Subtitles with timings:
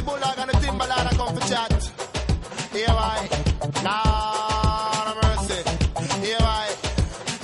[0.00, 1.72] Rich Bulldog and the Timberland I come for chat.
[2.72, 3.28] Here why?
[3.84, 5.60] Lord of mercy.
[6.24, 6.66] Here why?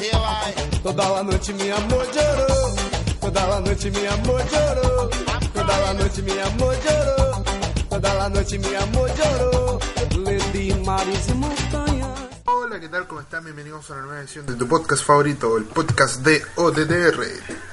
[0.00, 0.54] Here why?
[0.82, 3.20] Toda a noite meu amor chorou.
[3.20, 5.10] Toda a noite meu amor chorou.
[5.52, 7.44] Toda a noite meu amor chorou.
[7.90, 9.80] Toda a noite meu amor chorou.
[10.24, 12.18] Le di mares e montanhas.
[12.46, 13.06] Hola, ¿qué tal?
[13.06, 13.44] ¿Cómo están?
[13.44, 17.65] Bienvenidos a una nueva edición de tu podcast favorito, el podcast de ODDR.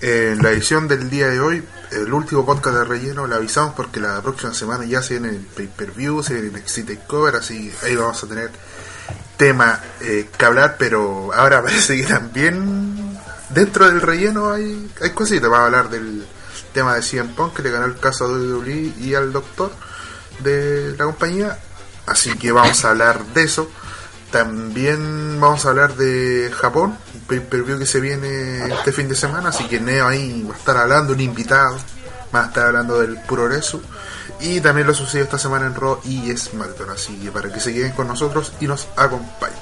[0.00, 4.00] En la edición del día de hoy, el último podcast de relleno, le avisamos porque
[4.00, 7.96] la próxima semana ya se viene el pay-per-view, se viene el Exit Cover, así ahí
[7.96, 8.50] vamos a tener
[9.36, 13.18] tema eh, que hablar, pero ahora parece que también
[13.50, 15.48] dentro del relleno hay, hay cositas.
[15.48, 16.26] Vamos a hablar del
[16.72, 19.72] tema de CM Punk que le ganó el caso a WWE y al doctor
[20.40, 21.58] de la compañía,
[22.06, 23.70] así que vamos a hablar de eso.
[24.30, 29.64] También vamos a hablar de Japón, pay-per-view que se viene este fin de semana, así
[29.64, 31.78] que Neo ahí va a estar hablando, un invitado,
[32.34, 33.82] va a estar hablando del Puroresu.
[34.40, 37.72] Y también lo sucedió esta semana en Raw y SmackDown, así que para que se
[37.72, 39.58] queden con nosotros y nos acompañen.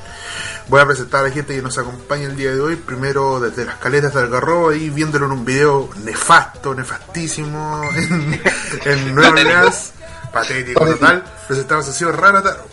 [0.68, 3.64] Voy a presentar a la gente que nos acompaña el día de hoy, primero desde
[3.64, 8.40] las caletas del Garro, ahí viéndolo en un video nefasto, nefastísimo, en,
[8.84, 9.92] en Nueva Orleans,
[10.32, 12.64] patético total, presentamos a señor Ranataro.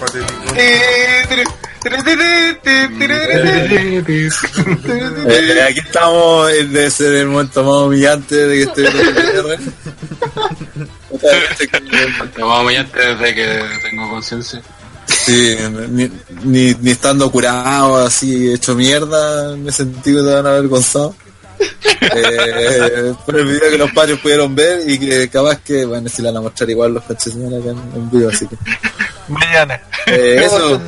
[0.00, 1.55] Patético.
[5.28, 9.60] Eh, aquí estamos, debe ser el momento más humillante de que estoy en el
[12.46, 14.60] más humillante desde que tengo conciencia.
[15.06, 15.56] Sí,
[15.90, 16.10] ni,
[16.44, 21.14] ni, ni estando curado, así hecho mierda, me sentí que te van avergonzado.
[21.58, 26.22] Eh, por el video que los padres pudieron ver y que capaz que, bueno, si
[26.22, 28.56] la van a mostrar igual los coches acá en, en vivo, así que.
[29.28, 29.80] Mañana.
[30.06, 30.80] Eh, eso,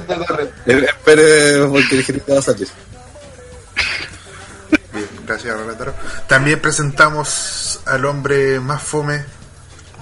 [0.67, 2.69] eh, espere porque el gerente va a salir.
[4.92, 5.95] Bien, gracias Renataro.
[6.27, 9.25] También presentamos al hombre más fome.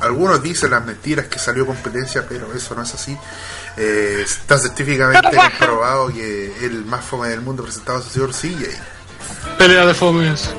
[0.00, 3.16] Algunos dicen las mentiras que salió competencia, pero eso no es así.
[3.78, 9.56] Eh, está científicamente comprobado que el más fome del mundo presentado es el señor CJ.
[9.58, 10.50] Pelea de fomes.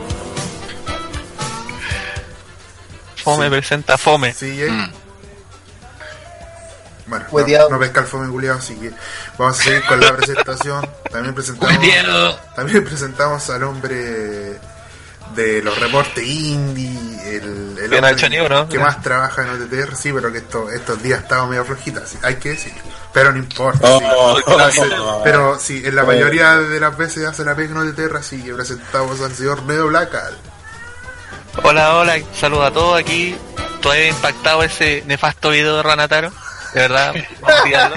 [3.24, 4.34] Fome presenta fome.
[4.34, 4.72] CJ.
[4.72, 5.07] Mm.
[7.08, 7.26] Bueno,
[7.70, 8.92] no, pesca el fome culiado, así que
[9.38, 10.90] vamos a seguir con la presentación.
[11.12, 11.76] También presentamos,
[12.56, 14.60] también presentamos al hombre
[15.36, 16.90] de los reportes indie,
[17.38, 18.68] el, Que hombre uno.
[18.70, 22.18] que más trabaja en OTTR, sí, pero que esto, estos días estaba medio flojita, sí,
[22.24, 22.82] hay que decirlo.
[23.14, 24.04] Pero no importa, sí.
[24.16, 24.90] Oh, Hace-
[25.24, 28.54] pero sí, en la mayoría de las veces hace la pega en OTTR, así que
[28.54, 30.38] presentamos al señor Neo Blackal.
[31.64, 33.36] Hola, hola, saludo a todos aquí.
[33.82, 36.32] Todavía impactado ese nefasto video de Ranataro.
[36.74, 37.92] De verdad, a.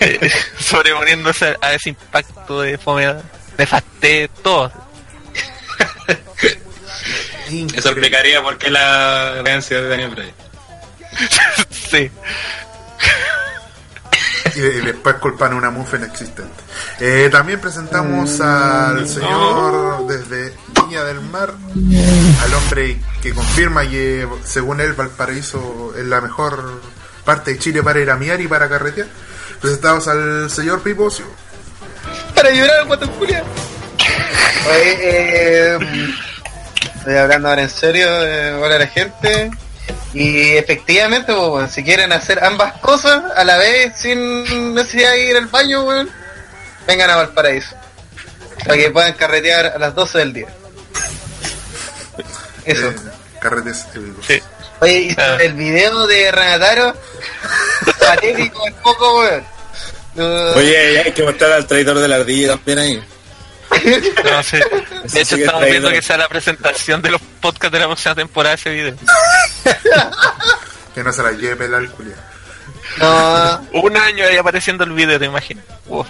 [0.00, 3.14] Eh, Sobreponiéndose a ese impacto de fome,
[3.56, 4.72] nefasté todo.
[7.74, 10.34] Eso explicaría por qué la creencia de Daniel Bryan.
[11.90, 12.10] Sí.
[14.56, 16.62] y, y después culpan una mufa inexistente.
[17.00, 21.54] Eh, también presentamos al señor desde Viña del Mar,
[22.42, 26.82] al hombre que confirma que según él Valparaíso es la mejor
[27.28, 29.06] parte de Chile para ir a miar y para carretear.
[29.60, 31.26] Presentamos al señor Pipocio.
[32.34, 33.44] Para llorar, guatón Julia.
[34.66, 35.78] Oye, eh,
[36.96, 39.50] estoy hablando ahora en serio, eh, hola a la gente.
[40.14, 45.36] Y efectivamente, pues, si quieren hacer ambas cosas a la vez sin necesidad de ir
[45.36, 46.08] al baño, weón,
[46.86, 47.76] vengan a Valparaíso.
[48.64, 50.48] Para que puedan carretear a las 12 del día.
[52.64, 52.88] Eso.
[52.88, 52.96] Eh,
[53.38, 54.24] carretes épicos.
[54.26, 54.40] Sí.
[54.80, 55.36] Oye, y Ah.
[55.40, 56.94] el video de Renataro,
[58.00, 59.44] patético un poco, weón.
[60.56, 63.04] Oye, hay que mostrar al traidor de la ardilla también ahí.
[64.24, 64.58] No sé.
[65.04, 68.14] De hecho, sí estamos viendo que sea la presentación de los podcasts de la próxima
[68.14, 68.94] temporada de ese video.
[70.94, 72.16] Que no se la lleve el culiao.
[72.98, 75.64] no, Un año ahí apareciendo el video, te imaginas.
[75.86, 76.04] Wow.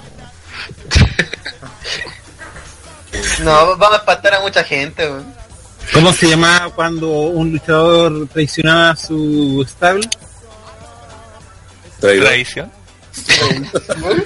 [3.40, 5.34] no, vamos a espantar a mucha gente, weón.
[5.92, 10.08] ¿Cómo se llamaba cuando un luchador traicionaba a su stable?
[12.00, 12.26] Traidor.
[12.26, 12.72] Tradición.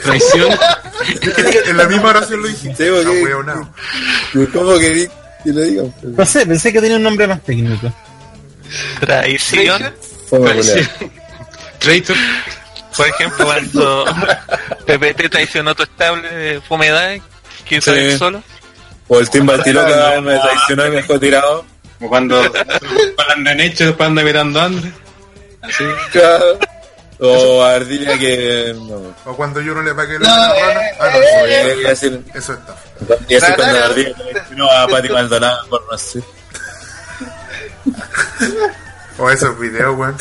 [0.03, 0.53] Traición.
[1.67, 2.89] en la misma oración lo dijiste.
[2.89, 3.75] Sí, No.
[4.53, 5.09] ¿Cómo que
[5.45, 5.95] le digan?
[6.03, 7.93] No sé, pensé que tenía un nombre más técnico.
[9.01, 9.93] Traición.
[10.31, 10.89] Traición.
[11.79, 12.17] Traitor.
[12.97, 14.05] Por ejemplo, cuando
[14.87, 17.17] PPT traicionó tu estable de fomedad,
[17.67, 18.19] que hizo Sí.
[18.19, 18.43] solo.
[19.09, 21.65] O el Team Baltiloca me traicionó y me dejó tirado.
[21.99, 24.93] Como cuando hablan de Necho después anda mirando a André.
[25.63, 25.85] Así.
[26.11, 26.59] Claro.
[27.21, 28.75] O Ardilla que.
[28.77, 29.15] No.
[29.31, 30.81] O cuando yo no le pagué la No, rana.
[30.89, 32.77] eh, Ah, no, eh, eso, a decir- eso está.
[33.29, 33.85] Y así cuando Claro.
[33.93, 36.23] Ardilla traicionó a Pati Maldonado por no sé.
[39.19, 40.17] O esos videos, weón.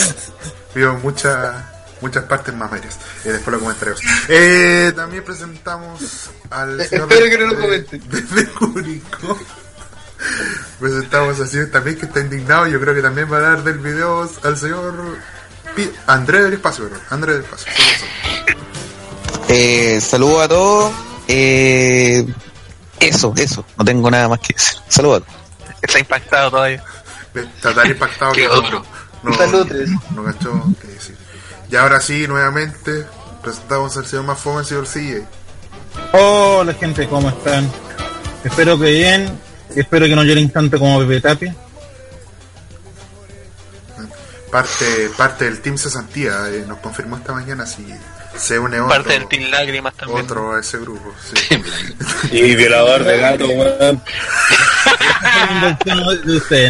[0.76, 1.56] Vio muchas
[2.02, 2.98] muchas partes más medias.
[3.24, 4.02] Y después lo comentaremos.
[4.28, 6.02] Eh, también presentamos
[6.50, 8.10] al señor Espero que no lo de- comenten.
[8.10, 9.40] de- de Curicó.
[10.80, 12.68] Presentamos al señor también que está indignado.
[12.68, 15.18] Yo creo que también va a dar del video al señor
[15.76, 17.02] Pi- Andrés del Espacio, perdón.
[17.10, 17.72] Andrés del Espacio.
[19.50, 20.94] Eh, saludos a todos.
[21.28, 22.26] Eh,
[23.00, 23.66] eso, eso.
[23.78, 24.78] No tengo nada más que decir.
[24.88, 25.42] Saludos a todos.
[25.82, 26.84] Está impactado todavía.
[27.34, 28.86] Está tan impactado ¿Qué que otro?
[29.24, 31.18] no, no cachó qué decir.
[31.72, 33.06] Y ahora sí, nuevamente,
[33.42, 35.26] presentamos al señor más fome, el señor CJ.
[36.12, 37.72] Hola gente, ¿cómo están?
[38.44, 39.40] Espero que bien,
[39.74, 41.56] y espero que no lloren tanto como Pepe Tapia.
[44.52, 47.86] Parte, parte del Team Cesantía, eh, nos confirmó esta mañana si
[48.36, 50.26] se une otro, Parte del Team Lágrimas también.
[50.26, 51.14] otro a ese grupo.
[51.24, 51.64] Sí.
[52.32, 54.04] Y violador de gato, weón.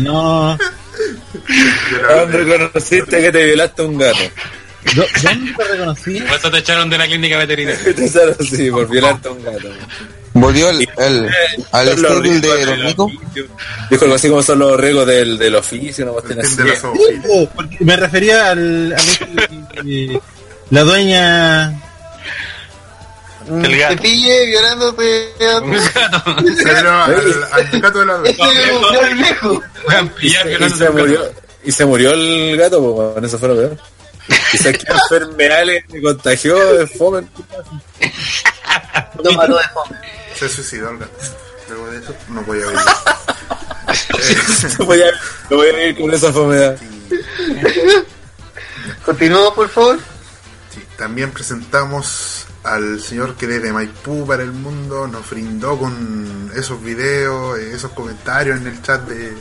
[0.03, 0.57] No.
[2.07, 4.19] ¿Dónde reconociste que te violaste a un gato?
[4.95, 6.19] ¿Dó- ¿Dónde te reconocí?
[6.21, 7.93] Por eso te echaron de la clínica veterinaria.
[7.95, 9.69] Te echaron así, por violarte a un gato.
[10.33, 11.29] Volvió el, el,
[11.73, 13.11] al los riesgos de del Don Nico.
[13.89, 16.15] Dijo algo así como son los riesgos del, del oficio.
[16.25, 20.19] Team de porque me refería al, al- eh,
[20.69, 21.81] la dueña
[23.49, 23.95] El gato.
[23.95, 26.53] Te pille violándote a tu...
[26.63, 29.63] Pero al, al gato de la Ese es el viejo.
[30.21, 30.29] Y
[30.69, 31.31] se murió,
[31.65, 33.77] y se murió el gato, pues, eso fue lo peor.
[34.51, 37.27] Quizás que enfermedades se contagió de fome.
[39.23, 39.97] Lo mató de fome.
[40.35, 41.11] Se suicidó el gato.
[41.69, 42.79] Luego de eso, no podía vivir.
[44.79, 45.07] No voy a,
[45.49, 46.77] no voy a ir con esa enfermedad.
[49.03, 49.99] Continuamos, por favor.
[50.73, 56.81] Sí, también presentamos al señor que desde Maipú para el mundo nos brindó con esos
[56.83, 59.33] videos, eh, esos comentarios en el chat de,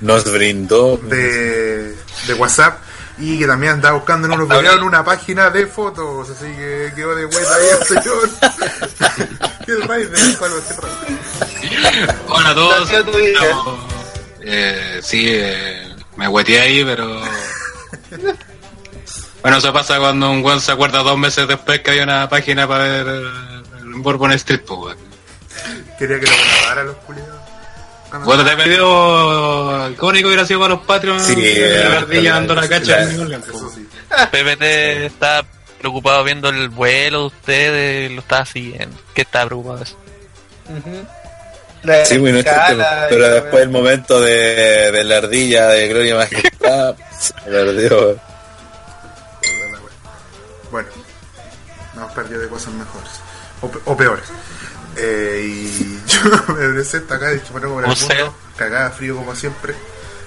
[0.00, 0.96] Nos brindó.
[0.96, 1.94] de,
[2.26, 2.80] de WhatsApp
[3.18, 6.92] y que también andaba buscando en unos videos en una página de fotos, así que
[6.94, 8.30] quedó de vuelta ahí el señor.
[9.66, 10.36] El rey de.
[12.28, 12.90] Hola a todos.
[14.40, 17.20] Eh, sí, eh, me hueteé ahí, pero.
[19.42, 22.68] Bueno, eso pasa cuando un weón se acuerda dos meses después que había una página
[22.68, 24.96] para ver eh, el Bourbon Street, pues.
[25.98, 27.35] Quería que lo grabara los culiados.
[28.24, 31.22] Bueno, te pedido icónico hubiera sido para los Patreons.
[31.22, 33.62] Sí, eh, la eh, ardilla dando la cacha en pues.
[34.30, 34.62] PPT
[35.06, 35.44] está
[35.78, 38.96] preocupado viendo el vuelo de ustedes, lo está siguiendo.
[39.14, 39.96] ¿Qué está preocupado eso?
[42.04, 46.96] Sí, muy noche, escala, pero después el momento de, de la ardilla de Gloria Majestad
[47.18, 48.18] se perdió.
[50.70, 50.88] Bueno,
[51.94, 53.12] nos hemos perdido de cosas mejores
[53.84, 54.24] o peores.
[54.96, 59.74] Eh, y yo me presento acá de Chupanó por el mundo, cagada frío como siempre.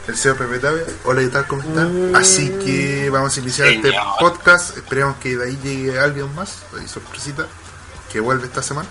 [0.07, 0.83] El señor Pepe Tavia.
[1.03, 1.45] Hola, ¿qué tal?
[1.47, 2.15] ¿Cómo están?
[2.15, 4.75] Así que vamos a iniciar este podcast.
[4.75, 6.63] Esperemos que de ahí llegue alguien más.
[6.79, 7.45] Hay sorpresita
[8.11, 8.87] que vuelve esta semana.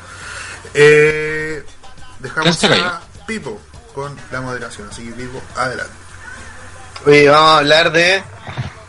[0.75, 1.65] Eh,
[2.21, 3.61] dejamos ¿Quién se a Pipo
[3.97, 4.89] con la moderación.
[4.93, 5.93] Así que Pipo, adelante.
[7.05, 8.23] Oye, vamos a hablar de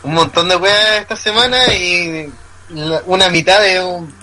[0.04, 2.32] un montón de weas esta semana y
[2.70, 4.14] la- una mitad de un,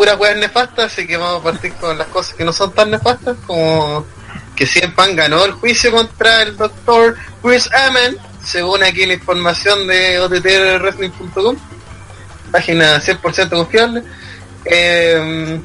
[0.00, 2.90] pura weas nefastas, así que vamos a partir con las cosas que no son tan
[2.90, 4.06] nefastas, como
[4.56, 9.86] que Cien Pan ganó el juicio contra el doctor Chris Amen, según aquí la información
[9.86, 11.54] de ottrwrestling.com,
[12.50, 14.02] página 100% confiable.
[14.64, 15.60] Eh,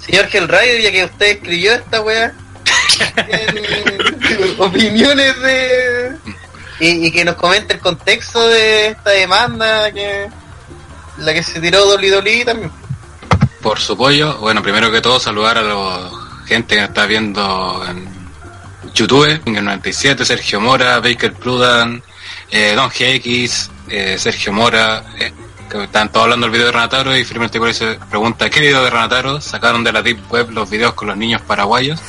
[0.00, 2.32] señor Hellrider, ya que usted escribió esta wea,
[3.26, 6.16] ¿tiene opiniones de
[6.80, 10.30] y, y que nos comente el contexto de esta demanda que
[11.18, 12.81] la que se tiró WWE también.
[13.62, 14.36] Por su pollo.
[14.38, 16.10] Bueno, primero que todo saludar a la
[16.46, 18.08] gente que nos está viendo en
[18.92, 22.02] YouTube, en el 97, Sergio Mora, Baker Pludan,
[22.50, 25.32] eh, Don GX, eh, Sergio Mora, eh,
[25.70, 28.84] que están todos hablando del video de Ranataro y Firme Artículo se pregunta, ¿qué video
[28.84, 29.40] de Ranataro?
[29.40, 32.00] ¿Sacaron de la Deep Web los videos con los niños paraguayos?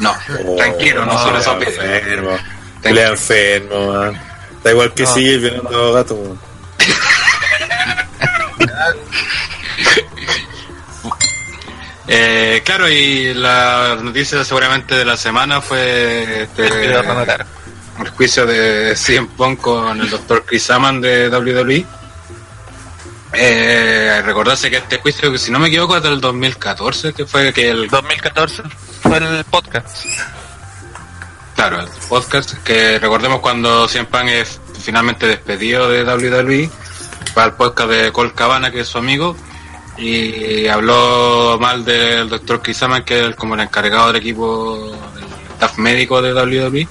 [0.00, 0.16] No,
[0.56, 1.84] tranquilo, no son esos videos.
[1.84, 2.36] enfermo.
[2.82, 4.20] Le enfermo, man.
[4.64, 6.38] Da igual que sigue violando gato, man.
[12.08, 16.96] Eh, claro, y la noticia seguramente de la semana fue este, El
[18.00, 21.84] el juicio de CM Punk con el doctor Chris Aman de WWE.
[23.34, 27.52] Eh, recordarse que este juicio, que si no me equivoco, es del 2014, que fue
[27.52, 28.62] que el 2014
[29.02, 30.06] fue el podcast.
[31.54, 36.70] Claro, el podcast que recordemos cuando CM Punk es finalmente despedido de WWE,
[37.36, 39.36] va al podcast de Cole Cabana, que es su amigo,
[39.98, 44.90] y habló mal del doctor Chris Aman, que es el- como el encargado del equipo,
[45.14, 46.88] del staff médico de WWE,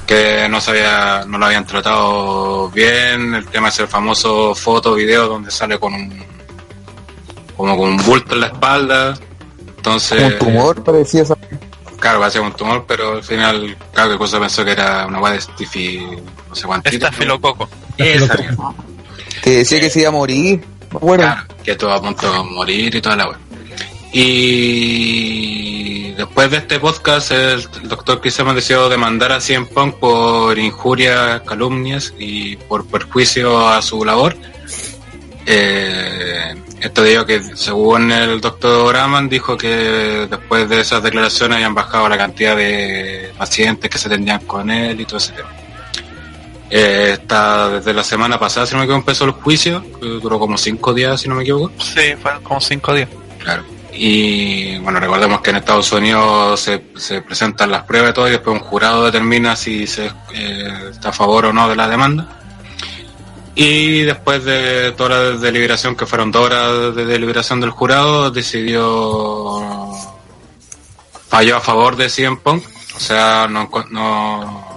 [0.00, 4.94] porque no se había, no lo habían tratado bien, el tema es el famoso foto
[4.94, 6.30] video donde sale con un
[7.56, 9.14] como con un bulto en la espalda.
[9.76, 11.36] Entonces, Un tumor parecía esa.
[12.00, 15.34] claro, parecía un tumor, pero al final, claro, que cosa pensó que era una guay
[15.34, 16.06] de Stiffy,
[16.48, 16.88] no sé cuánto.
[16.90, 17.68] Estafilococo.
[17.98, 18.74] Misma.
[19.42, 20.64] Que decía que se iba a morir.
[20.90, 23.38] Bueno, Claro, que estuvo a punto de morir y toda la web.
[24.12, 31.42] Y después de este podcast, el doctor Cristian decidió demandar a Cien Punk por injurias,
[31.42, 34.36] calumnias y por perjuicio a su labor.
[35.46, 41.74] Eh, esto digo que según el doctor Aman dijo que después de esas declaraciones habían
[41.74, 45.59] bajado la cantidad de pacientes que se atendían con él y todo ese tema.
[46.70, 50.56] Eh, está desde la semana pasada, si no me equivoco, empezó el juicio, duró como
[50.56, 51.72] cinco días, si no me equivoco.
[51.78, 53.08] Sí, fueron como cinco días.
[53.40, 53.64] Claro.
[53.92, 58.32] Y bueno, recordemos que en Estados Unidos se, se presentan las pruebas y todo, y
[58.32, 62.40] después un jurado determina si se eh, está a favor o no de la demanda.
[63.56, 69.90] Y después de toda la deliberación, que fueron dos horas de deliberación del jurado, decidió.
[71.28, 72.64] falló a favor de CM Punk.
[72.94, 74.69] O sea, no, no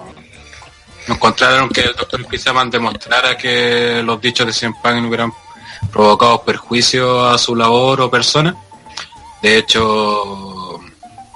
[1.08, 5.34] encontraron que el doctor Pizaman demostrara que los dichos de Punk no hubieran
[5.92, 8.56] provocado perjuicio a su labor o persona.
[9.42, 10.80] De hecho,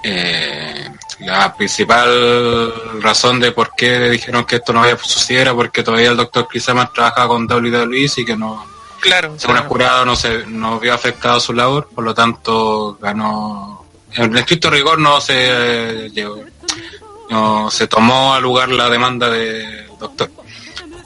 [0.03, 5.83] eh, la principal razón de por qué dijeron que esto no había sucedido era porque
[5.83, 8.65] todavía el doctor Chris Evans trabajaba con WWE y que no,
[8.99, 13.85] Claro, según el jurado no se no vio afectado su labor, por lo tanto ganó.
[14.13, 16.43] En estricto rigor no se eh, llegó-
[17.29, 20.29] no se tomó a lugar la demanda del doctor.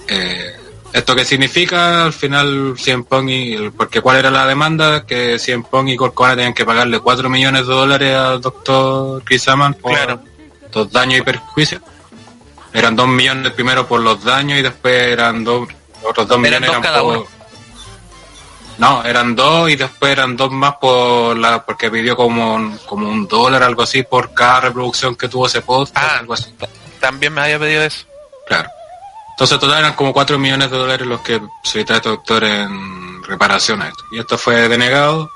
[0.07, 0.55] Eh,
[0.93, 2.03] ¿Esto qué significa?
[2.03, 3.69] Al final, Cien Pong y.
[3.69, 5.05] Porque ¿cuál era la demanda?
[5.05, 9.47] Que Cien Pong y Corcona tenían que pagarle 4 millones de dólares al doctor Chris
[9.47, 10.21] Aman por Claro.
[10.73, 11.81] los daños y perjuicios.
[12.73, 15.67] Eran 2 millones primero por los daños y después eran dos.
[16.03, 17.17] Otros 2 Eran millones dos eran por.
[17.17, 17.25] uno.
[18.81, 23.07] No, eran dos y después eran dos más por la porque pidió como un, como
[23.07, 26.17] un dólar algo así por cada reproducción que tuvo ese post, Ah.
[26.19, 26.51] algo así.
[26.99, 28.05] También me había pedido eso.
[28.47, 28.69] Claro.
[29.29, 33.83] Entonces, total eran como 4 millones de dólares los que solicitaba este doctor en reparación
[33.83, 34.03] a esto.
[34.13, 35.29] Y esto fue denegado,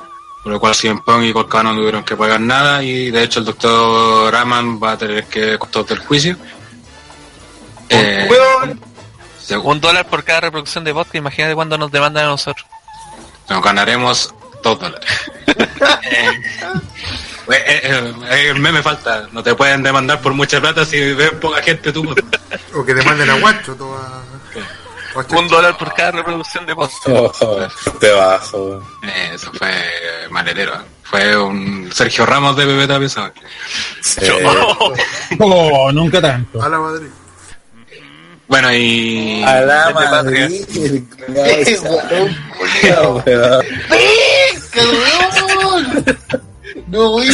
[0.44, 3.40] por lo cual Cien Pong y Colcano no tuvieron que pagar nada y de hecho
[3.42, 6.36] el doctor Raman va a tener que costos del juicio.
[7.90, 8.28] Eh,
[9.64, 11.16] Un dólar por cada reproducción de podcast.
[11.16, 12.66] Imagínate cuándo nos demandan a nosotros.
[13.50, 14.34] Nos ganaremos
[14.64, 15.10] 2 dólares.
[17.48, 21.14] Eh, eh, eh, eh, el meme falta, no te pueden demandar por mucha plata si
[21.14, 22.04] ven poca gente tú.
[22.74, 24.24] O que demanden a Guacho, toda.
[25.30, 27.08] Un dólar por cada reproducción de podcast.
[27.08, 27.68] Oh,
[28.00, 28.82] te bajo.
[29.04, 29.72] Eh, Eso fue
[30.32, 30.74] maletero.
[31.04, 33.34] Fue un Sergio Ramos de Bebé Tapia ¿sabes?
[34.02, 34.26] Sí.
[35.40, 36.62] Oh, nunca tanto.
[36.62, 37.10] A la Madrid.
[38.48, 39.44] Bueno, y.
[39.44, 40.66] A la Desde Madrid.
[41.36, 43.24] Eh, weón, culiao.
[43.26, 43.66] Weón.
[43.90, 46.06] ¡Pesca, weón!
[46.88, 47.30] No voy.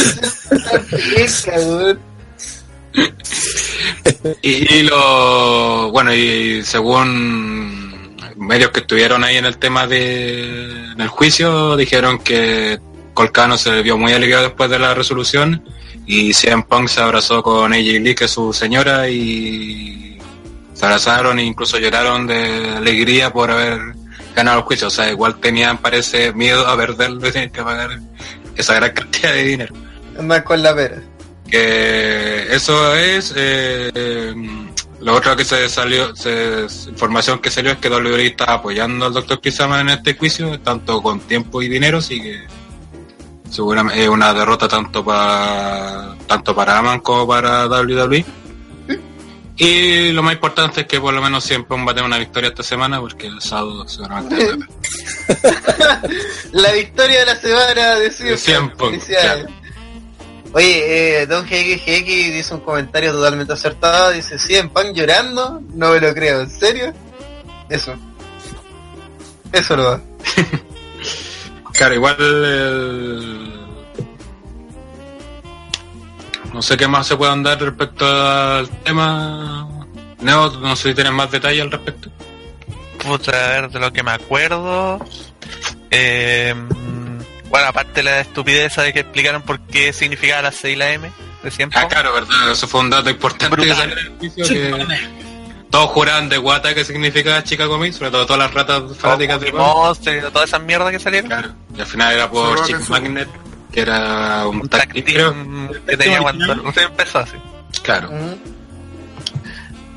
[4.42, 5.90] Y, y lo.
[5.92, 10.92] Bueno, y según medios que estuvieron ahí en el tema de.
[10.92, 12.80] En el juicio, dijeron que
[13.14, 15.62] Colcano se vio muy aliviado después de la resolución.
[16.06, 20.18] Y CM Punk se abrazó con AJ Lee, que es su señora, y
[20.82, 23.94] se abrazaron e incluso lloraron de alegría por haber
[24.34, 24.88] ganado el juicio.
[24.88, 28.00] O sea, igual tenían, parece, miedo a perderlo y tener que pagar
[28.56, 29.74] esa gran cantidad de dinero.
[30.20, 31.00] Más con la pera.
[31.48, 34.34] que eso es eh,
[35.00, 39.12] lo otro que se salió se, información que salió es que WWE está apoyando al
[39.12, 42.44] doctor Kisama en este juicio tanto con tiempo y dinero así que
[43.48, 48.41] seguramente es una derrota tanto para tanto para Aman como para WWE
[49.64, 52.48] y lo más importante es que por lo menos siempre va a tener una victoria
[52.48, 54.58] esta semana porque el sábado seguramente
[56.52, 58.76] La victoria de la semana de De Punk.
[58.76, 59.46] Punk, Felicidades.
[60.52, 64.10] Oye, eh, Don GXX dice un comentario totalmente acertado.
[64.10, 65.62] Dice, ¿Cien Punk llorando?
[65.74, 66.92] No me lo creo, ¿en serio?
[67.68, 67.94] Eso.
[69.52, 70.00] Eso lo va.
[71.74, 73.61] Claro, igual el...
[76.52, 79.68] No sé qué más se puede andar respecto al tema.
[80.20, 82.10] Neo, no sé si tienes más detalles al respecto.
[82.98, 85.04] Puta, a ver, de lo que me acuerdo.
[85.90, 86.54] Eh,
[87.48, 90.92] bueno, aparte de la estupidez de que explicaron por qué significaba la C y la
[90.92, 91.10] M
[91.42, 91.80] de siempre.
[91.80, 93.76] Ah, claro, verdad, eso fue un dato importante que Brutal.
[93.76, 94.98] salió en el juicio, que
[95.70, 99.52] todos juraban de guata que significaba Chicago Mix, sobre todo todas las ratas fanáticas de
[99.52, 101.28] Monster, toda esa mierda que salieron.
[101.30, 103.28] Claro, y al final era por Chick Magnet,
[103.72, 107.36] que era un Un tag tag team, team que tenía cuando se empezó así.
[107.82, 108.10] Claro.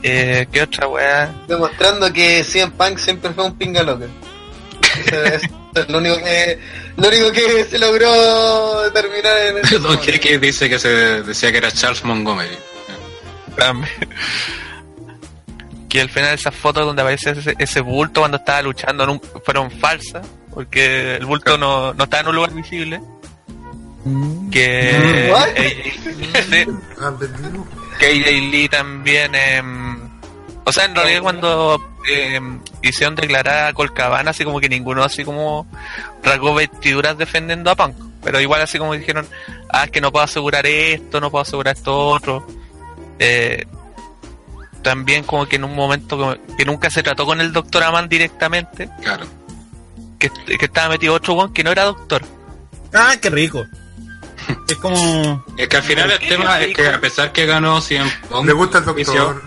[0.01, 1.33] Eh, ¿Qué otra weá?
[1.47, 4.05] Demostrando que CM Punk siempre fue un pinga loca.
[5.75, 6.59] Es lo único que
[6.95, 11.57] lo único que se logró determinar en ese Don Keke dice que se decía que
[11.57, 12.55] era Charles Montgomery.
[15.89, 20.25] Que al final esas fotos donde aparece ese, ese bulto cuando estaba luchando fueron falsas,
[20.53, 23.01] porque el bulto no, no estaba en un lugar visible.
[24.51, 25.31] Que
[26.49, 26.65] sí,
[27.01, 27.11] Ah,
[27.99, 29.97] que AJ Lee también em,
[30.63, 35.23] o sea en realidad cuando em, hicieron declarar a Colcabana así como que ninguno así
[35.23, 35.65] como
[36.23, 39.27] rasgó vestiduras defendiendo a Punk pero igual así como dijeron
[39.69, 42.45] ah es que no puedo asegurar esto no puedo asegurar esto otro
[43.17, 43.65] Eh,
[44.83, 48.07] también como que en un momento como que nunca se trató con el doctor Aman
[48.07, 49.25] directamente Claro.
[50.19, 52.21] que, que estaba metido otro one que no era doctor
[52.93, 53.65] Ah, qué rico.
[54.67, 55.43] Es como.
[55.57, 58.45] Es que al final el ¿Qué tema es que a pesar que ganó 100 Punk,
[58.47, 59.41] Le gusta el doctor.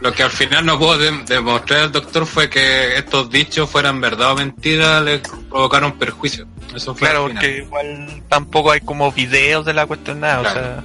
[0.00, 4.00] Lo que al final no pudo dem- demostrar el doctor fue que estos dichos fueran
[4.00, 5.18] verdad o mentira, le
[5.50, 6.46] provocaron perjuicio.
[6.74, 10.60] Eso fue claro al porque igual tampoco hay como videos de la cuestión nada Claro.
[10.60, 10.84] o sea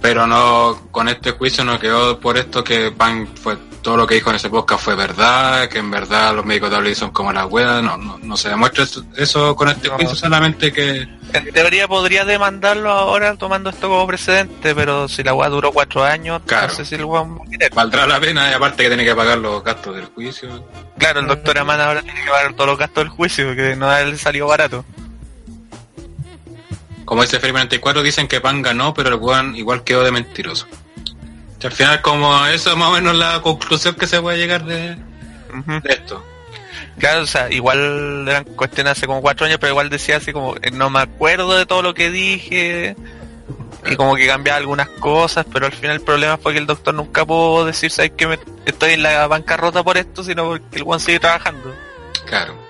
[0.00, 4.14] Pero no, con este juicio no quedó por esto que Pan fue todo lo que
[4.16, 7.32] dijo en ese podcast fue verdad, que en verdad los médicos de WWE son como
[7.32, 9.94] las weas, no, no, no se demuestra eso, eso con este No.
[9.96, 15.34] juicio solamente que En teoría podría demandarlo ahora tomando esto como precedente, pero si la
[15.34, 16.68] weá duró cuatro años, Claro.
[16.68, 17.74] no sé si el weón va a querer.
[17.74, 20.66] valdrá la pena y aparte que tiene que pagar los gastos del juicio.
[20.98, 23.88] Claro, el doctor Aman ahora tiene que pagar todos los gastos del juicio, que no
[24.02, 24.84] le salió barato.
[27.04, 30.66] Como dice Felipe 94, dicen que Pan ganó, pero el weón igual quedó de mentiroso.
[31.64, 34.96] Al final como eso es más o menos la conclusión que se puede llegar de,
[35.84, 36.22] esto.
[36.98, 40.54] Claro, o sea, igual eran cuestiones hace como cuatro años, pero igual decía así como,
[40.56, 42.96] eh, no me acuerdo de todo lo que dije,
[43.86, 46.94] y como que cambiaba algunas cosas, pero al final el problema fue que el doctor
[46.94, 50.82] nunca pudo decir, ¿sabes que me, estoy en la bancarrota por esto, sino porque el
[50.82, 51.74] weón sigue trabajando.
[52.26, 52.64] Claro.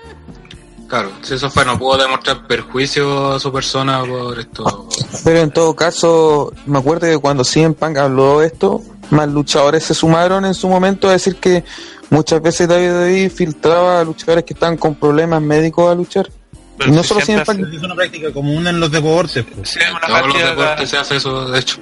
[0.87, 4.87] Claro, si eso fue, no pudo demostrar perjuicio a su persona por esto.
[5.23, 9.83] Pero en todo caso, me acuerdo que cuando CM Punk habló de esto, más luchadores
[9.83, 11.63] se sumaron en su momento a decir que
[12.09, 16.29] muchas veces WWE filtraba a luchadores que estaban con problemas médicos a luchar.
[16.77, 19.45] Pero Y no si solo siempre Es una práctica común en los deportes.
[19.45, 19.69] pues.
[19.69, 21.77] hace- sí, es una En todos los práctica- deportes se hace eso, de hecho.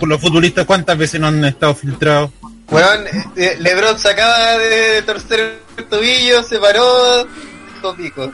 [0.00, 2.30] O, los futbolistas, ¿cuántas veces no han estado filtrados?
[2.70, 3.04] Weón,
[3.36, 7.26] eh, Lebron se acaba de torcer el tobillo, se paró,
[7.74, 8.32] dijo pico.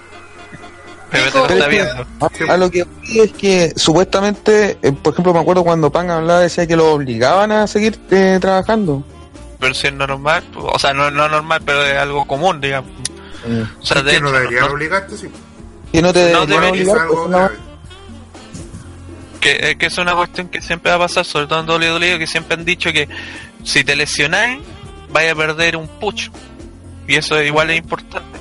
[1.10, 2.06] Pero te lo está viendo.
[2.20, 6.40] a, a lo que es que supuestamente, eh, por ejemplo, me acuerdo cuando Punk hablaba,
[6.40, 9.04] decía que lo obligaban a seguir eh, trabajando.
[9.60, 12.90] pero si es normal, o sea, no, no normal, pero es algo común, digamos.
[13.80, 15.28] O sea, Es de que no deberían no- obligarte, sí.
[15.92, 17.38] Que no te No no debería Es obligar, algo pues, no.
[17.38, 17.54] grave.
[19.40, 22.18] que, eh, que es una cuestión que siempre va a pasar, sobre todo en WWE,
[22.18, 23.08] que siempre han dicho que
[23.62, 24.60] si te lesionáis,
[25.12, 26.32] vaya a perder un pucho.
[27.06, 28.40] Y eso igual es importante.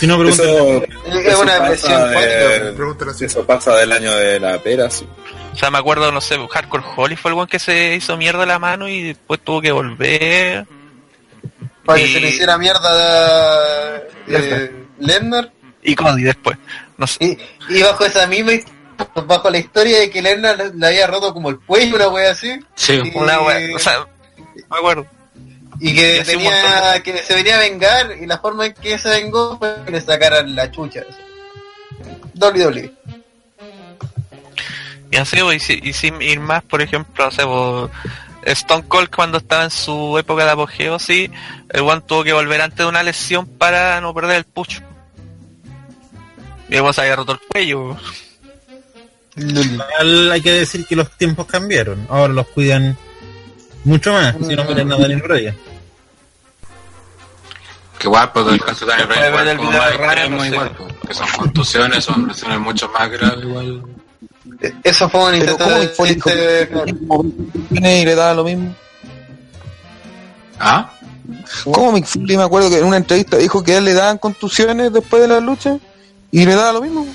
[0.00, 0.46] Si no, preguntan.
[0.48, 0.82] Eso,
[1.18, 5.06] Es eso una pasa de- eso pasa del año de la pera, sí.
[5.52, 8.46] O sea, me acuerdo, no sé, Hardcore Holly fue el one que se hizo mierda
[8.46, 10.64] la mano y después tuvo que volver.
[11.84, 15.52] Para que se le hiciera mierda eh, Lennar.
[15.82, 16.56] Y Cody después.
[16.96, 17.24] No sé.
[17.68, 18.52] Y, y bajo esa misma,
[19.26, 22.30] bajo la historia de que Lennar le, le había roto como el cuello, una wea
[22.32, 22.58] así.
[22.74, 24.06] Sí, Y- Una wea, o sea,
[24.70, 25.06] me acuerdo.
[25.80, 29.08] Y que Y tenía, que se venía a vengar y la forma en que se
[29.08, 31.02] vengó fue que le sacaran la chucha.
[32.34, 32.92] WWE.
[35.10, 37.90] Y así, pues, y, si- y sin ir más, por ejemplo, pues,
[38.58, 41.30] Stone Cold cuando estaba en su época de apogeo, sí,
[41.70, 44.80] el one tuvo que volver antes de una lesión para no perder el pucho.
[46.68, 47.96] Y el one se había roto el cuello.
[50.32, 52.06] Hay que decir que los tiempos cambiaron.
[52.08, 52.96] Ahora los cuidan
[53.84, 54.34] mucho más.
[54.46, 55.54] Si no miren nada en el rollo.
[58.00, 60.36] Que igual, pues el caso Puede ver igual, el como video más de Ryan, extremo,
[60.36, 60.48] no sé.
[60.48, 63.82] igual, pues, que son contusiones, son lesiones mucho más graves, igual.
[64.82, 67.32] Eso fue un Pero intento ¿cómo de...
[67.68, 68.74] Tiene y le daba lo mismo?
[70.58, 70.90] ¿Ah?
[71.72, 74.18] ¿Cómo Mick Foley me acuerdo que en una entrevista dijo que a él le daban
[74.18, 75.78] contusiones después de la lucha
[76.30, 77.06] y le daba lo mismo?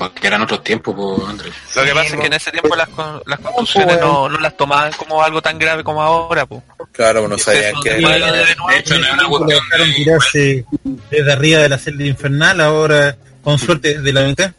[0.00, 1.52] Porque eran otros tiempos, pues, Andrés.
[1.76, 4.38] Lo que Sí, pasa es que en ese tiempo las, con- las contusiones no, no
[4.38, 6.62] las tomaban como algo tan grave como ahora, pues.
[6.92, 7.90] Claro, no sabían que...
[7.90, 9.92] de- de- De hecho, no es una de...
[9.94, 10.64] tirarse
[11.10, 14.52] desde arriba de la celda infernal, ahora con suerte desde la mitad.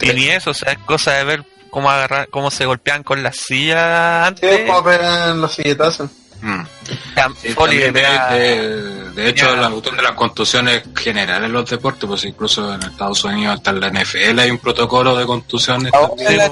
[0.00, 3.22] Y ni eso, o sea, es cosa de ver cómo agarrar, cómo se golpeaban con
[3.22, 4.66] las sillas Sí, antes.
[4.66, 6.10] como pegan los silletazos.
[6.42, 6.66] Mm.
[7.14, 9.70] También de, era- de- de hecho, Ya.
[9.70, 13.80] cuestión de las contusiones generales en los deportes, pues incluso en Estados Unidos, hasta en
[13.80, 15.92] la NFL hay un protocolo de contusiones.
[15.94, 16.50] Ahora en, la-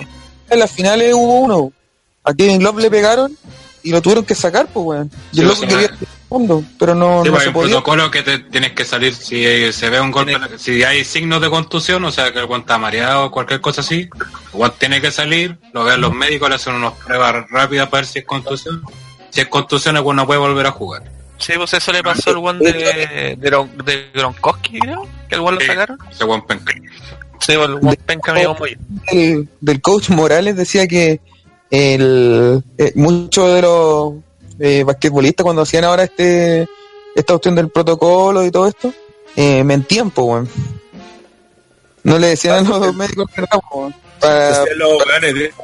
[0.50, 1.72] en las finales hubo uno.
[2.24, 3.36] A Kevin Love le pegaron
[3.82, 5.10] y lo tuvieron que sacar, pues, weón.
[5.32, 5.96] Y Sí, el loco quería el
[6.28, 7.68] fondo, pero no, Sí, no pues, hay se un podía.
[7.70, 11.40] protocolo que te tienes que salir si eh, se ve un golpe, si hay signos
[11.40, 14.10] de contusión, o sea que el guante está mareado o cualquier cosa así, el
[14.52, 18.06] guante tiene que salir, lo ven los médicos, le hacen unas pruebas rápidas para ver
[18.06, 18.82] si es contusión.
[19.40, 21.02] Es contusión, el guante no puede volver a jugar.
[21.38, 23.36] Sí, pues eso le pasó al one de, de,
[23.84, 25.66] de Gronkowski, creo, que el one lo Sí.
[25.68, 25.98] sacaron.
[26.10, 26.72] Ese penca.
[27.40, 28.76] Sí, pues, el one penca amigo muy.
[29.10, 31.20] del, del coach Morales decía que
[31.70, 34.14] el, eh, muchos de los
[34.58, 36.68] eh, basquetbolistas cuando hacían ahora este
[37.16, 38.92] esta opción del protocolo y todo esto,
[39.36, 40.48] eh, mentían, pues, weón.
[42.02, 43.26] No le decían a los médicos
[43.72, 43.94] weón.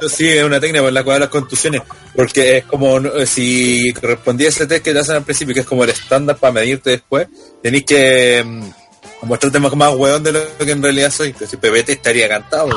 [0.09, 1.81] Sí, es una técnica por la cual las contusiones,
[2.15, 5.83] porque es como si correspondía ese test que te hacen al principio, que es como
[5.83, 7.27] el estándar para medirte después,
[7.61, 8.63] tenéis que mm,
[9.23, 12.69] mostrarte más, más weón de lo que en realidad soy, que si Pepete estaría cantado.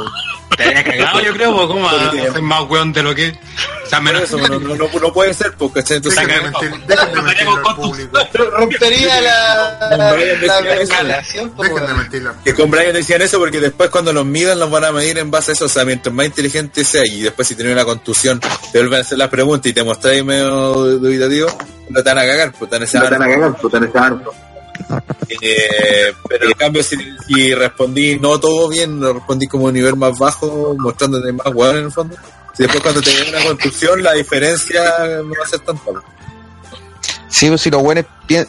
[0.50, 3.38] Estaría cagado, yo creo, pues, ¿cómo va a ser más weón de lo que?
[3.84, 6.22] O sea, menos eso, no, no, no, no puede ser, porque entonces.
[8.32, 10.16] Rompería la,
[10.62, 11.72] relación, pues,
[12.44, 15.30] Que con Brian decían eso porque después cuando los midan los van a medir en
[15.30, 18.40] base a eso, o sea, mientras más inteligente sea y después si tienes una contusión
[18.72, 20.48] te vuelven a hacer las preguntas y te mostráis medio
[20.98, 21.48] dubitativo,
[21.88, 23.00] no te van a cagar, pues te van a decir,
[23.94, 24.49] "Ah, no".
[25.42, 29.96] Eh, pero en cambio si, si respondí no todo bien, no respondí como un nivel
[29.96, 32.16] más bajo, mostrándote más hueón en el fondo.
[32.54, 34.82] Si después cuando te viene una contusión la diferencia
[35.24, 35.78] no va a ser pues.
[37.28, 38.04] Sí, pues si los buenos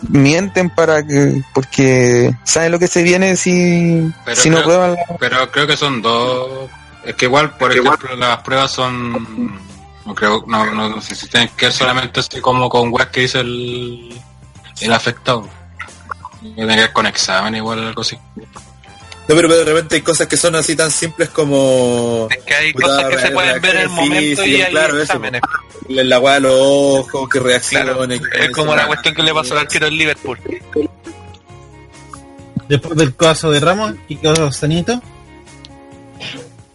[0.09, 4.91] mienten para que, porque saben lo que se viene si, Pero si no creo- prueban
[4.93, 5.17] la...
[5.19, 6.69] Pero creo que son dos.
[7.05, 9.59] Es que igual, por ejemplo, las pruebas son.
[10.05, 13.09] No creo, no, no, no sé si tienen que ver solamente así como con web
[13.11, 14.19] que dice el,
[14.81, 15.47] el afectado.
[16.41, 18.17] Tiene que ver con examen igual algo así.
[18.35, 22.73] No, pero de repente hay cosas que son así tan simples como Es que hay
[22.73, 25.41] cosas que se pueden ver en el momento y hay claro, eso, exámenes.
[25.87, 27.85] la weá de los ojos, que reacciona.
[27.93, 30.39] Claro, es como la cuestión que le pasó al arquero del Liverpool.
[32.67, 35.01] Después del caso de Ramos y caso Sanito,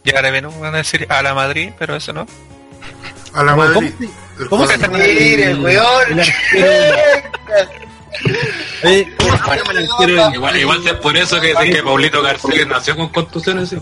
[0.05, 2.27] Y ahora ven, van a decir a la Madrid, pero eso no.
[3.33, 3.93] A la ¿Cómo- Madrid.
[4.49, 6.21] cómo cómo se Mire, el- weón.
[8.25, 11.49] El arquero- Oye, ¿cómo se llama el arquero del- Igual, igual es por eso que
[11.49, 13.71] dicen que Paulito García nació con contusiones.
[13.71, 13.77] que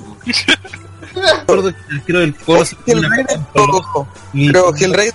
[2.93, 3.07] el
[4.33, 5.11] y- Pero que el rey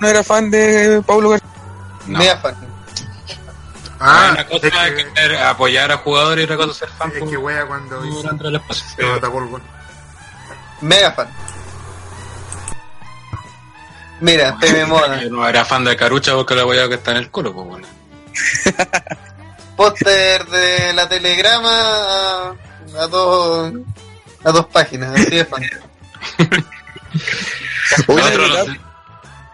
[0.00, 1.48] no era fan de Pablo García.
[2.06, 2.18] No.
[2.18, 2.54] Mega fan.
[4.00, 7.10] Ah, una cosa es que, apoyar a jugadores y otra cosa ser fan.
[7.20, 9.48] es que wea cuando por- hizo- tapó el.
[10.80, 11.28] Mega fan.
[14.20, 15.20] Mira, PM Moda.
[15.20, 17.66] Yo no era fan de Carucha porque la weá que está en el colo, pues
[17.66, 17.86] bueno.
[19.76, 22.54] Póster de la telegrama a,
[22.98, 23.72] a dos
[24.44, 25.46] a dos páginas, así de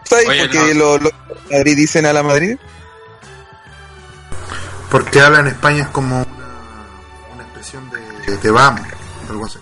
[0.03, 0.97] ¿Sabes Oye, por qué no.
[0.97, 1.11] los de
[1.57, 2.57] Madrid dicen a la Madrid?
[4.91, 6.25] Porque habla en España es como una,
[7.33, 8.81] una expresión de, de vamos,
[9.29, 9.59] algo así.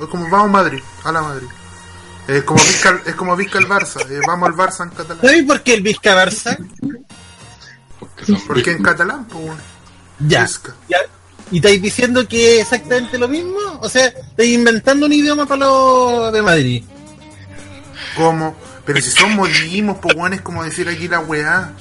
[0.00, 1.48] Es como vamos Madrid, a la Madrid.
[2.26, 5.20] Es como Vizca, es como Vizca el Barça, eh, vamos al Barça en catalán.
[5.20, 6.58] ¿Sabes por qué el Vizca Barça?
[8.18, 9.44] Porque son- Porque en catalán, pues
[10.20, 10.46] Ya.
[10.88, 10.98] Ya.
[11.50, 13.58] ¿Y estáis diciendo que es exactamente lo mismo?
[13.80, 16.84] O sea, estáis inventando un idioma para los de Madrid.
[18.16, 18.54] ¿Cómo?
[18.84, 21.72] Pero si son modismos, pues bueno, es como decir aquí la weá.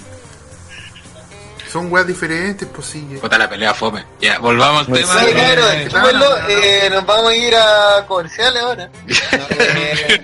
[1.71, 3.05] Son weas diferentes, pues sí.
[3.29, 4.05] La pelea fome.
[4.21, 5.13] Ya, volvamos al tema.
[5.91, 8.89] Cabrón, Eh, eh, nos vamos a ir a comerciales ahora.
[9.59, 10.23] Eh,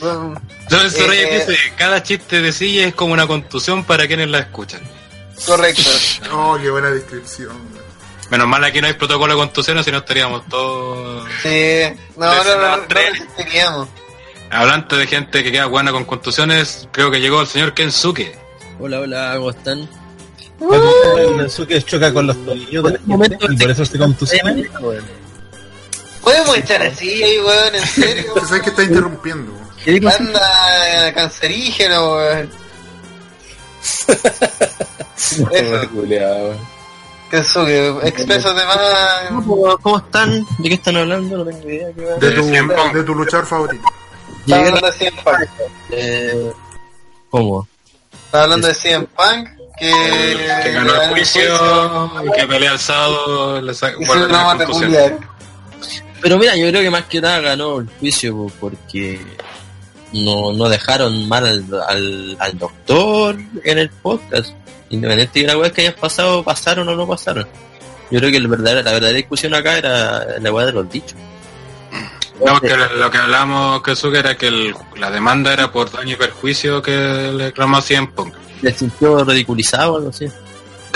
[0.00, 4.28] bueno, Entonces, Eh, Reyes dice, cada chiste de silla es como una contusión para quienes
[4.28, 4.80] la escuchan.
[5.44, 5.82] correcto.
[6.32, 7.48] Oh, qué buena descripción.
[7.50, 7.86] weón.
[8.30, 11.28] Menos mal aquí no hay protocolo de contusiones, si no estaríamos todos...
[11.42, 11.82] Sí,
[12.16, 13.88] no, no, no, no.
[14.50, 18.36] Hablando de gente que queda buena con contusiones, creo que llegó el señor Kensuke.
[18.80, 19.88] Hola, hola, ¿cómo están?
[20.60, 24.54] El Nensuke choca con los tobillos y por eso se contusiona.
[26.22, 28.34] Podemos echar así, ahí, weón, en serio.
[28.46, 29.52] Sabes que está interrumpiendo.
[29.92, 30.12] Weón.
[30.26, 32.50] Anda cancerígeno, weón.
[35.16, 35.88] Eso,
[37.30, 38.78] Kensuke, expresos de más.
[39.28, 40.46] ¿Cómo, cómo están?
[40.58, 41.38] ¿De qué están hablando?
[41.38, 41.88] No tengo idea.
[41.94, 42.02] ¿qué?
[42.02, 43.84] De tu, de tu luchador favorito.
[44.40, 45.48] Estaba Llegué hablando de CM Punk.
[45.90, 46.52] eh,
[47.30, 47.68] ¿Cómo?
[48.26, 49.92] Estaba hablando de CM Punk, que.
[50.62, 54.36] que ganó el juicio y que pelea el sábado le sa- Y vuelve se a
[54.38, 54.92] llama tener contusión.
[54.92, 55.18] peculiar.
[56.22, 59.20] Pero mira, yo creo que más que nada ganó el juicio po, porque
[60.24, 64.50] no, no dejaron mal al, al, al doctor en el podcast.
[64.90, 67.46] Independiente de la weá que hayas pasado, pasaron o no pasaron.
[68.10, 71.14] Yo creo que la verdadera, la verdadera discusión acá era la weá de los dichos.
[72.44, 76.16] No, que lo que hablamos, Kesuke, era que el- la demanda era por daño y
[76.16, 78.30] perjuicio que le reclamó Cien Pong.
[78.62, 80.26] Le sintió ridiculizado o algo así.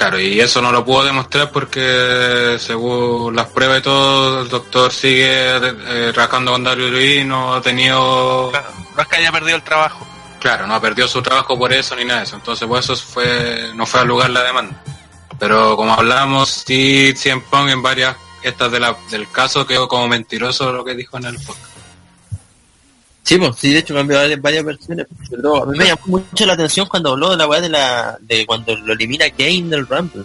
[0.00, 4.90] Claro, y eso no lo pudo demostrar porque según las pruebas y todo, el doctor
[4.90, 8.48] sigue eh, trabajando con WWE y no ha tenido...
[8.50, 10.06] Claro, no es que haya perdido el trabajo.
[10.40, 12.36] Claro, no ha perdido su trabajo por eso ni nada de eso.
[12.36, 14.82] Entonces, por eso fue, no fue al lugar la demanda.
[15.38, 20.08] Pero como hablamos, sí, Cien Pong en varias estas de la, del caso quedó como
[20.08, 21.69] mentiroso lo que dijo en el podcast.
[23.22, 25.06] Sí, pues, sí, de hecho cambió varias, versiones.
[25.28, 28.18] Pero a mí me llamó mucho la atención cuando habló de la weá de la,
[28.20, 30.24] de cuando lo elimina Kane del Rumble.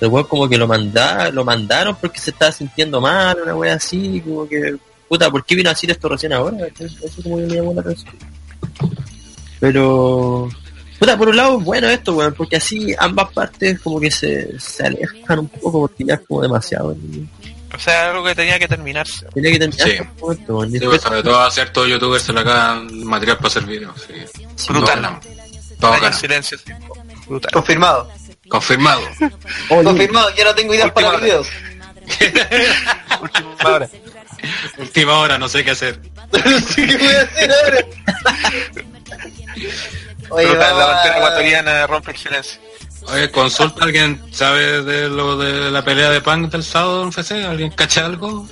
[0.00, 3.74] El weón como que lo manda, lo mandaron porque se estaba sintiendo mal, una weá
[3.74, 4.76] así, como que,
[5.08, 6.56] puta, ¿por qué vino a decir esto recién ahora?
[6.76, 8.14] Eso como que me llamó la atención.
[9.60, 10.48] Pero,
[10.98, 14.84] puta, por un lado bueno esto, weón, porque así ambas partes como que se, se
[14.84, 16.96] alejan un poco porque ya es como demasiado.
[17.74, 19.26] O sea, algo que tenía que terminarse.
[19.34, 19.98] Tenía que terminar Sí.
[20.18, 23.94] momento, Sí, pues, sobre todo a ciertos youtubers se le acaban material para hacer videos.
[24.56, 24.68] Sí.
[24.72, 25.00] Brutal.
[25.78, 26.16] Vaya ganamos.
[26.20, 26.58] silencio.
[27.26, 27.50] Brutal.
[27.52, 28.10] Confirmado.
[28.48, 29.00] Confirmado.
[29.70, 31.24] Oye, Confirmado, ya no tengo ideas Última para hora.
[31.24, 31.48] videos.
[33.22, 33.88] Última hora.
[34.78, 35.98] Última hora, no sé qué hacer.
[36.68, 37.78] Sí, ¿Qué voy a hacer ahora?
[40.30, 42.60] Oye, Brutal, la bandera ecuatoriana rompe el silencio.
[43.08, 47.44] Oye, consulta, ¿alguien sabe de lo de la pelea de Punk del sábado en FC?
[47.44, 48.46] ¿Alguien cacha algo?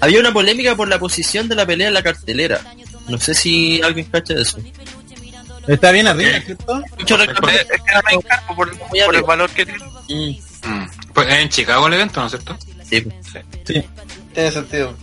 [0.00, 2.60] Había una polémica por la posición de la pelea en la cartelera.
[3.08, 4.58] No sé si alguien cacha de eso.
[5.66, 6.82] Está bien arriba, ¿cierto?
[6.98, 9.84] Mucho Es que era main card por, por el valor que tiene.
[10.08, 10.86] Mm, Mm.
[11.14, 12.56] Pues es en Chicago el evento, ¿no es cierto?
[12.88, 13.04] sí.
[13.64, 13.84] Sí.
[14.34, 14.94] Tiene sentido.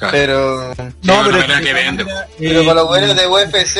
[0.00, 0.12] Claro.
[0.12, 2.06] Pero, Sí, una pero que vende.
[2.38, 3.76] pero para los buenos de UFC,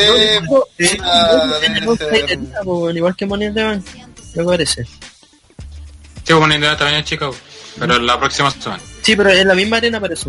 [0.46, 3.86] Money pues, igual que Money in the Bank,
[4.34, 4.84] me parece.
[4.84, 7.34] Sí, como una idea también en Chicago.
[7.78, 8.82] Pero la próxima semana.
[9.00, 10.28] Sí, pero en la misma arena parece.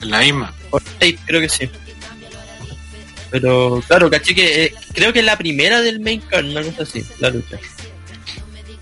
[0.00, 0.54] En la misma.
[1.26, 1.70] Creo que sí.
[3.30, 6.84] Pero claro, caché que eh, creo que es la primera del main card, una cosa
[6.84, 7.58] así, la lucha.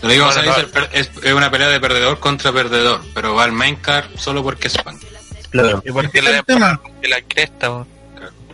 [0.03, 3.03] Lo digo, o sea, Bueno, es, una pelea de perdedor contra perdedor.
[3.15, 5.03] Pero va al main card solo porque es Punk.
[5.51, 5.83] Claro.
[5.85, 6.81] Y porque ¿Qué le es el tema?
[7.03, 8.01] que la cresta, weón.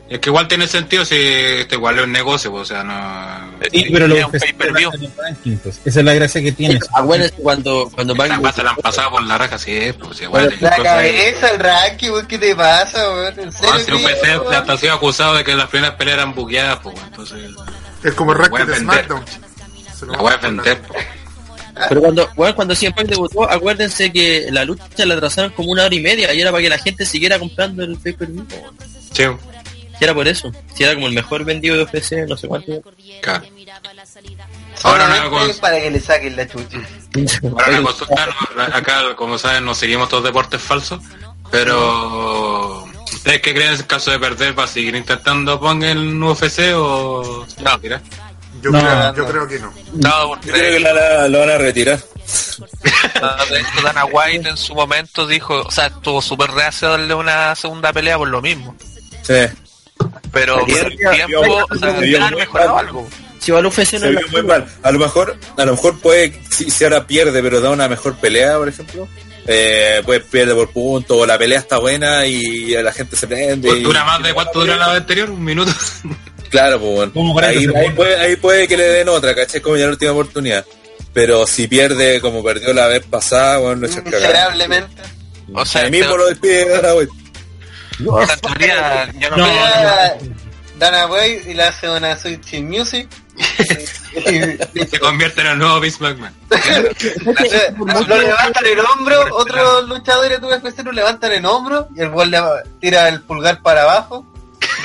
[0.09, 3.59] Es que igual tiene sentido si este igual es un negocio, o sea, no...
[3.73, 4.93] Sí, pero lo que pay-per-view.
[5.65, 5.81] pues.
[5.85, 6.79] Esa es la gracia que tiene.
[6.95, 10.47] Acuérdense cuando, cuando Esta weá se la han pasado por la raja, sí, pues igual.
[10.47, 13.41] La incluso- cabeza, el ranking, weón, ¿qué te pasa, weón?
[13.41, 13.71] ¿En serio?
[13.75, 16.79] Ah, si un PC hasta ha sido acusado de que las primeras peleas eran bugueadas,
[16.85, 17.51] pues, entonces...
[18.05, 18.79] Es como La wea Racket de es.
[18.83, 19.25] SmackDown.
[20.07, 21.05] La voy a van vender, pues.
[21.89, 25.85] Pero cuando, bueno, cuando CM Punk debutó, acuérdense que la lucha la atrasaron como una
[25.85, 28.47] hora y media y era para que la gente siguiera comprando el pay per view.
[29.13, 29.25] Sí,
[29.99, 32.83] Si era por eso, si era como el mejor vendido de UFC, no sé cuánto.
[33.23, 33.45] claro.
[34.83, 36.79] Ahora una, Solamente cons- para que le saquen la chucha.
[37.43, 41.01] ahora una consulta, no, acá como saben no seguimos todos deportes falsos,
[41.51, 44.59] pero ¿ustedes qué creen en el caso de perder?
[44.59, 48.03] ¿Va a seguir intentando poner en UFC o se va a tirar?
[48.67, 49.15] Yo, No, creo, no.
[49.15, 49.73] yo creo que no.
[49.95, 52.01] No, porque Yo creo que la, la- lo van a retirar.
[53.21, 56.91] no, de hecho, Dana White en su momento dijo, o sea, estuvo súper reacio a
[56.93, 58.75] darle una segunda pelea por lo mismo.
[59.23, 59.35] Sí.
[60.33, 61.93] Pero con el Sería- tiempo, o sea,
[62.31, 63.09] mejorado algo.
[63.39, 64.67] Si va al UFC no muy mal.
[64.83, 68.17] A lo mejor, a lo mejor puede, si, si ahora pierde, pero da una mejor
[68.17, 69.07] pelea, por ejemplo,
[69.47, 73.69] eh, pues pierde por punto, o la pelea está buena y la gente se prende.
[73.71, 75.31] y- ¿Dura más de cuánto dura la anterior?
[75.31, 75.71] ¿Un minuto?
[76.51, 77.13] Claro, pues bueno.
[77.13, 79.61] Como 40 Ahí, puede, ahí puede que le den otra, ¿cachai?
[79.61, 80.65] Como ya la última oportunidad.
[81.13, 84.19] Pero si pierde como perdió la vez pasada, bueno, lo cagada.
[84.21, 85.03] Miserablemente.
[85.55, 87.13] O sea, Ahí en mismo teo- lo despide Dana White.
[88.43, 89.47] teoría, no, No,
[90.79, 93.09] Dana White y le hace una Switch in Music.
[94.91, 96.35] Se convierte en el nuevo Vince McMahon.
[98.07, 102.31] lo levantan el hombro, otros luchadores de UFC lo levantan el hombro y el gol
[102.31, 102.39] le
[102.81, 104.27] tira el pulgar para abajo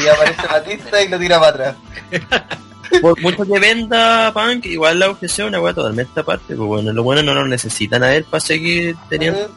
[0.04, 1.76] y aparece Batista y lo tira para atrás.
[3.02, 6.56] Por mucho que venda Punk, igual la UFC es una weá totalmente aparte.
[6.56, 9.50] Pues bueno, los buenos no lo necesitan a él para seguir teniendo.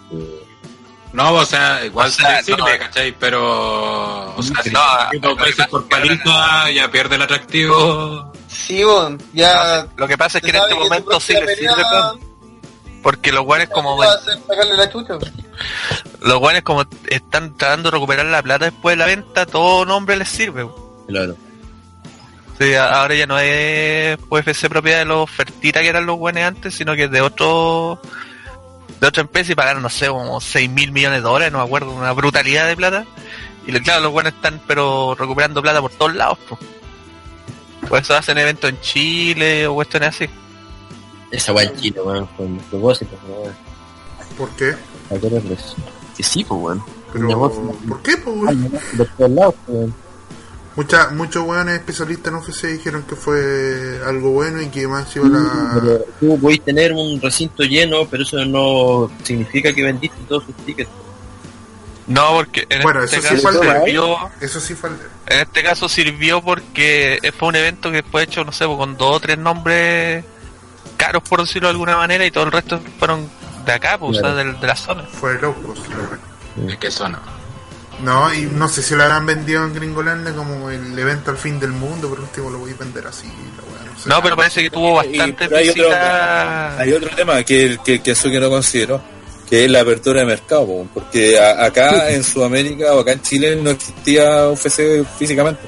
[1.12, 2.58] No, o sea, igual O sea, se no.
[2.58, 3.12] sirve, ¿cachai?
[3.18, 4.80] Pero, o sea, si No,
[5.20, 8.32] dos veces por paliza ya pierde el atractivo.
[8.48, 9.86] Sí, bon, ya.
[9.96, 12.22] Lo que pasa es que en este momento sí le sirve Punk,
[13.02, 15.14] porque los guanes como sacarle la chucha.
[16.24, 20.16] Los guanes como están tratando de recuperar la plata después de la venta, todo nombre
[20.16, 20.66] les sirve.
[21.06, 21.36] Claro.
[22.58, 26.44] Sí, a- ahora ya no es UFC propiedad de los Fertita que eran los guanes
[26.44, 28.00] antes, sino que es de otro
[29.00, 31.64] de otra empresa y pagaron, no sé, como 6 mil millones de dólares, no me
[31.64, 33.04] acuerdo, una brutalidad de plata.
[33.66, 36.38] Y claro, los guanes están pero recuperando plata por todos lados.
[36.48, 36.58] po.
[37.88, 40.26] Por eso hacen eventos en Chile o cuestiones así.
[41.30, 43.16] Esa weá en Chile, weón, con propósito.
[44.38, 44.74] ¿Por qué?
[45.08, 45.82] Factor Wrestling.
[46.16, 46.82] Que sí, pues, weón.
[47.12, 47.50] Pero.
[47.88, 48.72] ¿por qué, Ay, weón?
[48.92, 50.04] De todos lados, pues, weón.
[50.76, 55.28] Mucha, muchos weones especialistas en UFC dijeron que fue algo bueno y que más iba
[55.28, 55.70] la...
[55.74, 60.56] Pero tú podés tener un recinto lleno, pero eso no significa que vendiste todos sus
[60.66, 60.90] tickets.
[62.08, 65.62] No, porque en Bueno, este eso sí caso fue sirvió, Eso sí fue en este
[65.62, 69.20] caso sirvió porque fue un evento que fue hecho, no sé, pues, con dos o
[69.20, 70.24] tres nombres
[70.96, 73.28] caros por decirlo de alguna manera y todo el resto fueron
[73.64, 74.52] de acá, pues, o sea, Claro.
[74.52, 75.02] de, de la zona.
[75.04, 75.82] Fue low cost.
[76.68, 77.16] Es que son.
[78.02, 81.60] No, y no sé si lo habrán vendido en Gringolandia como el evento al fin
[81.60, 84.08] del mundo, por último lo voy a vender así, la weá, no sé.
[84.08, 86.78] No, pero parece que tuvo Y- bastante pero hay, otro, visita.
[86.80, 89.00] hay otro tema que, que, que eso que no considero,
[89.48, 93.22] que es la apertura de mercado, po, porque a- acá en Sudamérica o acá en
[93.22, 95.60] Chile no existía UFC físicamente.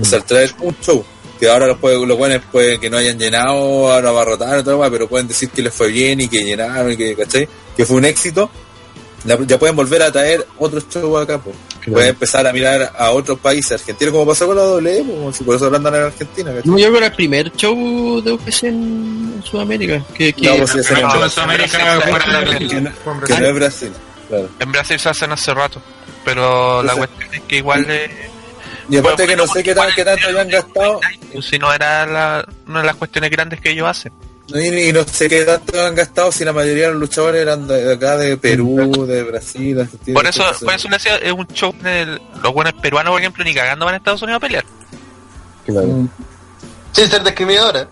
[0.00, 1.02] O sea, al traer un show,
[1.40, 5.08] que ahora los, puede- los buenos pueden que no hayan llenado, ahora abarrotaron, todo, pero
[5.08, 7.48] pueden decir que les fue bien y que llenaron y que, ¿cachai?
[7.76, 8.50] Que fue un éxito.
[9.24, 11.56] La- ya pueden volver a traer otros shows acá, pues.
[11.90, 15.44] Pueden empezar a mirar a otros países, Argentina, como pasó con la W, po, si
[15.44, 16.70] por eso andan en Argentina, ¿cachai?
[16.70, 20.04] No, yo creo que era el primer show de UFC en, en Sudamérica.
[20.14, 22.68] Que, que No, pues sí, Pero no, en Sudamérica Brasil.
[22.68, 23.40] que no, Fue en Brasil.
[23.40, 23.90] no es Brasil,
[24.28, 24.48] claro.
[24.58, 25.80] En Brasil se hacen hace rato.
[26.24, 28.29] Pero la cuestión es que igual eh,
[28.90, 31.00] Y aparte Bueno, que no sé qué, tan, igual qué tanto hayan gastado,
[31.40, 34.12] si no era la, una de las cuestiones grandes que ellos hacen.
[34.48, 37.68] y, y no sé qué tanto han gastado si la mayoría de los luchadores eran
[37.68, 40.14] de, de acá, de Perú, de Brasil, Argentina.
[40.14, 40.88] Por eso, por eso
[41.22, 44.38] es un show de los buenos peruanos, por ejemplo, ni cagando van a Estados Unidos
[44.38, 44.64] a pelear.
[45.66, 46.08] Claro.
[46.92, 47.86] Sin ser discriminadora.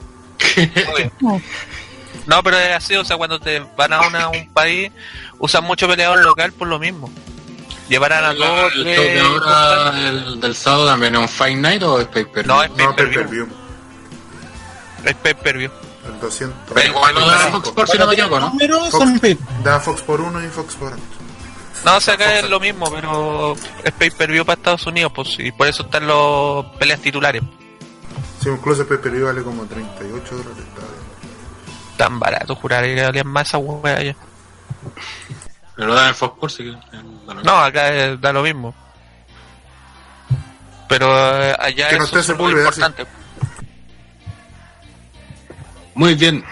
[2.26, 4.90] No, pero es así, o sea, cuando te van a una- un país,
[5.38, 7.10] usan mucho peleador local por lo mismo.
[7.88, 11.56] Llevarán a dos, El tres, show de ahora, el del sábado, también es un Fight
[11.58, 13.14] Night o es pay per No, es No, pay-per-view.
[13.24, 13.48] pay-per-view.
[15.04, 15.70] Es pay-per-view.
[16.06, 16.58] El 200.
[16.74, 18.52] Pero igual Lo da Fox Sports, si no me equivoco, ¿no?
[18.58, 21.02] Pero son pay- da Fox por uno y Fox por otro.
[21.84, 25.52] No, o sea, acá es lo mismo, pero es pay-per-view para Estados Unidos, pues, y
[25.52, 27.42] por eso están los peleas titulares.
[28.42, 30.64] Sí, incluso el pay-per-view vale como 38 dólares.
[31.96, 34.16] Tan barato, jurar que valían más esa hueá allá.
[35.78, 38.74] Pero lo dan en Fox Sports, sí que- bueno, No, acá es- da lo mismo.
[40.88, 41.06] Pero
[41.40, 42.58] eh, allá Que no eso es muy sí.
[42.58, 43.06] importante.
[45.94, 46.44] Muy bien.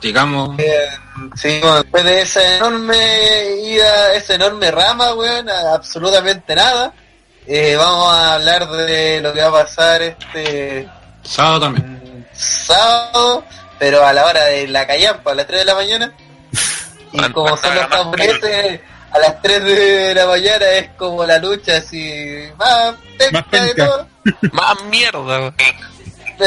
[0.00, 0.56] Digamos,
[1.36, 2.96] Sí, bueno, después de esa enorme
[3.64, 6.92] ida, esa enorme rama, weón, absolutamente nada.
[7.46, 10.88] eh, vamos a hablar de lo que va a pasar este
[11.22, 12.26] sábado también.
[12.34, 13.44] sábado,
[13.78, 16.12] pero a la hora de la callampa, a las 3 de la mañana.
[17.16, 21.38] Y Bueno, como son los japoneses, a las 3 de la mañana es como la
[21.38, 23.86] lucha así, más penca Más de penca.
[23.86, 24.08] todo.
[24.52, 25.54] Más mierda.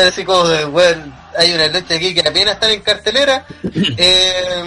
[0.07, 3.45] Así como de, weón, hay una lucha aquí que apenas están en cartelera.
[3.97, 4.63] Eh,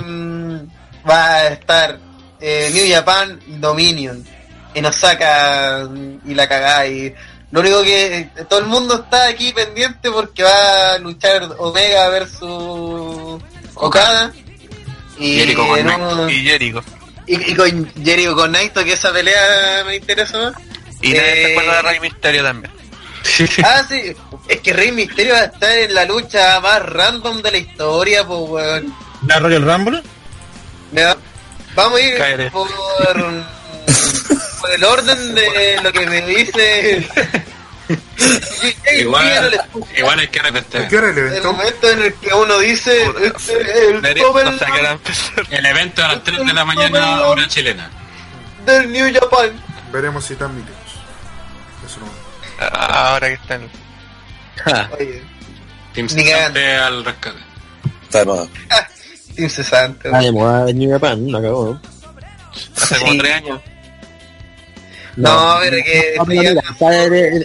[1.08, 1.98] va a estar
[2.40, 4.24] eh, New Japan Dominion
[4.74, 5.88] en Osaka
[6.24, 7.12] y la cagada y
[7.50, 12.08] lo único que eh, todo el mundo está aquí pendiente porque va a luchar Omega
[12.08, 13.42] versus
[13.74, 14.32] Okada
[15.18, 16.82] y, Jericho con un- Y Jericho.
[17.26, 20.54] y- y con Jericho con Naito que esa pelea me interesa más
[21.00, 22.72] Y nadie se Eh, acuerda de Rey Misterio también.
[23.64, 24.12] Ah, sí,
[24.48, 28.26] es que Rey Misterio va a estar en la lucha más random de la historia,
[28.26, 28.94] pues, weón.
[29.26, 30.02] la Royal Rumble.
[30.92, 31.16] Ya,
[31.74, 32.68] Vamos a ir por
[34.74, 37.08] el orden de lo que me dice.
[38.98, 39.60] Igual,
[39.96, 40.88] igual hay que ¿A repetir.
[40.88, 41.52] qué hora el El evento?
[41.52, 45.46] momento en el que uno dice este es el empezar.
[45.50, 47.90] El evento a las 3 de la mañana, hora chilena.
[48.66, 49.50] del New Japan.
[49.92, 50.76] Veremos si están minutos.
[51.86, 52.66] Eso no.
[52.78, 53.68] Ahora que están.
[54.98, 55.22] Oye,
[55.94, 56.08] Team.
[56.08, 57.38] 60 al rescate.
[58.04, 58.46] Está de moda.
[59.38, 60.10] incesante.
[60.12, 61.80] Ah, de moda de New Japan, no acabó.
[62.76, 63.18] Hace como Sí.
[63.18, 63.60] tres años.
[65.16, 66.62] No, pero que No, pero mira.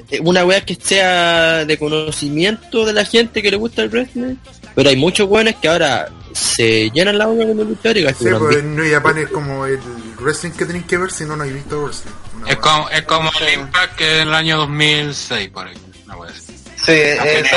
[0.09, 4.35] Eh, una wea que sea de conocimiento de la gente que le gusta el wrestling,
[4.75, 8.05] pero hay muchos buenos que ahora se llenan la boca con el luchador y Sí,
[8.05, 9.79] gastan pues en New Japan es como el
[10.19, 12.11] wrestling que tenéis que ver si no, no habéis visto wrestling.
[12.47, 15.75] Es como, es como el Impact que en el año 2006, por ahí.
[16.05, 16.53] Una wea así.
[16.85, 17.01] Sí,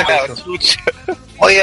[0.06, 0.36] cabrón.
[1.38, 1.60] Oye,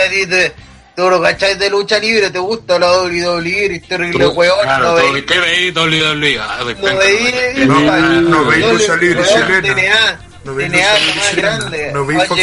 [0.97, 4.95] tú lo cacháis de lucha libre, te gusta la WWE, eres terrible weón, claro, no
[4.95, 5.25] veis.
[5.25, 6.39] ¿Qué veis WWE?
[6.39, 7.67] Ah, No veis.
[7.67, 7.79] No,
[8.21, 9.61] no veis no lucha libre chilena.
[9.61, 11.91] TNA, No veis lucha grande.
[11.93, 12.41] No veis Fox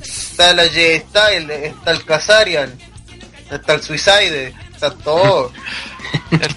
[0.00, 2.72] está la J-Style, está el Kazarian,
[3.50, 5.52] está el Suicide, está todo.
[6.30, 6.54] El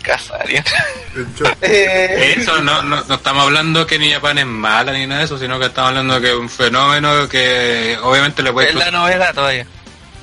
[1.35, 1.47] show.
[1.61, 5.25] Eh, Eso, no, no, no estamos hablando que ni Japan es mala ni nada de
[5.25, 8.91] eso, sino que estamos hablando que es un fenómeno que obviamente le puede Es la
[8.91, 9.65] novedad todavía.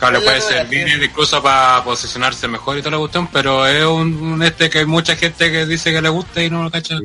[0.09, 1.05] Claro, le puede servir sí.
[1.05, 4.87] incluso para posicionarse mejor y toda la cuestión, pero es un, un este que hay
[4.87, 6.99] mucha gente que dice que le gusta y no lo cacha.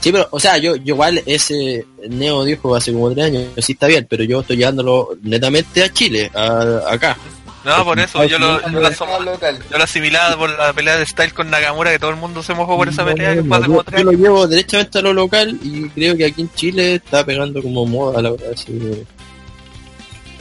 [0.00, 3.72] Sí, pero, o sea, yo, yo igual ese Neo dijo hace como tres años, sí
[3.72, 7.16] está bien, pero yo estoy llevándolo netamente a Chile, a- acá.
[7.62, 11.34] No, por eso, yo lo, yo lo, yo lo asimilaba por la pelea de Style
[11.34, 13.84] con Nakamura, que todo el mundo se mojó por esa pelea que fue hace yo,
[13.98, 17.62] yo lo llevo derechamente a lo local y creo que aquí en Chile está pegando
[17.62, 18.52] como moda la verdad.
[18.54, 19.04] sí.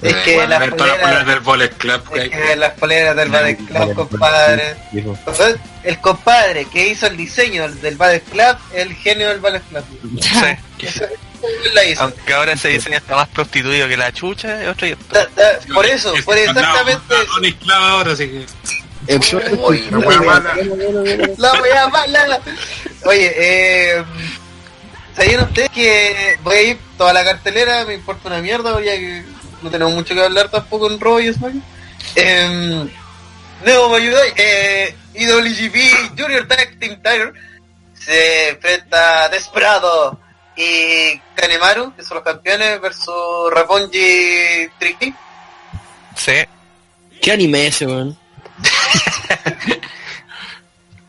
[0.01, 2.27] Es que bueno, las poleras- del Bullet Club que hay.
[2.29, 4.75] Es que las poleras del Bad Club, Vale, compadre.
[4.91, 5.17] viejo.
[5.25, 9.61] O sea, el compadre que hizo el diseño del Bad Club, el genio del Bad
[9.69, 9.83] Club.
[10.21, 10.29] Sí.
[10.87, 12.01] Eso- él la hizo.
[12.03, 15.59] Aunque ahora ese diseño está más prostituido que la chucha, es otro y Da- da-
[15.73, 17.33] por eso, por exactamente eso.
[17.59, 18.45] Club ahora, así que.
[19.07, 19.21] El-
[19.91, 20.55] La wea mala.
[21.37, 22.39] La wea mala.
[23.05, 24.03] Oye, eh,
[25.15, 27.85] ¿sabían ustedes que voy a ir toda la cartelera?
[27.85, 29.23] Me importa una mierda, que
[29.61, 31.63] no tenemos mucho que hablar tampoco en Raw y SmackDown.
[32.15, 32.89] Eh,
[33.65, 37.33] Neo Mayudai, eh, IWGP Junior Tag Team Tiger
[37.93, 40.19] se enfrenta a Desperado
[40.55, 45.13] y Kanemaru, que son los campeones, versus Raponji Tricky.
[46.15, 46.33] Sí.
[47.21, 48.17] ¿Qué anime ese, weón?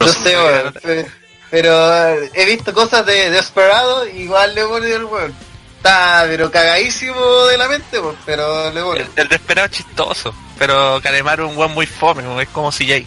[0.00, 1.06] No sé, weón, pe-
[1.50, 5.34] pero he visto cosas de Desperado y igual le pone el weón.
[5.80, 9.00] Está pero cagadísimo de la mente, weón, pero le pone.
[9.00, 13.06] El, el desesperado es chistoso, pero Kanemaru es un weón muy fome, es como CJ.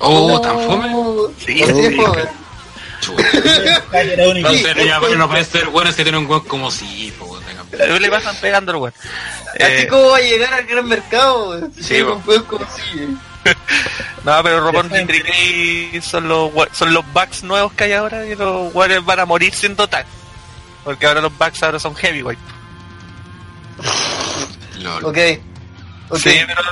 [0.00, 0.88] Oh, tan fome.
[1.44, 1.94] Sí, Así es,
[4.76, 4.86] sí.
[4.86, 8.00] ya, bueno, no puede ser bueno si tiene un weón como si, pues.
[8.00, 8.94] Le pasan pegando el weón.
[8.98, 13.54] Así Eh, como va a llegar al gran mercado, Sí, weón como si, eh.
[14.24, 14.90] No, pero Ropón
[15.40, 19.26] y son los son los bugs nuevos que hay ahora y los weones van a
[19.26, 20.04] morir siendo tag.
[20.84, 22.38] Porque ahora los bugs ahora son heavyweight.
[24.78, 25.04] Lol.
[25.04, 25.18] Ok.
[26.10, 26.18] Ok.
[26.18, 26.62] Sí, pero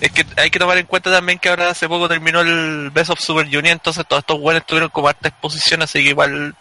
[0.00, 3.10] es que hay que tomar en cuenta también que ahora hace poco terminó el Best
[3.10, 6.56] of Super Junior, entonces todos estos buenos tuvieron como harta exposición, así que igual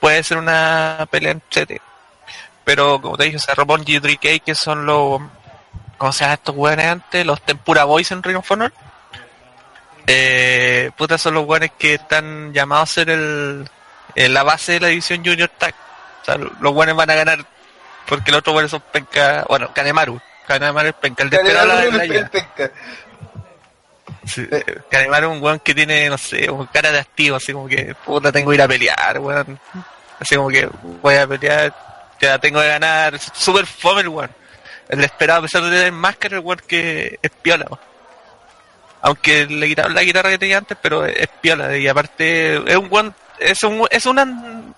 [0.00, 1.80] puede ser una pelea en chete.
[2.64, 5.20] Pero como te dije, o sea, Ropón y Tricky, que son los
[5.98, 7.26] ¿cómo se llaman estos weones antes?
[7.26, 8.72] Los Tempura Boys en Ring of Honor.
[10.06, 13.68] Eh, puta, son los weones que están llamados a ser el,
[14.14, 15.74] el- la base de la división Junior Tag.
[16.22, 17.44] O sea, los weones van a ganar
[18.06, 20.20] porque los otros weones son penca, bueno, Kanemaru.
[20.46, 22.70] Kanemaru es penca, el de Dale, esperar la, pesca.
[24.26, 24.46] Sí,
[24.90, 27.94] Kanemaru es un weón que tiene, no sé, como cara de activo, así como que,
[28.04, 29.58] puta, tengo que ir a pelear, weón.
[30.18, 30.68] Así como que
[31.00, 31.72] voy a pelear,
[32.20, 33.18] ya tengo que ganar.
[33.18, 34.30] Super fome el weón.
[34.88, 37.80] El esperado, a pesar de tener máscara, el weón que es piola, weón.
[39.02, 41.76] Aunque le quitaron la guitarra que tenía antes, pero es piola.
[41.76, 44.22] Y aparte, es un weón, es un, es una,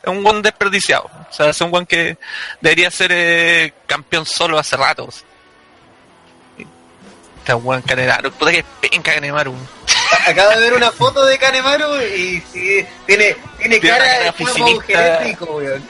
[0.02, 1.10] es un desperdiciado.
[1.30, 2.16] O sea, es un weón que
[2.60, 5.08] debería ser eh, campeón solo hace rato.
[7.38, 9.54] Este weón Kanemaru, puta que penca Kanemaru.
[10.28, 14.84] Acabo de ver una foto de Kanemaru y sí, tiene, tiene Tiene cara de oficinista.
[14.86, 15.82] geriátrico, weón.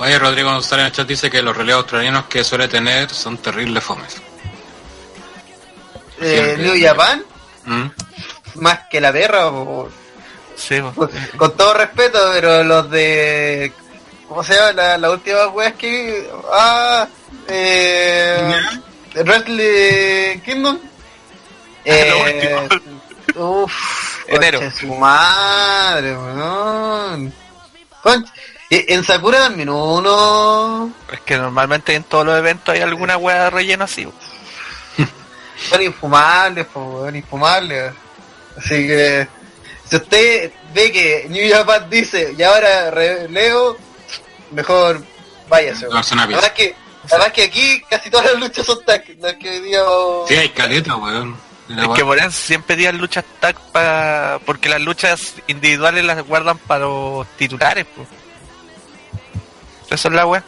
[0.00, 3.36] Oye, Rodrigo González en el chat dice que los relevos australianos que suele tener son
[3.38, 4.16] terribles fomes.
[6.20, 6.74] Eh, New.
[6.80, 7.24] Japan,
[7.64, 7.86] ¿Mm?
[8.56, 9.90] más que la perra, o-
[10.58, 10.80] Sí.
[10.94, 13.72] Pues, con todo respeto, pero los de.
[14.28, 14.72] ¿Cómo se llama?
[14.72, 16.28] La, la última weá que.
[16.52, 17.06] Ah,
[17.46, 18.52] eh.
[19.14, 20.78] Wrestle Kingdom.
[21.84, 22.68] Eh,
[23.36, 24.70] uff, Enero.
[24.70, 27.32] su madre, weón.
[28.70, 30.92] En Sakura también uno.
[31.10, 34.06] Es que normalmente en todos los eventos hay alguna wea de relleno así.
[35.70, 37.92] Son infumables, po, infumables.
[38.56, 39.26] Así que.
[39.88, 43.76] Si usted ve que New Japan dice, y ahora releo,
[44.50, 45.02] mejor
[45.48, 45.88] váyase.
[45.88, 46.22] una pizza.
[46.22, 46.74] Además que,
[47.10, 50.26] además que aquí casi todas las luchas son tag, no es que hoy día o-
[50.28, 51.36] Sí, hay caleta, weón.
[51.68, 51.96] La Es weá.
[51.96, 54.38] que por eso siempre tiran luchas tag para...
[54.46, 57.84] Porque las luchas individuales las guardan para los titulares.
[57.86, 58.06] Po.
[59.90, 60.42] Eso es la wea.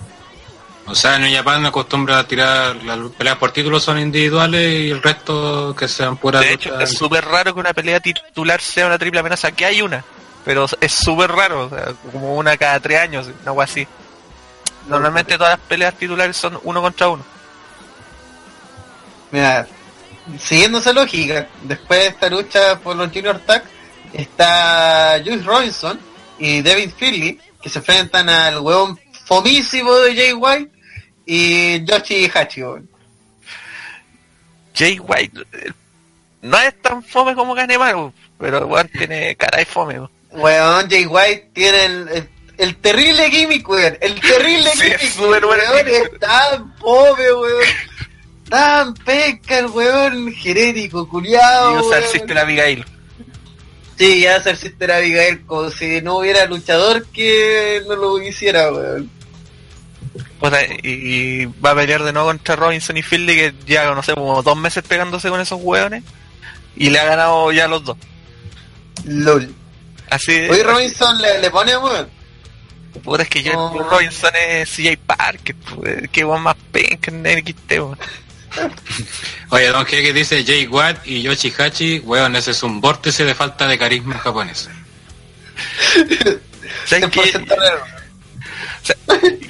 [0.86, 5.00] O sea, en Japan acostumbra a tirar las peleas por títulos son individuales y el
[5.02, 6.90] resto que sean puras De hecho, luchas.
[6.90, 9.52] es súper raro que una pelea titular sea una triple amenaza.
[9.52, 10.04] Que hay una,
[10.44, 11.66] pero es súper raro.
[11.66, 13.86] o sea, como una cada tres años, wea así.
[14.88, 17.24] Normalmente todas las peleas titulares son uno contra uno.
[19.30, 19.66] Mira,
[20.40, 23.62] siguiendo esa lógica, después de esta lucha por los Junior Tag,
[24.12, 26.00] está Juice Robinson
[26.38, 28.98] y David Finley, que se enfrentan al huevón
[29.30, 30.72] fomísimo de Jay White
[31.24, 32.62] y Yoshi Hachi.
[34.74, 35.46] Jay White
[36.42, 40.00] no es tan fome como Ganemaru, pero igual tiene cara de fome.
[40.00, 42.28] Weón, bueno, Jay White tiene el,
[42.58, 43.96] el, terrible gimmick, weón.
[44.00, 45.00] El terrible sí, gimmick.
[45.00, 47.64] Es weón, es tan fome, weón.
[48.48, 51.76] Tan pesca el weón genérico, culiado.
[51.76, 52.84] Y usa el sistema Abigail.
[53.96, 59.19] Sí, ya hacer Sister Abigail como si no hubiera luchador que no lo hiciera, weón.
[60.40, 64.14] Pues, y, va a pelear de nuevo contra Robinson y Fieldy, que ya, no sé,
[64.14, 66.02] como dos meses pegándose con esos hueones.
[66.76, 67.98] Y le ha ganado ya los dos.
[69.04, 69.54] LOL.
[70.08, 72.08] Así Oye, Robinson le, le pone, weón.
[73.04, 73.52] Puta, es que yo.
[73.54, 73.90] Oh.
[73.90, 77.98] Robinson es CJ Parker, eh, que weón más penca en el weón.
[79.50, 79.90] Oye, Don G.
[79.90, 84.18] que dice Jay Watt y Yoshihachi, weón, ese es un vórtice de falta de carisma
[84.18, 84.70] japonés.
[88.82, 88.96] sea,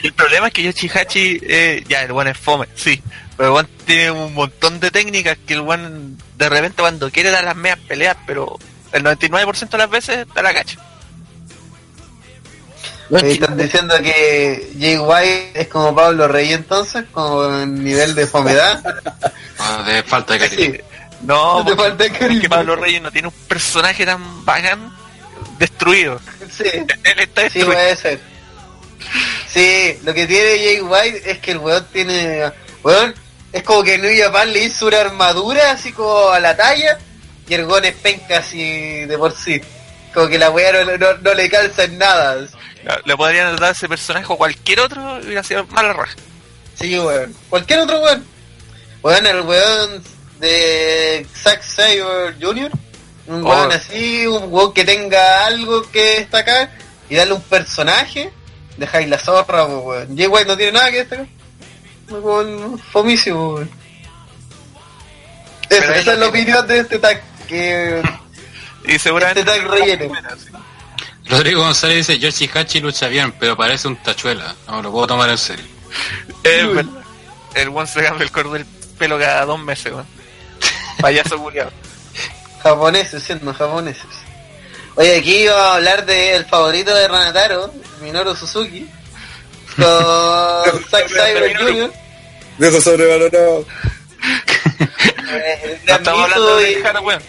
[0.03, 3.03] el problema es que Yoshihashi, eh, ya, el one es fome, sí.
[3.37, 7.45] Pero el tiene un montón de técnicas que el one de repente cuando quiere dar
[7.45, 8.59] las medias peleas, pero
[8.93, 10.79] el 99% de las veces da la cacha.
[13.11, 18.81] Están diciendo que Jay White es como Pablo Rey entonces, con nivel de fomedad.
[19.59, 20.77] Ah, de falta de carisma.
[20.77, 20.83] Sí.
[21.23, 22.35] No, no falta de carisma.
[22.35, 24.93] Es que Pablo Rey no tiene un personaje tan bacán
[25.59, 26.21] destruido.
[26.51, 26.65] Sí.
[26.65, 27.51] Destruido.
[27.51, 28.21] Sí, puede ser.
[29.53, 32.53] Sí, lo que tiene Jay White es que el weón tiene.
[32.85, 33.15] Weón,
[33.53, 36.99] es como que New Japan le hizo una armadura así como a la talla
[37.49, 39.61] y el weón es penca así de por sí.
[40.15, 42.47] Como que la weá no, no, no, le calza en nada.
[43.05, 46.15] Le podrían dar ese personaje o cualquier otro y hubiera sido mala raja.
[46.79, 47.35] Sí, weón.
[47.49, 48.25] Cualquier otro weón.
[49.03, 50.03] Weón, el weón
[50.39, 52.71] de Zack Saber Jr.
[53.27, 53.75] Un weón oh.
[53.75, 56.71] así, un weón que tenga algo que destacar
[57.09, 58.33] y darle un personaje
[58.81, 60.17] dejáis la zorra, pues, weón.
[60.17, 61.27] Jay White no tiene nada que destacar.
[62.09, 63.71] Weón, fomísimo, weón.
[65.69, 67.23] Esa es la opinión de este tag.
[67.47, 68.03] Que...
[68.87, 69.41] y seguramente.
[69.41, 70.15] Este tag relleno.
[71.29, 74.57] Rodrigo González dice: George Hachi lucha bien, pero parece un tachuela.
[74.67, 75.65] No lo puedo tomar en serio.
[76.43, 76.89] el,
[77.55, 78.65] el one se cambia el color del
[78.99, 80.07] pelo cada dos meses, weón.
[81.01, 81.71] Payaso culiado.
[82.63, 84.20] japoneses, siendo japoneses.
[84.97, 88.89] Oye, aquí iba a hablar del favorito de Ranataro, Minoru Suzuki,
[89.77, 91.93] con Zack Cyber Jr.
[92.59, 93.65] Dejo sobrevalorado.
[95.87, 96.75] Estamos hablando de y...
[96.83, 97.23] Jara, weón.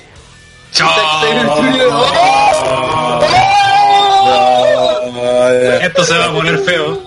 [5.82, 7.04] Esto se va a poner feo.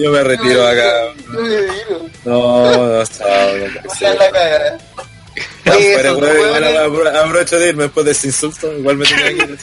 [0.00, 0.92] yo, me retiro acá.
[2.24, 2.80] No, no.
[2.82, 3.04] No, no,
[5.64, 9.58] pero igual, abrocho de irme después de ese insulto, igual me tenía que ir.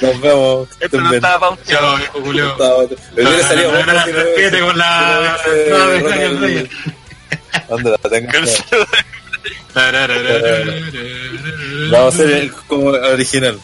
[0.00, 0.68] Nos vemos.
[0.80, 2.56] Esto no estaba pauteado, viejo Julio.
[11.90, 13.58] Vamos a hacer como original.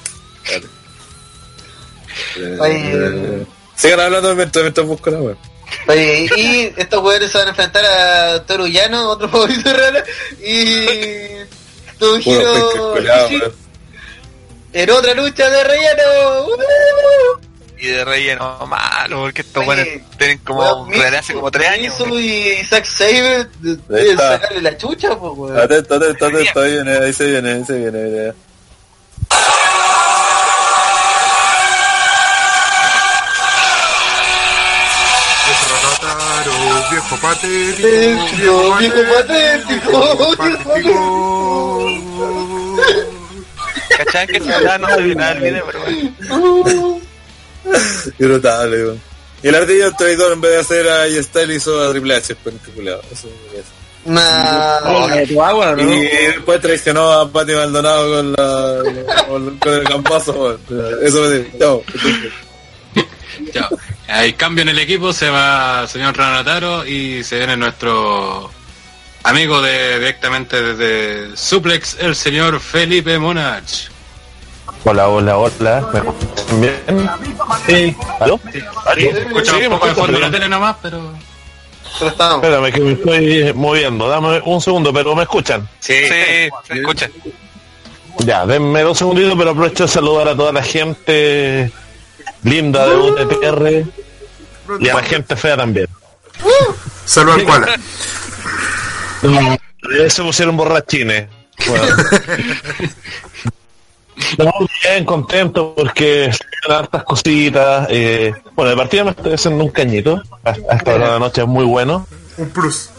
[3.76, 5.36] Sigan hablando mientras busco la web.
[5.86, 10.04] Oye, y estos weones se van a enfrentar a Torullano, otro favorito de Rana,
[10.42, 11.48] y
[12.18, 13.54] Ishii weón.
[14.72, 16.02] en otra lucha de relleno.
[17.80, 21.94] Y de relleno malo, porque estos buenos tienen como desde hace como tres años.
[22.10, 25.58] Y Zack Saber deben sacarle la chucha, pues, weón.
[25.58, 28.32] Atento, atento, atento, ahí viene, ahí se viene, ahí se viene.
[37.08, 37.88] Viejo patético,
[38.36, 40.36] Viejo, viejo patético.
[40.36, 41.86] patético.
[43.96, 44.26] ¿Cachai?
[44.26, 47.00] Que se da no sabía nada del video, pero bueno.
[48.18, 49.00] Qué notable, weón.
[49.42, 52.54] Y el ardillo traidor en vez de hacer a Style hizo a Triple H, pues
[52.74, 53.00] culiao.
[53.10, 53.64] Eso es.
[54.04, 55.24] Nah.
[55.26, 55.82] tu agua, ¿no?
[55.94, 58.82] Y después traicionó a Pati Maldonado con, la,
[59.26, 60.60] con, con el campazo, weón.
[61.02, 61.58] Eso me dice.
[61.58, 61.82] Chao.
[63.54, 63.68] Chao.
[64.08, 68.50] Hay cambio en el equipo, se va el señor Ranataro y se viene nuestro
[69.22, 73.88] amigo de directamente desde Suplex, el señor Felipe Monach.
[74.84, 75.88] Hola, hola, hola.
[75.92, 77.10] ¿Me escuchan bien?
[77.66, 77.96] Sí.
[78.20, 78.40] ¿Aló?
[78.54, 80.32] Escucha Sí, un poco de escuchan fondo la bien.
[80.32, 81.12] tele nomás, pero...
[81.98, 82.44] Pero estamos.
[82.44, 84.08] Espérame que me estoy moviendo.
[84.08, 85.68] Dame un segundo, pero ¿me escuchan?
[85.80, 87.10] Sí, se escucha.
[88.20, 91.70] Ya, denme dos segunditos, pero aprovecho de saludar a toda la gente
[92.44, 93.84] linda de UTTR
[94.80, 95.86] y a la gente fea también.
[97.04, 97.68] Salud al.
[99.22, 101.26] Eh, Se pusieron borrachines.
[101.66, 101.84] Bueno.
[104.36, 104.50] No,
[104.82, 107.86] bien contento porque se vienen hartas cositas.
[107.88, 110.20] Eh, bueno, el partido me estoy haciendo un cañito.
[110.44, 112.04] A, a esta hora de la noche es muy bueno.
[112.36, 112.90] Un plus.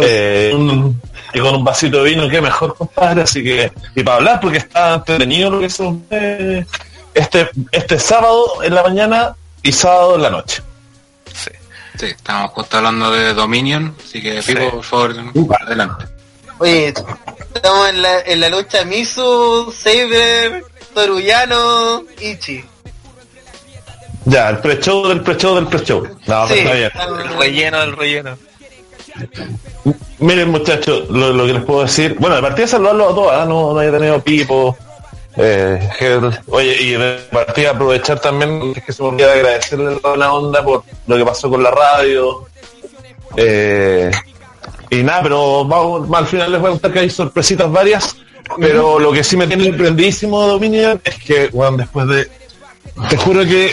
[0.00, 1.00] Eh, un-
[1.34, 3.22] y con un vasito de vino, qué mejor, compadre.
[3.22, 5.78] Así que, y para hablar, porque está entretenido lo que es
[6.10, 6.64] eh,
[7.16, 10.62] este, este sábado en la mañana y sábado en la noche.
[11.32, 11.50] Sí.
[11.98, 15.14] Sí, estamos justo hablando de Dominion, así que Pipo, por favor,
[15.60, 16.04] adelante.
[16.58, 16.88] Oye,
[17.54, 20.62] estamos en la, en la lucha Misu, Saber,
[20.94, 22.64] Torullano, Ichi.
[24.26, 26.02] Ya, el pre-show del pre-show del pre-show.
[26.02, 26.90] No, pero Sí, está bien.
[26.96, 28.38] El relleno del relleno.
[30.18, 33.44] Miren muchachos, lo, lo que les puedo decir, bueno, de partida saludarlos a todos, ¿ah?
[33.46, 34.76] no, no haya tenido Pipo,
[35.36, 35.88] eh,
[36.48, 40.64] oye, y de partida aprovechar también, es que se me olvida agradecerle a la onda
[40.64, 42.46] por lo que pasó con la radio,
[43.36, 44.10] eh,
[44.90, 48.16] y nada, pero vamos, al final les voy a contar que hay sorpresitas varias,
[48.58, 52.30] pero lo que sí me tiene sorprendidísimo Dominion es que, bueno, después de,
[53.08, 53.72] te juro que,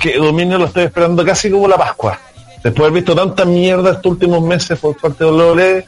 [0.00, 2.18] que Dominion lo estoy esperando casi como la Pascua.
[2.62, 5.86] Después de haber visto tanta mierda estos últimos meses por parte de WWE,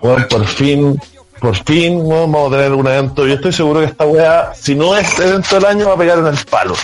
[0.00, 0.98] bueno, por fin,
[1.40, 3.26] por fin vamos a tener un evento.
[3.26, 6.18] Yo estoy seguro que esta weá, si no es evento del año, va a pegar
[6.18, 6.74] en el palo.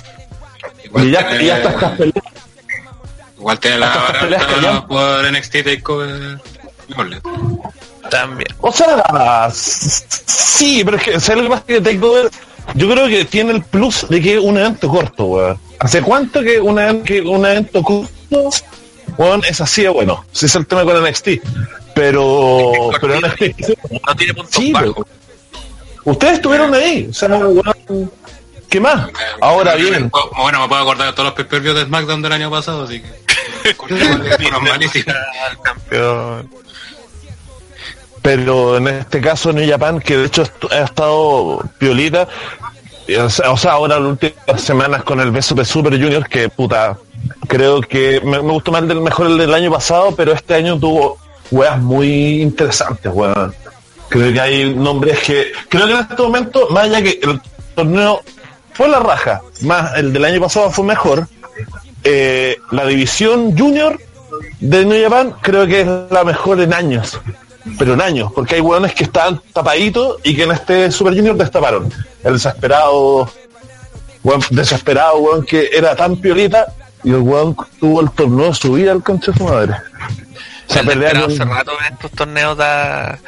[0.84, 2.24] Igual Y ya, tiene- y ya está estas peleas.
[3.38, 6.40] Igual tiene la barata por NXT Takeover.
[8.10, 8.48] También.
[8.60, 11.64] O sea, sí, pero es que, ¿sabes lo que pasa?
[11.66, 12.30] Que Takeover,
[12.74, 15.58] yo creo que tiene el plus de que es un evento corto, weón.
[15.78, 18.10] ¿Hace cuánto que un evento, que un evento corto,
[19.16, 20.24] weón, es así de bueno?
[20.32, 21.28] Si es el tema con NXT.
[21.94, 23.70] Pero, pero NXT,
[24.06, 24.94] No tiene puntos Sí, bajos.
[24.94, 25.06] pero-
[26.04, 27.28] ustedes estuvieron ahí, o sea,
[28.68, 29.08] ¿qué más?
[29.40, 32.84] Ahora bien, Bueno, me puedo acordar de todos los pay-per-views de SmackDown del año pasado,
[32.84, 33.22] así que.
[35.62, 36.50] Campeón.
[38.22, 42.28] pero en este caso New Japan, que de hecho ha estado piolita,
[43.48, 46.96] o sea, ahora las últimas semanas con el BSP Super Junior, que puta,
[47.48, 50.78] creo que me, me gustó más del mejor el del año pasado, pero este año
[50.78, 51.18] tuvo
[51.52, 53.54] weas muy interesantes, weón.
[54.08, 57.40] Creo que hay nombres que, creo que en este momento, más allá que el
[57.74, 58.20] torneo
[58.74, 61.28] fue la raja, más el del año pasado fue mejor,
[62.04, 63.98] eh, la división junior
[64.60, 67.20] de New Japan creo que es la mejor en años.
[67.78, 71.36] Pero en años, porque hay hueones que estaban tapaditos y que en este Super Junior
[71.36, 71.92] destaparon.
[72.24, 73.30] El desesperado,
[74.50, 76.66] desesperado, hueón que era tan piolita
[77.04, 79.74] y el hueón tuvo el torneo de su al concha de su madre.
[80.68, 83.18] O sea, con- hace rato en estos torneos da,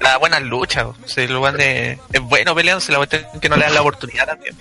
[0.00, 0.86] da buenas luchas.
[0.86, 3.74] O sea, el lugar de, es bueno peleándose, la cuestión es que no le dan
[3.74, 4.54] la oportunidad también.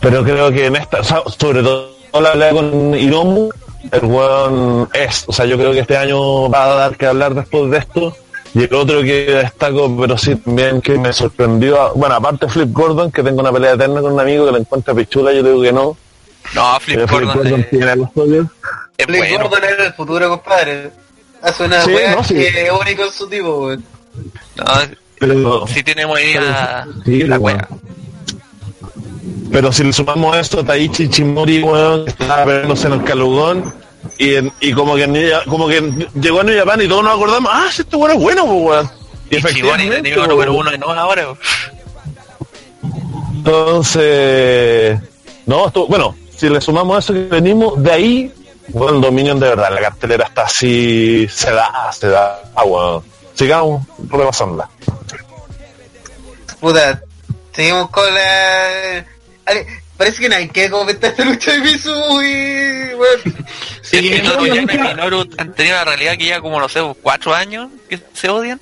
[0.00, 3.50] Pero creo que en esta, o sea, sobre todo la pelea con Hiromu,
[3.92, 7.34] el weón es, o sea, yo creo que este año va a dar que hablar
[7.34, 8.16] después de esto.
[8.54, 13.12] Y el otro que destaco, pero sí también que me sorprendió, bueno, aparte Flip Gordon,
[13.12, 15.72] que tengo una pelea eterna con un amigo que le encuentra pichula, yo digo que
[15.72, 15.96] no.
[16.54, 19.48] No, Flip Pero Gordon es, tiene los es Blake bueno.
[19.48, 20.90] Gordon era el futuro, compadre.
[21.46, 22.34] Hace una Sí, no, sí.
[22.34, 23.84] que es único en su tipo, weón.
[24.56, 24.64] No,
[25.18, 27.68] Pero, si tiene movida Sí, la wea.
[29.52, 33.74] pero si le sumamos a esto, Taichi Ichimori, weón, estaba peleándose en el calugón,
[34.18, 35.16] y, en- y como que en
[35.48, 38.22] como que llegó a New Japan y todos nos acordamos, ah, si este weón es
[38.22, 38.90] bueno, pues, weón.
[39.30, 40.30] Y Y Chimori efectivamente, enemigo weón.
[40.30, 41.22] número uno de no ahora.
[41.24, 41.38] weón.
[43.36, 44.98] Entonces,
[45.46, 48.32] no, esto- bueno, si le sumamos eso que venimos de ahí,
[48.68, 53.04] bueno, Dominion de verdad, la cartelera está así, se da, se da, ah, bueno.
[53.34, 54.68] Sigamos repasándola.
[56.58, 57.02] Puta,
[57.52, 59.04] seguimos con la...
[59.96, 61.90] Parece que nadie quiere comentar esta lucha de Misu
[62.22, 62.94] y...
[62.94, 63.46] weón.
[63.82, 67.70] Sí, es que Minoru han tenido una realidad que ya como, no sé, cuatro años
[67.88, 68.60] que se odian.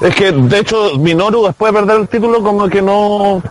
[0.00, 3.42] Es que, de hecho, Minoru después de perder el título como que no...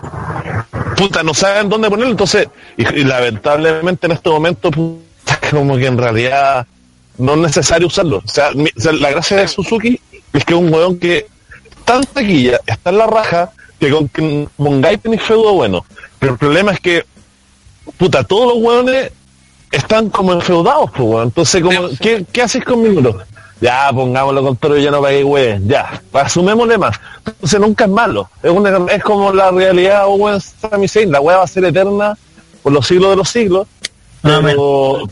[0.97, 5.08] Puta, no saben dónde ponerlo, entonces, y, y lamentablemente en este momento, puta,
[5.51, 6.65] como que en realidad
[7.17, 8.17] no es necesario usarlo.
[8.25, 9.99] O sea, mi- o sea, la gracia de Suzuki
[10.33, 11.27] es que es un weón que
[11.77, 15.85] está en taquilla, está en la raja, que con, que con Gai tenés feudo bueno.
[16.19, 17.05] Pero el problema es que,
[17.97, 19.11] puta, todos los weones
[19.71, 21.23] están como enfeudados, pues, weón.
[21.25, 23.19] Entonces, como, ¿qué, ¿qué haces con Minoru?
[23.61, 25.67] Ya, pongámoslo con Toro y ya no pagué, weón.
[25.67, 26.97] Ya, asumémosle más.
[27.25, 28.29] Entonces nunca es malo.
[28.41, 31.11] Es, una, es como la realidad, weón, Sami Zayn.
[31.11, 32.17] La weá va a ser eterna
[32.63, 33.67] por los siglos de los siglos.
[34.21, 35.07] Pero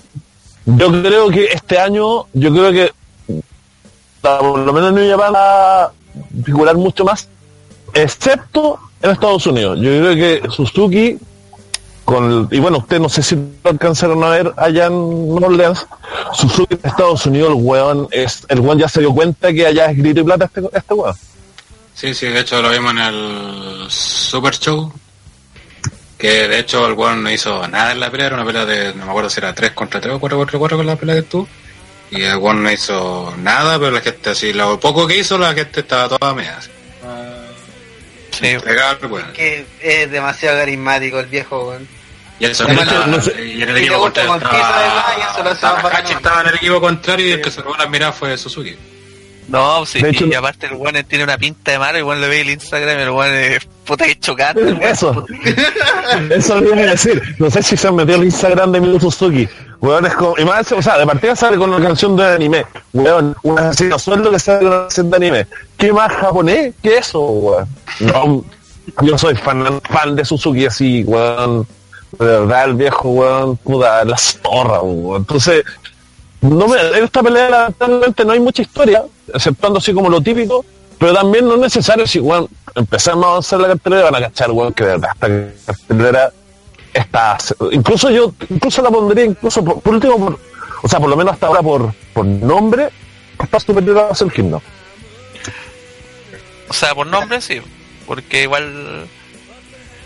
[0.67, 2.93] yo creo que este año, yo creo que
[4.21, 5.89] por lo menos New Japan a
[6.43, 7.27] figurar mucho más,
[7.93, 9.77] excepto en Estados Unidos.
[9.79, 11.17] Yo creo que Suzuki,
[12.03, 15.43] con el- y bueno, usted no sé si lo alcanzaron a ver allá en New
[15.43, 15.85] Orleans,
[16.33, 19.85] Suzuki en Estados Unidos, el weón, es, el weón ya se dio cuenta que allá
[19.91, 21.15] es grito y plata este, este weón.
[21.93, 24.91] Sí, sí, de hecho lo vimos en el Super Show.
[26.17, 28.93] Que de hecho el weón no hizo nada en la pelea, era una pelea de,
[28.95, 31.15] no me acuerdo si era 3 contra 3 o 4 contra 4 con la pelea
[31.15, 31.47] que estuvo.
[32.09, 35.53] Y el weón no hizo nada, pero la gente así, lo poco que hizo, la
[35.53, 36.57] gente estaba toda media.
[36.57, 36.69] así.
[38.31, 38.57] Sí.
[38.65, 39.33] Legal, weón.
[39.33, 41.87] Que es demasiado carismático el viejo, weón.
[42.39, 43.45] Y, mano, estaba- no sé.
[43.47, 46.79] y en el equipo contrario además, estaba, eso lo hace estaba estaba en el equipo
[46.81, 48.75] contrario y el que se robó las miradas fue Suzuki.
[49.47, 52.27] No, sí, De hecho, y aparte el weón tiene una pinta de malo, igual le
[52.27, 54.77] ve el Instagram, el weón es puta que chocante.
[54.81, 55.25] Eso.
[56.29, 57.21] Eso lo iba a decir.
[57.39, 59.47] No sé si se han metido el Instagram de Milu Suzuki.
[59.79, 60.37] Weón es como.
[60.37, 62.65] Y más, o sea, de partida sale con una canción de anime.
[62.93, 65.47] Weón, un asesino sueldo que sale con una canción de anime.
[65.77, 67.67] ¿Qué más japonés que eso, weón?
[67.99, 68.43] No,
[69.01, 71.65] yo soy fan, fan de Suzuki así, weón.
[72.19, 75.21] De verdad, el viejo, weón, puta, la zorra, weón.
[75.21, 75.63] Entonces,
[76.41, 80.63] no me, en esta pelea lamentablemente no hay mucha historia, exceptuando así como lo típico,
[80.99, 84.51] pero también no es necesario si weón, empezamos a avanzar la cartelera van a cachar
[84.51, 86.31] weón que de verdad esta cartelera
[86.93, 87.37] está
[87.71, 90.39] incluso yo incluso la pondría incluso por, por último por,
[90.81, 92.89] o sea por lo menos hasta ahora por, por nombre
[93.43, 94.61] está superior a el Kingdom
[96.69, 97.61] O sea, por nombre sí,
[98.07, 99.07] porque igual...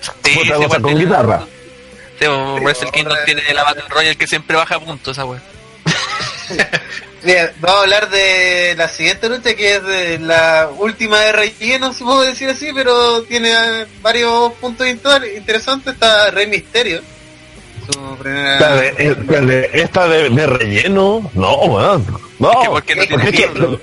[0.02, 1.46] Sí, Otra sí, cosa, igual con tiene- guitarra
[2.20, 5.42] Sí, el Kingdom tiene la Battle Royale que siempre baja puntos esa weón.
[7.24, 11.94] Bien, vamos a hablar de la siguiente lucha que es de la última de relleno,
[11.94, 15.94] si puedo decir así, pero tiene eh, varios puntos inter- interesantes.
[15.94, 17.02] Está Rey Misterio.
[17.86, 18.56] Su primera...
[18.56, 22.06] esta de, esta de, esta de- de relleno no weón
[22.40, 23.80] no Que porque no es tiene que- título.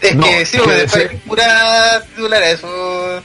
[0.00, 1.16] Es no, que sí, que porque después sí.
[1.26, 3.22] pura titular, eso...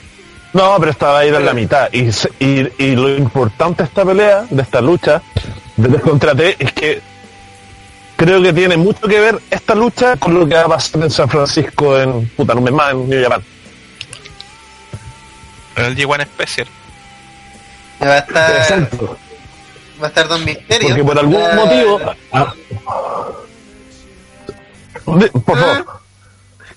[0.52, 1.88] No, pero estaba ahí en la mitad.
[1.94, 5.22] Y, se- y, y lo importante de esta pelea, de esta lucha,
[5.78, 7.02] de los contra T, es que
[8.20, 11.10] creo que tiene mucho que ver esta lucha con lo que va a pasar en
[11.10, 13.42] San Francisco en puta, no me más en New Japan.
[15.78, 16.68] En el G1 Special.
[18.04, 19.18] Va a estar, Exacto.
[20.02, 20.90] va a estar Don Misterio.
[20.90, 22.00] Porque por algún Ah, motivo.
[22.34, 22.54] ah,
[25.18, 25.86] de- por favor.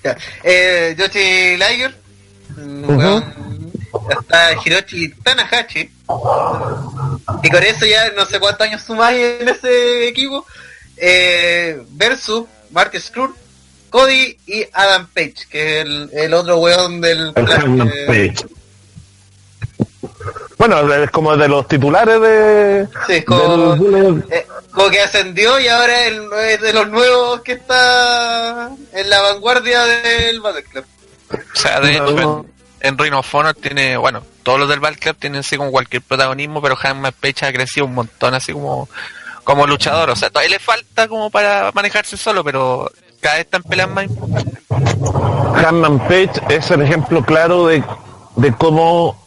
[0.03, 0.17] Ya.
[0.43, 1.95] Eh, Yoshi Liger.
[2.57, 2.91] Ujú.
[2.93, 3.43] weón,
[4.09, 5.79] Está Hiroshi Tanahashi.
[7.43, 10.45] Y con eso ya no sé cuántos años sumáis en ese equipo.
[10.97, 13.33] Eh, versus Marty Scrooge,
[13.89, 18.45] Cody y Adam Page, que es el, el otro weón del eh, Page.
[20.57, 22.87] Bueno, es como de los titulares de.
[23.07, 27.41] Sí, es como, del- eh, como que ascendió y ahora el- es de los nuevos
[27.41, 30.85] que está en la vanguardia del Battle Club.
[31.31, 32.45] O sea, de No, hecho, no.
[32.79, 36.01] en, en of Honor tiene, bueno, todos los del Battle Club tienen así como cualquier
[36.01, 38.87] protagonismo, pero Hangman Page ha crecido un montón, así como,
[39.43, 40.09] como luchador.
[40.09, 42.89] O sea, todavía le falta como para manejarse solo, pero
[43.19, 44.59] cada vez están peleando más importantes.
[45.55, 47.83] Hangman Page es el ejemplo claro de,
[48.35, 49.21] de cómo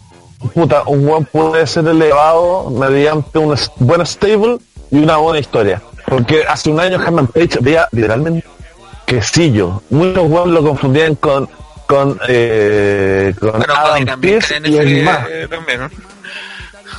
[0.54, 4.58] puta, un weón puede ser elevado mediante un s- buen stable
[4.90, 5.80] y una buena historia.
[6.06, 8.46] Porque hace un año Hangman Page veía literalmente
[9.06, 9.82] quesillo.
[9.90, 11.48] Muchos weones lo confundían con
[11.86, 14.20] con, eh, con Adam
[14.64, 15.26] y el más.
[15.30, 15.90] eh, también, ¿no?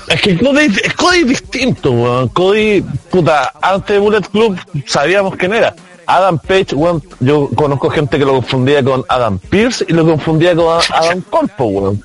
[0.08, 2.28] Es que Cody, es Cody distinto, weón.
[2.30, 5.76] Cody, puta, antes de Bullet Club sabíamos quién era.
[6.05, 10.55] Adam Page, weón, yo conozco gente que lo confundía con Adam Pierce y lo confundía
[10.55, 12.03] con Adam Colpo, weón.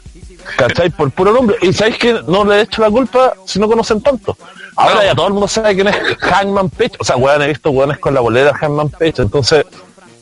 [0.57, 0.91] ¿Cachai?
[0.91, 1.57] Por puro nombre.
[1.63, 4.37] Y sabéis que no le he hecho la culpa si no conocen tanto.
[4.75, 6.93] Ahora ya todo el mundo sabe quién es Hangman Page.
[6.99, 9.23] O sea, weón, he visto weones con la bolera Hangman Page.
[9.23, 9.65] Entonces,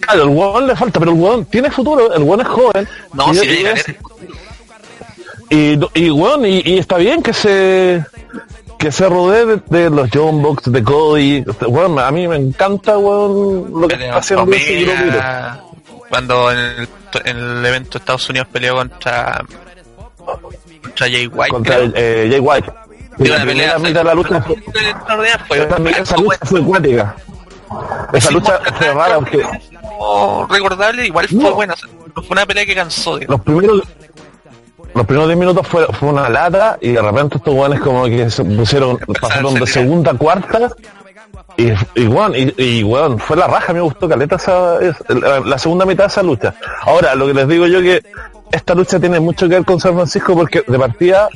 [0.01, 2.87] claro, el weón le falta, pero el weón tiene futuro, el weón es joven.
[3.15, 3.87] No, Y- si es-
[5.51, 8.05] y, y bueno, y, y está bien que se
[8.79, 11.45] que se rodee de, de los John Box, de Cody.
[11.69, 14.45] Bueno, a mí me encanta, weón, lo que está haciendo.
[14.45, 15.61] Omega,
[16.09, 16.89] Cuando en el,
[17.25, 19.45] en el evento de Estados Unidos peleó contra
[20.83, 21.51] contra Jay White.
[21.51, 22.73] Contra eh, Jay White.
[23.19, 24.57] Y la primera pelea la lucha fue,
[25.47, 27.17] fue- esa, lucha fue acuática.
[28.15, 29.43] Esa Sí, lucha fue- rara porque
[30.49, 31.55] recordable, igual fue No.
[31.55, 31.75] buena.
[31.77, 33.19] fue una pelea que cansó.
[33.19, 33.39] digamos.
[33.39, 33.83] los primeros
[34.95, 38.31] los primeros 10 minutos fue, fue una lata y de repente estos guanes como que
[38.31, 40.71] se pusieron, pasaron de segunda a cuarta
[41.57, 45.85] y, y, y, y, fue la raja, me gustó caleta esa, es- la, la segunda
[45.85, 46.55] mitad de esa lucha.
[46.83, 48.03] Ahora, lo que les digo yo que
[48.51, 51.29] esta lucha tiene mucho que ver con San Francisco porque de partida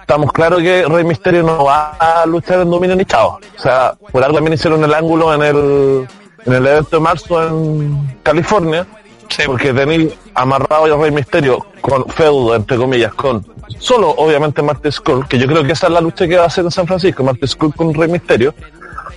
[0.00, 3.38] estamos claros que Rey Misterio no va a luchar en dominio ni chao.
[3.56, 6.06] O sea, por algo también hicieron el ángulo en el,
[6.46, 8.86] en el evento de marzo en California
[9.34, 13.44] Sí, porque tenéis amarrado a Rey Misterio con feudo, entre comillas, con
[13.78, 16.46] solo obviamente Marty Skull, que yo creo que esa es la lucha que va a
[16.48, 18.54] hacer en San Francisco, Marty Skull con Rey Misterio.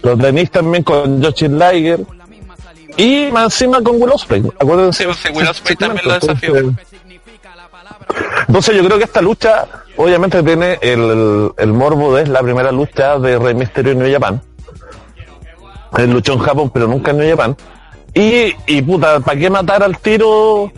[0.03, 1.99] Lo tenéis también con Joshi Liger
[2.95, 4.43] y más encima con Will Ospreay.
[4.57, 5.03] Acuérdense.
[5.03, 6.55] Sí, pues, Will Ospreay también lo desafió.
[8.47, 13.19] Entonces yo creo que esta lucha obviamente tiene el, el morbo de la primera lucha
[13.19, 14.41] de Rey Misterio en New Japan.
[15.97, 17.57] Él luchó en Japón, pero nunca en New Japan.
[18.15, 20.71] Y, y puta, ¿para qué matar al tiro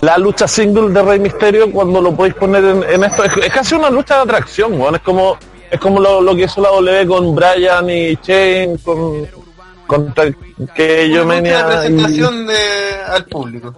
[0.00, 3.22] la lucha single de Rey Misterio cuando lo podéis poner en, en esto?
[3.22, 4.96] Es, es casi una lucha de atracción, weón.
[4.96, 5.36] Es como
[5.70, 9.26] es como lo, lo que hizo la W con Brian y Shane, con,
[9.86, 10.24] contra
[10.74, 11.66] que yo venía.
[11.66, 12.56] presentación de,
[13.08, 13.74] al público.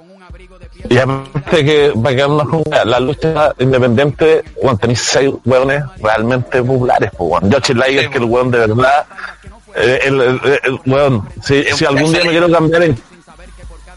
[0.88, 7.10] Y aparte que, para quedarnos con la lucha independiente, bueno, tenéis seis hueones realmente populares,
[7.16, 7.50] pues, weón.
[7.50, 9.06] Josh Liger, que el hueón de verdad,
[9.76, 12.96] el, el, el weón, si, si algún día me quiero cambiar en,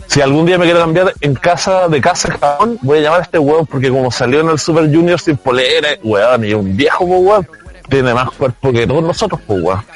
[0.09, 3.23] si algún día me quiero cambiar en casa, de casa Japón, voy a llamar a
[3.23, 7.05] este hueón, porque como salió en el Super Junior sin polera, weón, y un viejo,
[7.05, 7.47] pues, weón,
[7.89, 9.85] tiene más cuerpo que todos nosotros, pues, weón.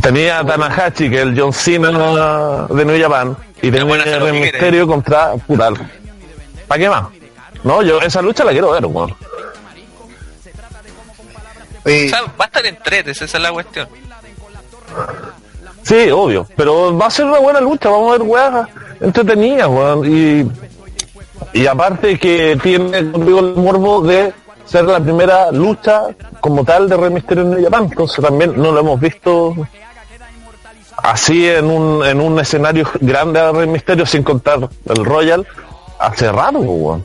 [0.00, 4.32] Tenía a Tanahashi, que es el John Cena de New Japan, y tenía bueno, el.
[4.32, 5.76] Misterio contra Putal.
[6.66, 7.04] ¿Para qué más?
[7.62, 9.14] No, yo esa lucha la quiero ver, weón.
[11.84, 12.78] Oye, O sea, va a estar en
[13.08, 13.88] esa es la cuestión.
[15.82, 18.68] Sí, obvio, pero va a ser una buena lucha, vamos a ver weas
[19.00, 20.04] entretenidas, weón.
[20.10, 20.50] Y,
[21.52, 24.32] y aparte que tiene conmigo el morbo de
[24.64, 26.06] ser la primera lucha
[26.40, 29.54] como tal de Rey Mysterio en New Japan, entonces también no lo hemos visto
[30.96, 35.46] así en un, en un escenario grande a Rey Mysterio sin contar el Royal
[35.98, 37.04] hace rato, weón.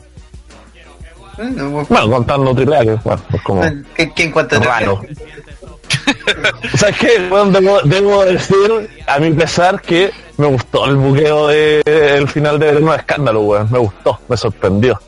[1.44, 3.62] Mm, Bueno, contando Triple que bueno, es como
[3.94, 5.02] ¿Qué, raro.
[6.76, 7.28] ¿Sabes qué?
[7.28, 12.58] Bueno, debo, debo decir, a mi pesar, que me gustó el buqueo de el final
[12.58, 13.68] de Verano de Escándalo, weón.
[13.70, 15.00] Me gustó, me sorprendió.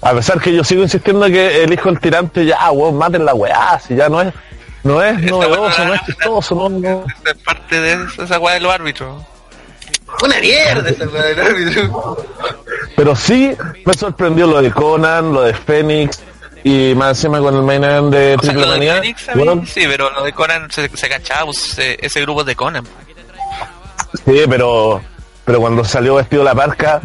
[0.00, 3.34] A pesar que yo sigo insistiendo que el hijo del tirante ya, weón, maten la
[3.34, 4.32] weá, si ya no es,
[4.84, 7.04] no es novedoso, no es chistoso, no, no.
[7.26, 9.22] Es parte de esa- esa weá de los árbitros.
[10.22, 12.16] Una mierda esa weá del árbitro.
[12.96, 13.54] Pero sí
[13.84, 16.20] me sorprendió lo de Conan, lo de Fénix,
[16.64, 18.94] y más encima con el main event de O sea, Triple lo de Manía.
[18.96, 22.20] Phoenix a mí, weón, sí, pero lo de Conan se, se cachaba, pues, ese, ese
[22.22, 22.84] grupo de Conan.
[24.24, 25.00] sí, pero,
[25.44, 27.00] pero cuando salió vestido la parca,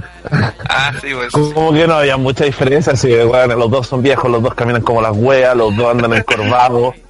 [0.70, 1.32] Ah, sí, pues.
[1.32, 4.56] Como que no había mucha diferencia, así que bueno, los dos son viejos, los dos
[4.56, 6.96] caminan como las weas, los dos andan encorvados.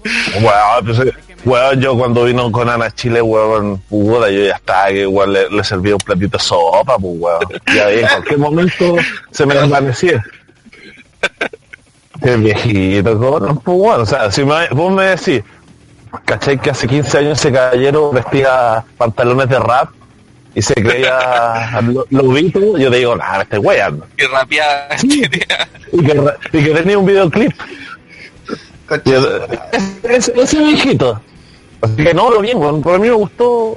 [0.00, 1.12] Pues, eh,
[1.44, 5.48] weón, yo cuando vino con Ana Chile, weón, puta, yo ya estaba que weón, le,
[5.50, 7.40] le servía un platito de sopa, pues weón.
[7.74, 8.96] Y ahí en cualquier momento
[9.30, 10.24] se me desvanecía.
[12.22, 15.42] Qué viejito, Conan, pues weón, o sea, si me- vos me decís,
[16.24, 19.90] ¿cachai que hace 15 años ese caballero vestía pantalones de rap
[20.54, 22.76] y se creía lo- lobito?
[22.76, 24.06] Yo te digo, nah, me estoy weando.
[24.16, 24.88] Y rapeaba.
[25.02, 25.18] y
[26.04, 26.22] que,
[26.52, 27.52] y que tenía un videoclip.
[28.90, 29.48] El-
[30.02, 31.20] ese, viejito.
[31.80, 32.82] Así que no, lo bien, weón.
[32.82, 33.76] Por mí me gustó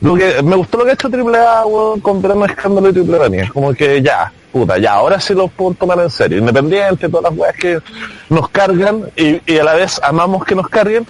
[0.00, 2.92] lo que me gustó lo que ha hecho Triple A, weón, con Verano Escándalo y
[2.92, 3.50] Triple Manía.
[3.52, 6.38] Como que ya, puta, ya, ahora sí lo puedo tomar en serio.
[6.38, 7.80] Independiente, todas las weas que
[8.28, 11.06] nos cargan y, y a la vez amamos que nos carguen.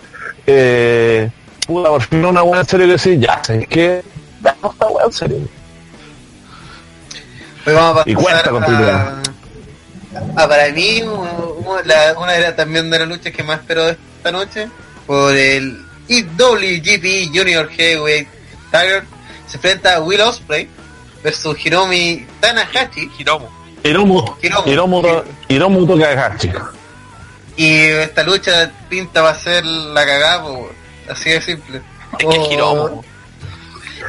[0.47, 1.29] Eh,
[1.67, 4.03] puta, por fin una wea en serio que decir, ya, ¿sabes qué?
[4.41, 5.39] Veamos esta wea en serio.
[7.67, 9.23] Hoy vamos a Y cuenta con a
[10.35, 14.69] para mí una de las también de las luchas que más espero de esta noche
[15.07, 18.29] por el IWGP Junior Heavyweight
[18.71, 19.05] Tiger
[19.47, 20.69] se enfrenta a Will Ospreay
[21.23, 23.47] versus Hiromi Tanahashi Hiromu.
[23.83, 24.67] Hiromu, Hiromu.
[24.71, 25.03] Hiromu,
[25.49, 26.53] Hiromu Takahashi.
[27.57, 30.71] y esta lucha pinta va a ser la cagada po,
[31.09, 31.81] así de simple
[32.19, 33.03] Es que Oh, Hiromu.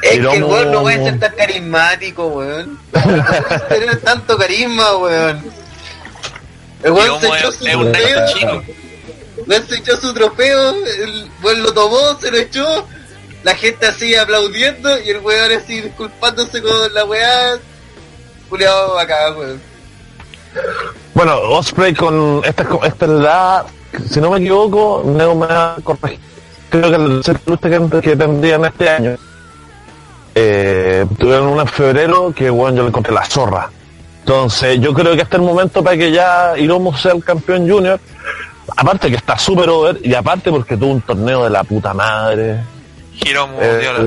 [0.01, 4.97] es que el weón no puede ser tan carismático weón no puede tener tanto carisma
[4.97, 5.43] weón
[6.83, 8.63] el weón se echó su trofeo,
[9.47, 12.87] weón se echó su trofeo el weón lo tomó se lo echó
[13.43, 17.57] la gente así aplaudiendo y el weón así disculpándose con la weá
[18.49, 19.61] culiado acá weón
[21.13, 23.65] Bueno, Osprey con esta, esta es la,
[24.09, 26.19] si no me equivoco, Neo me va a corregir.
[26.69, 27.33] Creo que la lucha
[27.69, 29.17] que, que tendrían este año.
[30.37, 33.69] Eh, tuvieron una en febrero que bueno, yo le encontré la zorra.
[34.25, 37.99] Entonces, yo creo que es el momento para que ya Hiromu sea el campeón junior.
[38.75, 42.59] Aparte que está súper over y aparte porque tuvo un torneo de la puta madre.
[43.23, 43.99] Hiromu Eh, dio la,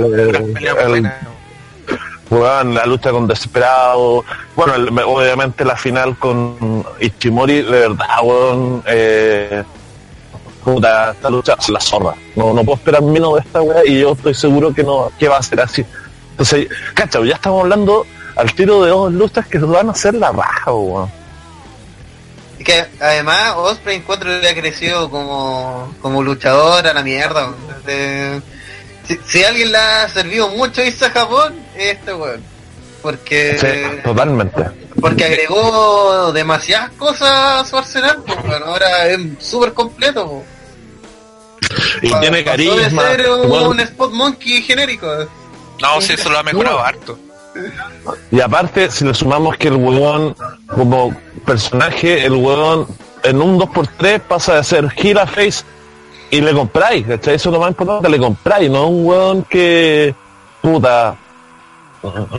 [0.82, 4.24] el- la lucha con Desesperado.
[4.56, 8.82] Bueno, el- me- obviamente la final con Ichimori, de verdad, weón.
[8.88, 9.62] Eh,
[10.64, 12.14] puta, esta lucha es la zorra.
[12.34, 15.28] No, no puedo esperar menos de esta weá y yo estoy seguro que no que
[15.28, 15.84] va a ser así.
[16.32, 18.04] Entonces, cacha, ya estamos hablando
[18.38, 21.10] al tiro de dos luchas que van a ser la raja, weón.
[22.58, 27.52] Y que además Osprey encuentro que ha crecido como, como luchador a la mierda.
[27.84, 28.40] Desde-
[29.06, 32.42] si, si alguien le ha servido mucho irse a Japón, es este weón.
[33.02, 34.64] Porque, Sí, totalmente.
[35.00, 40.26] porque agregó demasiadas cosas a su arsenal, pues, bueno, ahora es súper completo.
[40.28, 40.44] pues.
[42.02, 43.02] Y Pa- tiene pasó de carisma.
[43.02, 43.80] ser un.
[43.80, 45.06] Spot Monkey genérico.
[45.80, 47.18] No, sí, eso lo ha mejorado harto.
[48.30, 50.34] Y aparte, si le sumamos que el weón
[50.66, 52.86] como personaje, el weón
[53.22, 55.64] en un 2x3 pasa de ser heel a face
[56.30, 57.34] y le compráis, ¿cachai?
[57.34, 60.14] Eso es lo más importante, le compráis, no un weón que,
[60.60, 61.16] puta,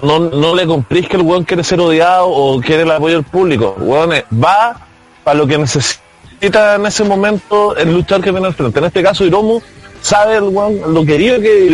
[0.04, 3.26] no, no le comprís que el weón quiere ser odiado o quiere el apoyo del
[3.26, 3.76] público.
[3.80, 4.80] Weón eh, va
[5.24, 8.80] para lo que necesita en ese momento el luchador que tiene al frente.
[8.80, 9.62] En este caso, Hiromu
[10.02, 11.74] sabe el weón, lo querido que es.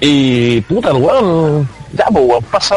[0.00, 2.76] Y puta, el weón, ya, pues weón, pasa.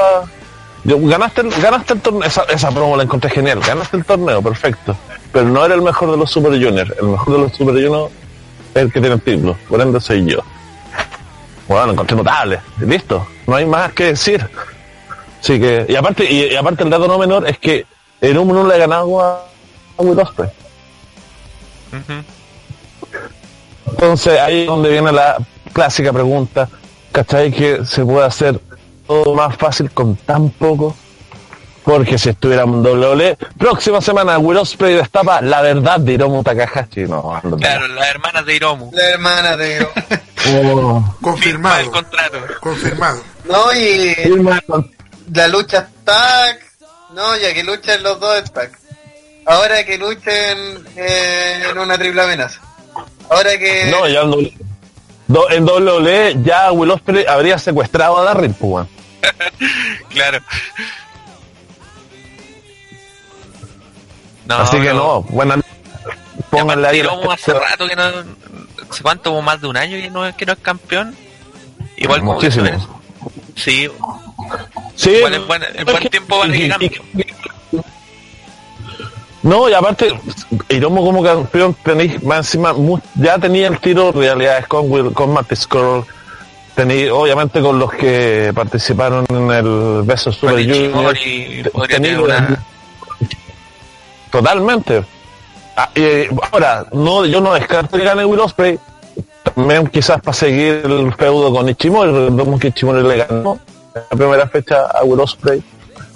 [0.83, 4.41] Yo, ganaste, el- ganaste el torneo, esa, esa promo la encontré genial, ganaste el torneo,
[4.41, 4.95] perfecto.
[5.31, 8.11] Pero no era el mejor de los Super Juniors, el mejor de los Super Juniors
[8.73, 10.39] es el que tiene el título, por ende soy yo.
[11.67, 14.47] Bueno, lo encontré notable, listo, no hay más que decir.
[15.41, 17.85] Así que, y aparte, y, y aparte el dato no menor es que
[18.21, 19.45] el no le ha ganado a,
[19.97, 20.19] a Will.
[23.85, 25.37] Entonces ahí es donde viene la
[25.73, 26.69] clásica pregunta,
[27.11, 27.51] ¿cachai?
[27.51, 28.59] Que se puede hacer
[29.07, 30.95] todo más fácil con tan poco.
[31.83, 37.03] Porque si estuviéramos en WWE, próxima semana Will Ospreay destapa la verdad de Hiromu Takahashi.
[37.03, 38.91] No, ando- Claro, las hermanas de Hiromu.
[38.93, 39.93] La hermana de Oh.
[40.35, 41.79] Firma Confirmado.
[41.79, 42.37] el contrato.
[42.59, 43.21] Confirmado.
[43.45, 44.61] No, y Firma
[45.33, 46.59] la lucha tag.
[47.13, 48.69] No, ya que luchan los dos tag.
[49.45, 52.59] Ahora que luchen eh, en una triple amenaza.
[53.29, 53.89] Ahora que.
[53.89, 54.53] No, ya en doble-
[55.27, 58.96] do- en WWE ya Will Ospreay habría secuestrado a Darryl, pues, weón.
[60.09, 60.39] Claro.
[64.45, 65.55] No, Así que pero- no, bueno,
[66.49, 67.01] pónganle ahí.
[67.31, 68.03] Hace rato que no.
[68.89, 69.31] ¿Hace cuánto?
[69.31, 71.15] Como más de un año que no, que no es campeón.
[71.97, 72.65] Igual como Muchísimo.
[72.67, 72.83] es-
[73.55, 73.89] Sí,
[74.95, 75.61] Sí, igual es buen,
[76.09, 77.01] tiempo para que cambie.
[79.43, 80.19] No, y aparte,
[80.69, 82.73] Hiromu como campeón tenéis más encima,
[83.15, 86.05] ya tenía el tiro realidades con Will, con Marty Scurll,
[86.77, 90.55] tenía obviamente con los que participaron en el Beso Super
[90.91, 91.13] Junior.
[91.97, 92.63] Tenéis- una-
[94.31, 95.03] Totalmente.
[95.75, 98.79] Ah, y, ahora, no, yo no descarto que gane Will Ospreay,
[99.43, 103.59] también quizás para seguir el feudo con Ichimori, recordemos que Ichimori le ganó
[103.95, 105.61] en la primera fecha a Will Ospreay.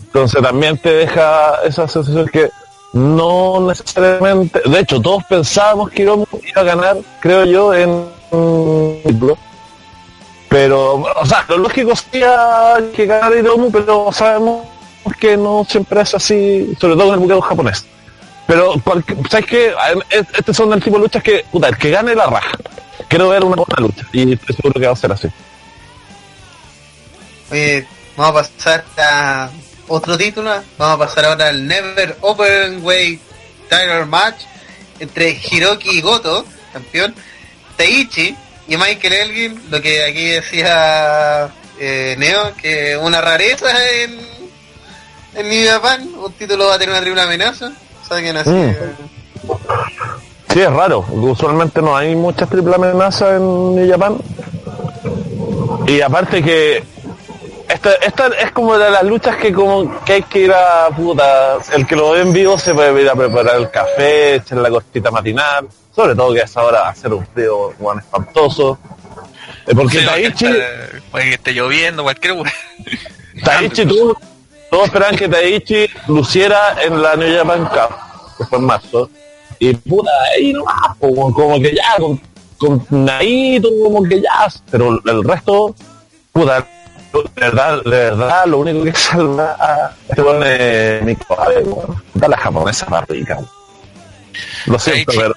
[0.05, 2.49] Entonces también te deja esa sensación que
[2.93, 6.15] no necesariamente, de hecho todos pensábamos que iba
[6.55, 8.05] a ganar, creo yo, en.
[10.51, 14.67] Pero, o sea, lo lógico sería que ganara Hiromu, pero sabemos
[15.17, 17.85] que no siempre es así, sobre todo en el buqueo japonés.
[18.47, 18.73] Pero,
[19.29, 19.73] ¿sabes qué?
[20.09, 22.57] Este son el tipo de luchas que, puta, el que gane la raja.
[23.07, 25.29] Quiero ver una buena lucha y estoy seguro que va a ser así.
[27.49, 27.87] Oye,
[28.17, 29.49] vamos a pasar a
[29.87, 30.51] otro título.
[30.77, 33.21] Vamos a pasar ahora al Never Open Weight
[33.69, 34.41] Title Match
[34.99, 37.15] entre Hiroki Goto, campeón,
[37.77, 38.35] Teichi
[38.67, 39.61] y Michael Elgin.
[39.69, 41.49] Lo que aquí decía
[41.79, 44.19] eh, Neo, que una rareza en,
[45.35, 46.09] en New Japan.
[46.23, 47.71] Un título va a tener una triple amenaza.
[48.07, 48.49] Saquen así.
[48.49, 48.75] Mm.
[50.53, 51.05] Sí, es raro.
[51.09, 54.17] Usualmente no hay muchas triple amenazas en New Japan.
[55.87, 56.83] Y aparte que
[57.69, 61.57] esta, esta es como de las luchas que como que hay que ir a puta.
[61.73, 64.69] El que lo ve en vivo se puede ir a preparar el café, echar la
[64.69, 65.67] cortita matinal.
[65.95, 68.77] Sobre todo que a esa hora hacer un frío Juan espantoso.
[69.67, 72.33] Eh, Porque Sí, Taichi, esté- puede que esté lloviendo, cualquier.
[73.43, 74.15] Taichi tú-
[74.69, 77.95] todos esperaban que Taichi luciera en la New Japan Cup,
[78.37, 79.09] que fue en marzo.
[79.59, 82.19] Y puta, ahí nomás, como, como que ya, con,
[82.57, 85.75] con Naito, como que ya, pero el resto,
[86.31, 86.65] puta,
[87.13, 92.03] de verdad, de verdad, lo único que salva a este Nico Abe, weón.
[92.13, 93.37] Da la japonesa más rica.
[94.65, 95.19] Lo siento, Taichi.
[95.21, 95.35] pero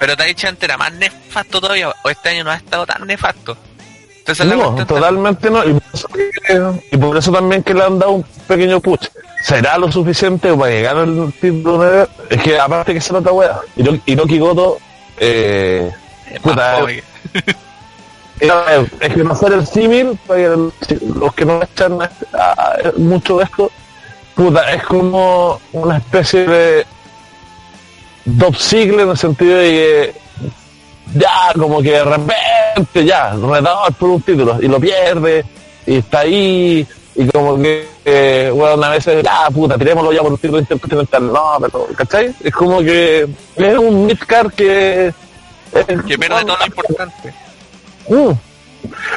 [0.00, 3.56] Pero Taichi antes era más nefasto todavía, o este año no ha estado tan nefasto.
[4.18, 5.62] Entonces no, totalmente no.
[5.64, 6.30] Y por, eso que-
[6.90, 9.06] y por eso también que le han dado un pequeño push.
[9.42, 12.08] ¿Será lo suficiente para llegar al título de...
[12.28, 13.58] Es que aparte que se nota wea.
[13.76, 14.78] Hiro- Hiroki Goto,
[15.18, 15.90] eh,
[16.30, 17.02] es puta, joven.
[18.40, 22.78] eh, es que no hacer el símil, para que los que no echan a- a-
[22.96, 23.70] mucho de esto,
[24.34, 26.86] puta, es como una especie de
[28.38, 30.14] Top Ziggler en el sentido de que
[31.18, 35.44] ya, como que de repente, ya, retador por un título, y lo pierde,
[35.86, 40.32] y está ahí, y como que, eh, bueno, a veces, ya, puta, tirémoslo ya por
[40.32, 42.34] un título intercontinental, no, pero, ¿cachai?
[42.42, 43.26] Es como que
[43.56, 45.12] es un midcard que...
[45.72, 47.34] que pierde todo lo importante.
[48.08, 48.32] Mm.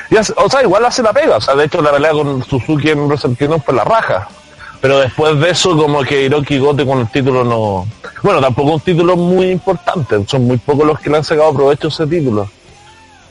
[0.10, 1.38] Y hace- o sea, igual hace la pega.
[1.38, 4.28] O sea, de hecho, la pelea con Suzuki en Kingdom fue la raja.
[4.84, 7.88] Pero después de eso, como que Hiroki Gote con el título no.
[8.22, 10.22] Bueno, tampoco un título muy importante.
[10.28, 12.50] Son muy pocos los que le han sacado provecho a ese título.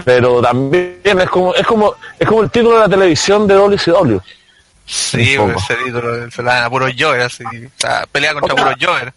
[0.03, 4.18] Pero también es como, es como, es como el título de la televisión de WCW.
[4.86, 7.44] Sí, ese título se la dan a puro Jover, así.
[7.44, 9.12] O sea, pelea contra puro Jover.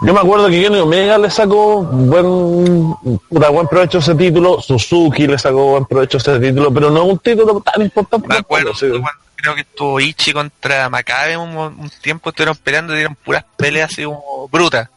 [0.00, 5.26] Yo me acuerdo que Kenny Omega le sacó buen, puta, buen provecho ese título, Suzuki
[5.26, 8.26] le sacó buen provecho a ese título, pero no un título tan importante.
[8.28, 8.98] Me acuerdo tampoco, sí.
[8.98, 13.92] cuando creo que estuvo Ichi contra Macabe un, tiempo, estuvieron peleando y dieron puras peleas
[13.92, 14.88] así como brutas.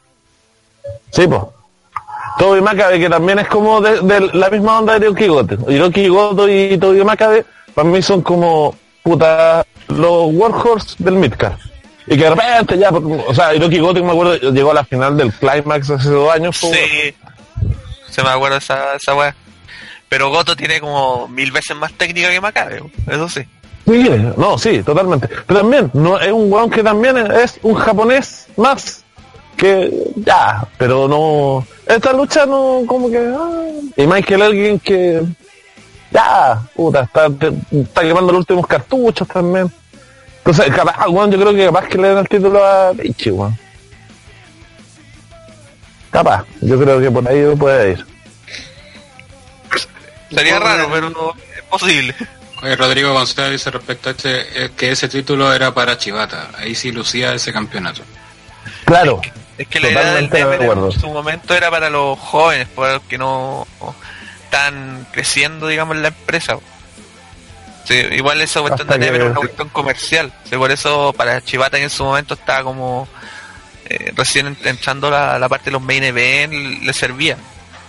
[1.11, 1.41] Sí, pues.
[2.37, 5.71] Toby Macabe, que también es como de, de la misma onda de Hiroki Goto.
[5.71, 11.57] Hiroki Goto y Toby Macabe, para mí son como, puta, los workhorse del Midcard.
[12.07, 15.15] Y que de repente ya, o sea, Hiroki Goto, me acuerdo, llegó a la final
[15.15, 16.57] del Climax hace dos años.
[16.57, 17.15] Sí,
[18.09, 19.35] se me acuerda esa, esa weá.
[20.09, 23.45] Pero Goto tiene como mil veces más técnica que Macabe, eso sí.
[23.85, 25.27] Sí, no, sí, totalmente.
[25.45, 29.03] Pero también, no es un weón que también es un japonés más
[29.57, 31.65] que ya, pero no.
[31.85, 33.17] Esta lucha no, como que.
[33.17, 33.71] ah.
[33.97, 35.21] Y Michael Elgin que.
[36.11, 39.71] Ya, puta, está, está quemando los últimos cartuchos también.
[40.37, 43.57] Entonces, capaz, weón, yo creo que capaz que le den el título a Ichi, weón.
[46.11, 48.05] Capaz, yo creo que por ahí puede ir.
[50.29, 52.15] Sería raro, pero no, es posible.
[52.63, 56.49] Oye, Rodrigo González dice respecto a este eh, que ese título era para Chivata.
[56.57, 58.01] Ahí sí lucía ese campeonato.
[58.85, 59.21] Claro.
[59.57, 63.17] Es que la idea del en su momento era para los jóvenes, para los que
[63.17, 63.67] no
[64.45, 66.57] están creciendo, digamos, en la empresa.
[67.83, 70.33] Sí, igual esa cuestión de Never es una cuestión comercial.
[70.49, 73.07] Sí, por eso para Chivata en su momento estaba como
[73.89, 77.37] eh, recién ent- entrando la, la parte de los main event, le servía.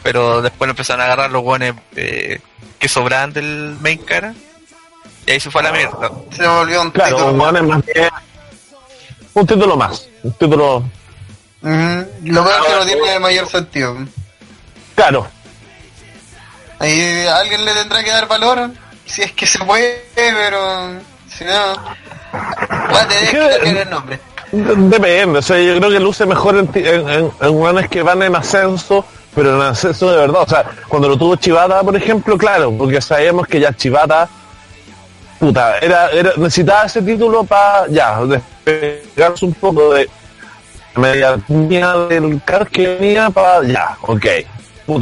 [0.02, 4.34] Pero después lo empezaron a agarrar los buenos que sobraban del main cara.
[5.26, 6.10] Y ahí se fue a la mierda.
[6.34, 7.84] Se me volvió un Claro, título un más.
[7.86, 8.08] bien.
[9.34, 10.06] Un título más.
[10.22, 10.84] Un título.
[11.62, 13.96] Lo peor es que no tiene mayor sentido.
[14.94, 15.26] Claro.
[16.78, 18.70] Ahí alguien le tendrá que dar valor,
[19.06, 20.90] si es que se puede, pero
[21.34, 21.52] si no,
[22.34, 24.20] va a tener que cambiar el nombre.
[24.52, 28.02] De- Depende, o sea, yo creo que luce mejor en, en, en, en weones que
[28.02, 29.04] van en ascenso,
[29.34, 30.42] pero en ascenso de verdad.
[30.42, 34.28] O sea, cuando lo tuvo Chivata, por ejemplo, claro, porque sabemos que ya Chivata,
[35.38, 40.08] puta, era, era necesitaba ese título para ya, despegarse un poco de
[40.96, 44.26] la medianía del car que venía para ya, ok.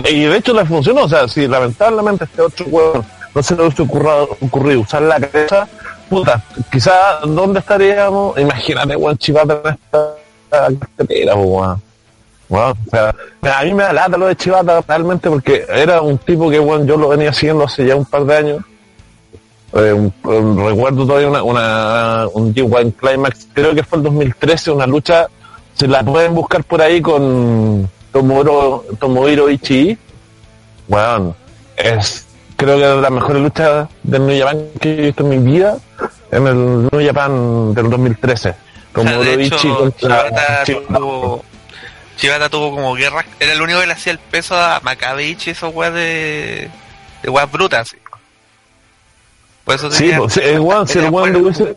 [0.09, 3.05] Y de hecho le funcionó, o sea, si lamentablemente este otro hueón
[3.35, 5.69] no se le hubiese ocurrido, ocurrido usar la cabeza,
[6.09, 11.83] puta, quizás dónde estaríamos, imagínate, weón, Chivata en esta cartelera, weón.
[12.49, 13.15] Weón, o sea,
[13.59, 16.87] a mí me da lata lo de Chivata realmente porque era un tipo que, weón,
[16.87, 18.63] yo lo venía siguiendo hace ya un par de años.
[19.75, 24.71] Eh, un- un- recuerdo todavía una, una, un G1 Climax, creo que fue el 2013,
[24.71, 25.27] una lucha,
[25.75, 29.97] se la pueden buscar por ahí con Tomohiro, Tomohiro Ichii.
[30.89, 31.35] Bueno,
[31.77, 35.79] es creo que las mejores luchas del New Japan que he visto en mi vida,
[36.31, 38.55] en el New Japan del 2013.
[38.95, 42.49] O sea, de hecho, contra Chivata.
[42.51, 43.25] tuvo, como guerra.
[43.41, 46.71] Era el único que le hacía el peso a Macabeichi, esos weas de,
[47.23, 47.89] de weas brutas.
[47.89, 47.97] sí.
[49.65, 51.77] Por eso Sí, pues, el weón, si el buena- hubiese...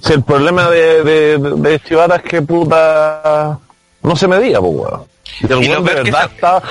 [0.00, 3.58] Si el problema de, de, de, Chivata es que puta
[4.02, 5.04] no se medía, pues weón.
[5.40, 6.62] Y el Y de verdad estaba...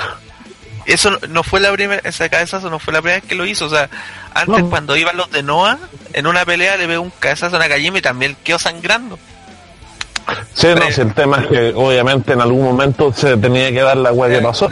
[0.86, 3.66] Eso no- fue la primera, esa cabezazo no fue la primera vez que lo hizo.
[3.66, 3.90] O sea,
[4.34, 4.70] antes No.
[4.70, 5.78] cuando iban los de Noah,
[6.14, 9.20] en una pelea le pegó un cabezazo a Nakajima y también quedó sangrando.
[10.54, 13.96] Sí, no, si el tema es que obviamente en algún momento se tenía que dar
[13.98, 14.68] la weá que pasó.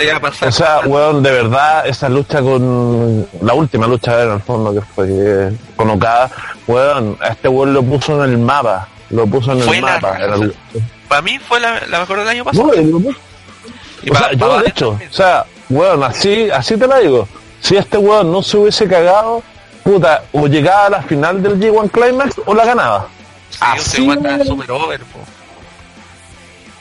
[0.47, 4.81] O sea, weón, de verdad, esa lucha con la última lucha en el fondo que
[4.81, 6.29] fue eh, con Okada,
[6.67, 10.17] weón, a este weón lo puso en el mapa, lo puso en el la mapa.
[10.17, 10.55] el-
[11.07, 12.67] Para mí fue la, la mejor del año pasado.
[12.67, 12.73] No,
[14.03, 15.09] y o sea, yo de hecho, también.
[15.09, 17.27] o sea, weón, así, así te la digo.
[17.61, 19.41] Si este weón no se hubiese cagado,
[19.83, 23.07] puta, o llegaba a la final del G1 Climax o la ganaba.
[23.49, 25.19] Sí, así super over, po.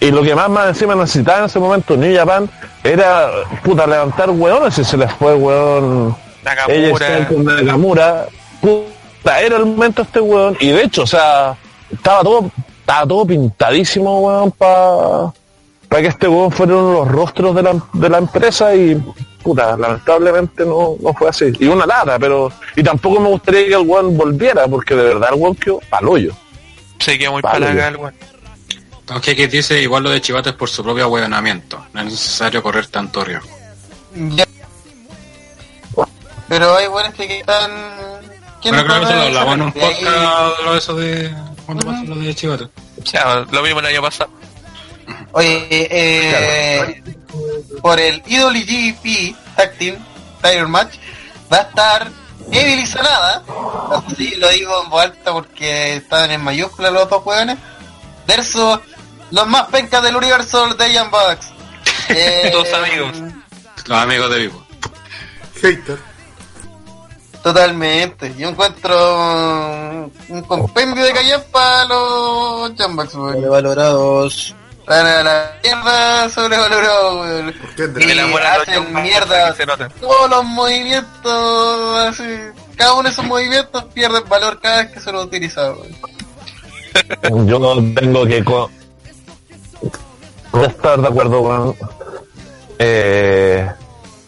[0.05, 2.47] Y lo que más más encima necesitaba en ese momento New Japan
[2.83, 3.31] era,
[3.63, 5.33] puta, levantar weones y se les fue.
[5.33, 6.15] Ella
[6.45, 7.27] Nakamura.
[7.27, 8.27] con Nakamura.
[8.61, 10.59] Puta, era el momento este weón.
[10.61, 11.57] Y de hecho, o sea,
[11.91, 12.51] estaba todo,
[12.81, 17.75] estaba todo pintadísimo, weón, para que este weón fuera uno de los rostros de la,
[17.95, 19.03] de la empresa y
[19.43, 21.47] puta, lamentablemente no, no fue así.
[21.59, 22.53] Y una lata, pero.
[22.77, 26.35] Y tampoco me gustaría que el weón volviera, porque de verdad el weón quedó paloyo.
[26.99, 27.89] Se quedó muy ya.
[27.89, 28.13] el weón.
[29.09, 31.85] Aunque que dice igual lo de Chivata es por su propio ahueonamiento.
[31.93, 33.49] No es necesario correr tanto riesgo.
[34.15, 34.47] Ya.
[36.49, 37.71] Pero hay buenos que están...
[38.63, 40.79] ¿Quién Bueno, creo que eso lo hablamos en un de ahí- podcast de lo de
[40.79, 41.35] eso de
[41.67, 42.65] cuando pasó lo de Chivata.
[43.03, 44.31] O sea, lo mismo el año pasado.
[45.33, 47.03] Oye, eh,
[47.83, 49.97] por el Idol GP Tag Team
[50.43, 50.95] Title Match
[51.53, 52.11] va a estar
[52.51, 53.43] Evil y Sanada,
[54.09, 57.57] así lo digo en voz alta porque estaban en mayúsculas los dos hueones,
[58.27, 58.79] versus
[59.35, 61.51] los más pencas del universo de Young Bucks.
[62.11, 63.17] Eh, Dos amigos.
[63.87, 64.67] Los amigos de Vivo.
[65.63, 65.99] Hater.
[67.43, 68.35] Totalmente.
[68.37, 73.09] Yo encuentro un, compendio de callar para los weón.
[73.09, 74.55] Sobrevalorados.
[74.81, 77.55] Están a la mierda sobrevalorado, weón.
[77.55, 78.11] ¿Por qué, Y?
[78.11, 79.55] El amor a los hacen mierda
[79.99, 82.25] todos los movimientos, así,
[82.77, 87.47] cada uno de esos movimientos pierde valor cada vez que se lo utiliza, weón.
[87.47, 88.45] Yo no tengo que
[90.51, 91.75] co- estar de acuerdo con
[92.79, 93.69] eh,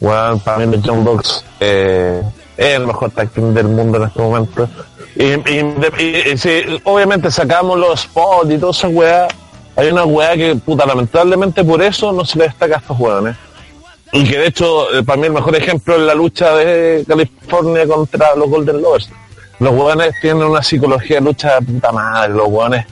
[0.00, 2.22] bueno, para mí los John Box eh,
[2.56, 4.68] es el mejor tag team del mundo en este momento.
[5.14, 9.28] Y, y- y- si obviamente sacamos los spots y toda esa weá
[9.76, 13.36] hay una weá que puta lamentablemente por eso no se le destaca a estos weones.
[14.12, 17.86] Y que de hecho eh, para mí el mejor ejemplo es la lucha de California
[17.86, 19.10] contra los Golden Lovers.
[19.58, 22.86] Los hueones tienen una psicología de lucha de puta madre, los hueones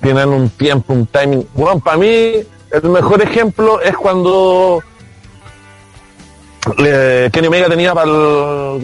[0.00, 1.46] tienen un tiempo, un timing.
[1.54, 2.34] Bueno, para mí
[2.70, 4.82] el mejor ejemplo es cuando
[6.78, 8.16] eh, Kenny Omega tenía para el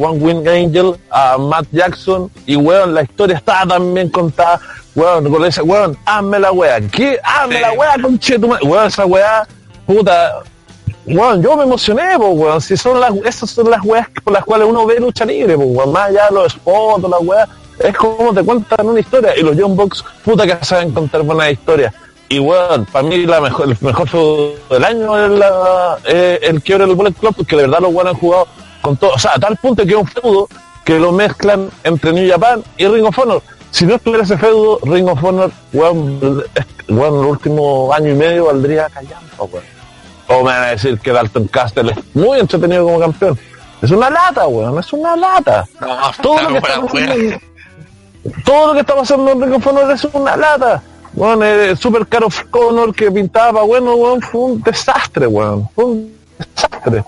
[0.00, 4.60] One Wing Angel a Matt Jackson y weón, la historia estaba tan bien contada,
[4.94, 7.18] weón, con ese weón, hazme la wea, ¿qué?
[7.22, 7.60] Hazme Sí.
[7.60, 9.46] la wea, conchetumadre, weón, esa wea,
[9.86, 10.42] puta,
[11.06, 12.62] Weón, yo me emocioné, po, weón.
[12.62, 15.64] Si son las, esas son las weas por las cuales uno ve lucha libre, po,
[15.64, 15.92] weón.
[15.92, 17.48] Más allá de los spots, las weas.
[17.78, 19.36] Es como te cuentan una historia.
[19.36, 21.94] Y los Young Bucks, puta que saben contar buenas historias.
[22.28, 26.62] Y weón, para mí la mejor, el mejor feudo del año es la, eh, el
[26.62, 28.48] quiebre del Bullet Club, porque de verdad los weones han jugado
[28.80, 29.12] con todo.
[29.12, 30.48] O sea, a tal punto que es un feudo
[30.84, 33.42] que lo mezclan entre New Japan y Ring of Honor.
[33.70, 36.44] Si no estuviera ese feudo, Ring of Honor, weón,
[36.88, 39.64] weón, el último año y medio valdría callando, weón.
[40.28, 43.38] O me van a decir que Dalton Castle es muy entretenido como campeón.
[43.82, 45.66] Es una lata, weón, es una lata.
[45.80, 47.40] No, Todo lo, que no, está
[48.44, 50.82] todo lo que está pasando en Ring of Honor es una lata.
[51.12, 55.68] Bueno, el Super Caro Connor que pintaba, bueno, weón, fue un desastre, weón.
[55.74, 57.04] Fue un desastre.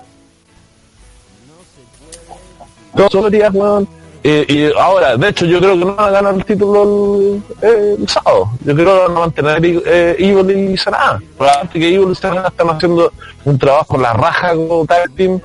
[2.93, 3.96] Dos días, weón.
[4.23, 8.09] Y, y ahora, de hecho, yo creo que no van a ganar el título el,
[8.09, 8.49] sábado.
[8.65, 11.19] Yo creo que van a mantener eh, y Sanada.
[11.35, 13.11] Aparte que Evil y Sanada están haciendo
[13.45, 15.39] un trabajo con la raja como tag team.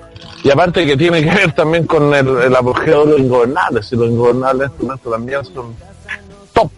[0.44, 3.92] Y aparte que tiene que ver también con el, el apogeo de los ingobernables.
[3.92, 5.74] Y los ingobernables en también son
[6.52, 6.70] top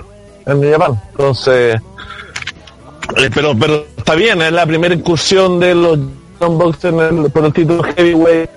[0.47, 1.01] en Japón.
[1.12, 1.81] Entonces,
[3.16, 5.99] eh, pero, pero está bien, es la primera incursión de los
[6.41, 8.51] John Box en por el título Heavyweight.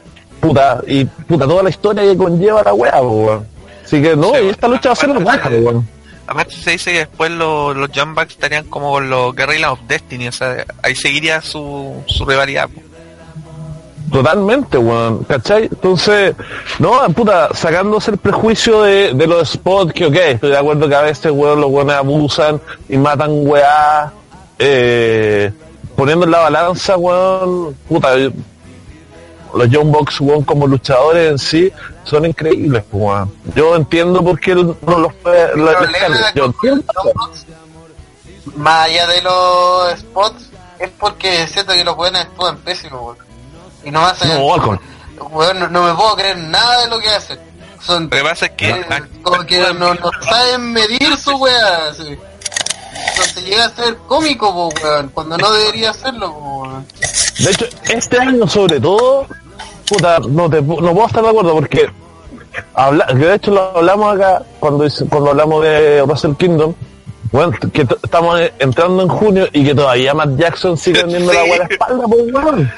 [0.47, 3.47] Puta, y puta, toda la historia que conlleva la wea, po, weón.
[3.83, 5.87] Así que no, Sí, y esta lucha va a ser po, weón.
[6.27, 9.79] Aparte se dice que después los, los Young Bucks estarían como con los Guerrillas of
[9.87, 12.67] Destiny, o sea, ahí seguiría su, su rivalidad.
[12.69, 12.81] po.
[14.11, 15.63] Totalmente, weón, ¿cachai?
[15.63, 16.33] Entonces,
[16.79, 20.95] no, puta, sacándose el prejuicio de, de los spots, que ok, estoy de acuerdo que
[20.95, 24.11] a veces, weón, los weones abusan y matan weá,
[24.59, 25.51] eh,
[25.95, 28.15] poniendo en la balanza, weón, puta,
[29.53, 31.71] los Young Bucks, weón, como luchadores en sí,
[32.03, 33.33] son increíbles, pues, weón.
[33.55, 36.83] Yo entiendo por qué no los puede, la- la- yo entiendo.
[38.55, 40.49] más allá de los spots,
[40.79, 43.17] es porque siento que los buenos actúan pésimo, weón.
[43.83, 44.45] Y no hacen, No,
[45.29, 47.39] weón, no, no me puedo creer nada de lo que hacen.
[47.81, 48.85] Son, Lo que pasa es que eh,
[49.21, 52.17] como que no, no saben medir su weá, así.
[53.09, 56.85] Entonces llega a ser cómico, po, weón, cuando no debería hacerlo, po, weón.
[57.39, 59.25] De hecho, este año sobre todo,
[59.87, 61.87] puta, no, te, no puedo estar de acuerdo porque
[62.73, 66.73] habla, que de hecho lo hablamos acá cuando, hice- cuando hablamos de Russell Kingdom,
[67.31, 71.47] bueno, que estamos entrando en junio y que todavía Matt Jackson sigue vendiendo la Sí.
[71.49, 72.71] buena espalda, pues weón.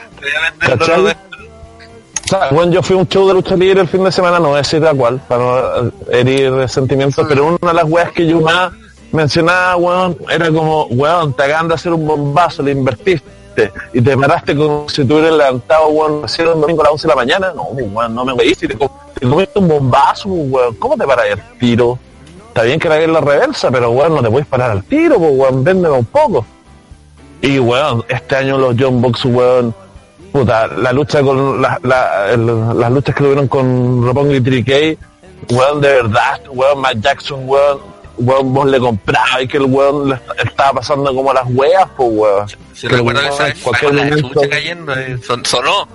[2.25, 4.37] O sea, bueno, yo fui a un show de lucha libre el fin de semana,
[4.39, 7.85] no voy a decir a cuál, para no eh, herir sentimientos, pero una de las
[7.85, 8.71] weas que yo más
[9.11, 13.23] mencionaba, weón, era como, weón, te acaban de hacer un bombazo, le invertiste
[13.93, 17.07] y te paraste como si te hubieras levantado, weón, recién un domingo a las 11
[17.07, 17.53] de la mañana.
[17.55, 20.95] No, pues, weón, no me weís, y te, te comiste un bombazo, pues, weón, ¿cómo
[20.97, 21.97] te paras al tiro?
[22.49, 25.31] Está bien que la la reversa, pero weón, no te puedes parar al tiro, pues,
[25.35, 26.45] weón, véndeme un poco.
[27.41, 29.73] Y weón, este año los John Box, weón,
[30.31, 34.97] puta, la lucha con la- la- el- las luchas que tuvieron con Roppongi y Trickey,
[35.51, 37.79] weón, de verdad, weón, Matt Jackson, weón,
[38.19, 41.87] weón, vos le comprabas y que el weón le est- estaba pasando como las weas,
[41.97, 42.47] pues weón.
[42.73, 45.87] Si Que recuerdo que esa cualquier momento- cayendo, eh, son- sonó.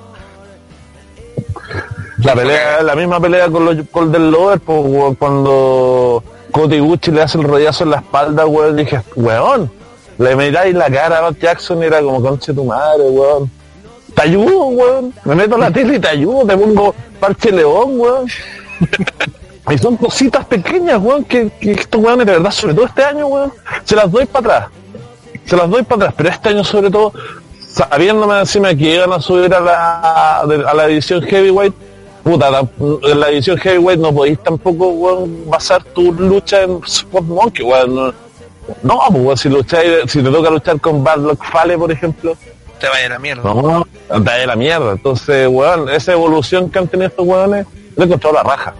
[2.18, 6.22] La pelea, la misma pelea con los Golden Lover, pues, weón, cuando
[6.52, 9.70] Cody Gucci le hace el rollazo en la espalda, weón, dije, weón,
[10.18, 13.51] le miráis la cara a Jackson y era como conche tu madre, weón.
[14.14, 15.12] Te ayudo, weón.
[15.24, 18.26] Me meto en la tele y te ayudo, te pongo parche león, weón.
[19.70, 23.27] y son cositas pequeñas, weón, que, que estos weones de verdad, sobre todo este año,
[23.27, 23.53] weón,
[23.85, 24.70] se las doy para atrás.
[25.47, 27.12] Se las doy para atrás, pero este año sobre todo,
[27.61, 31.74] sabiéndome encima que iban a subir a la, a la división heavyweight,
[32.23, 32.66] puta, la,
[33.03, 37.95] en la división heavyweight no podéis tampoco, weón, basar tu lucha en Sport Monkey, weón.
[37.95, 38.12] No,
[38.82, 42.36] no pues, weón, si lucháis, si te toca luchar con Barlock Fale, por ejemplo,
[42.78, 43.43] Te vaya a la mierda.
[43.43, 44.93] no, te de la mierda.
[44.93, 47.66] Entonces, weón, esa evolución que han tenido estos weones,
[47.97, 48.74] le he encontrado la raja.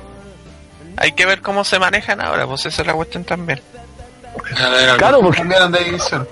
[0.97, 3.61] Hay que ver cómo se manejan ahora, pues esa es la cuestión también.
[4.59, 6.29] A ver, Claro, porque Cambiaron de división.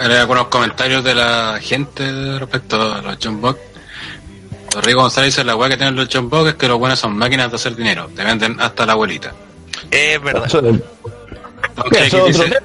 [0.00, 3.58] Hay algunos comentarios de la gente respecto a los John Buck.
[4.82, 7.16] Rico González dice la weá que tienen los John Buck es que los buenos son
[7.16, 9.32] máquinas de hacer dinero, te venden hasta la abuelita.
[9.90, 10.46] Es verdad.
[10.46, 10.80] eso es-
[11.76, 12.58] Aunque dice,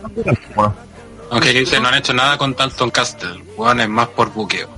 [1.30, 4.70] aunque dice no han hecho nada con Dalton Castle, weón es más por buqueo.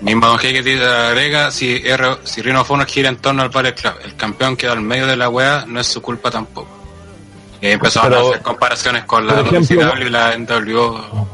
[0.00, 4.56] Mismo Don dice, agrega, si, R, si gira en torno al Ballet Club, el campeón
[4.56, 6.68] queda al medio de la weá, no es su culpa tampoco.
[7.60, 11.26] Y ahí Pero- a hacer comparaciones con la WCW y la NWO.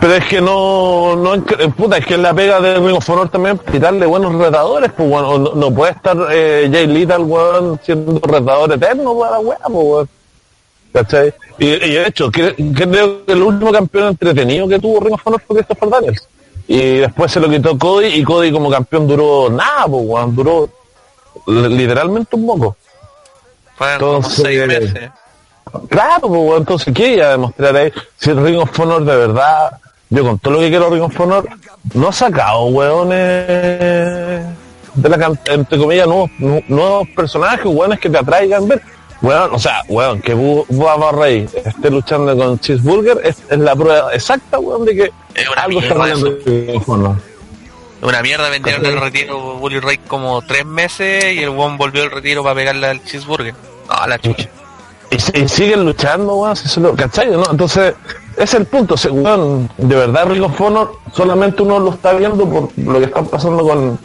[0.00, 1.44] Pero es que no, no,
[1.76, 5.38] puta, es que la pega de Ring of Honor también tirarle buenos retadores, pues bueno,
[5.38, 9.74] no, no puede estar eh, Jay Little, weón, siendo retador eterno para la weá, pues
[9.86, 10.08] weón.
[10.92, 11.32] ¿Cachai?
[11.58, 15.20] Y, y de hecho, cre- creo que el último campeón entretenido que tuvo Ring of
[15.26, 16.28] Honor fue Christopher Daniels.
[16.66, 20.68] Y después se lo quitó Cody y Cody como campeón duró nada, pues weón, duró
[21.46, 22.76] li- literalmente un poco.
[23.76, 25.10] Fueron como Entonces- seis meses.
[25.88, 27.92] Claro, pues entonces ¿qué iba a demostrar ahí?
[28.16, 31.20] Si el Ring of Honor de verdad, yo con todo lo que quiero Ring of
[31.20, 31.48] Honor,
[31.94, 33.46] no ha sacado weones
[34.94, 38.82] de la entre comillas nuevos, nu- nuevos personajes, weones que te atraigan ver.
[39.22, 43.76] Weón, o sea, weón, que Bu- Bubba Rey esté luchando con Cheeseburger es, es la
[43.76, 47.20] prueba exacta, weón, de que Es una algo está mal en.
[48.02, 52.10] Una mierda vendieron el retiro Bully Ray como tres meses y el one volvió al
[52.10, 53.54] retiro para pegarle al cheeseburger.
[53.90, 54.48] No, la chucha.
[55.10, 57.30] Y, si- y siguen luchando, weón, si lo, ¿cachai?
[57.30, 57.42] ¿no?
[57.50, 57.92] Entonces,
[58.36, 62.48] ese es el punto, weón, de verdad Ring of Honor solamente uno lo está viendo
[62.48, 63.98] por lo que están pasando con...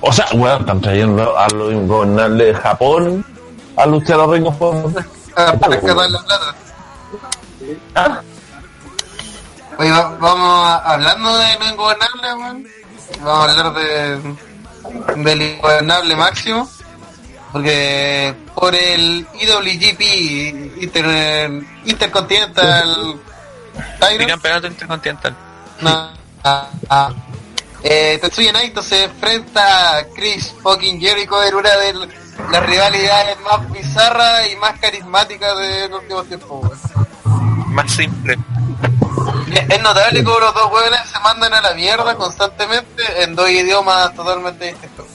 [0.00, 3.26] O sea, weón, están trayendo a los ingobernables de Japón
[3.76, 5.04] a luchar a Ring of Honor.
[5.36, 6.54] Ah, para rescatar la plata.
[7.94, 8.20] Ah,
[9.78, 12.68] Oye, va- vamos a- hablando de lo ingobernable.
[13.20, 14.36] Vamos a hablar de
[15.24, 16.68] del ingobernable máximo.
[17.52, 21.50] Porque por el IWGP Inter,
[21.84, 23.20] Intercontinental
[24.00, 25.36] Title, Bicampeonato intercontinental.
[25.80, 26.10] no,
[26.44, 27.10] ah, ah,
[27.82, 32.08] eh, Tetsuya Naito se enfrenta a Chris fucking Jericho en una de
[32.50, 36.50] las rivalidades más bizarras y más carismáticas de los últimos tiempos.
[36.62, 37.74] weón.
[37.74, 38.38] Más simple.
[39.68, 44.14] Es notable como los dos hueones se mandan a la mierda constantemente en dos idiomas
[44.14, 45.06] totalmente distintos.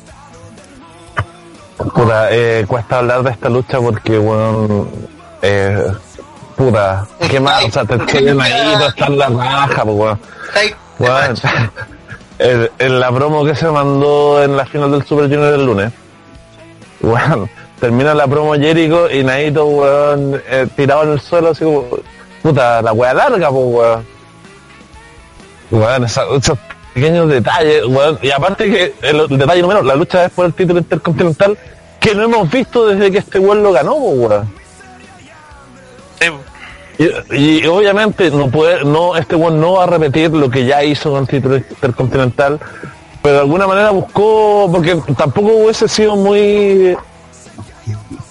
[1.93, 4.89] puta, eh, cuesta hablar de esta lucha porque, weón,
[5.41, 5.91] eh,
[6.55, 10.19] puta, qué mal, o sea, te estoy ahí, está en la raja, pues, weón.
[10.97, 11.33] Bueno,
[12.39, 15.93] en la promo que se mandó en la final del Super Junior del lunes,
[17.01, 17.49] bueno,
[17.80, 21.85] termina la promo Jericho y Naito, weón, eh, tirado en el suelo, así como,
[22.41, 24.05] puta, la weá larga, pues, weón.
[25.71, 26.57] Weón, esos
[26.93, 30.53] pequeños detalles, weón, y aparte que el, el detalle número, la lucha es por el
[30.53, 31.57] título intercontinental,
[31.99, 34.59] que no hemos visto desde que este weón lo ganó, pues, weón.
[36.97, 40.84] Y, y obviamente no puede, no, este weón no va a repetir lo que ya
[40.84, 42.59] hizo con el título intercontinental,
[43.21, 46.97] pero de alguna manera buscó, porque tampoco hubiese sido muy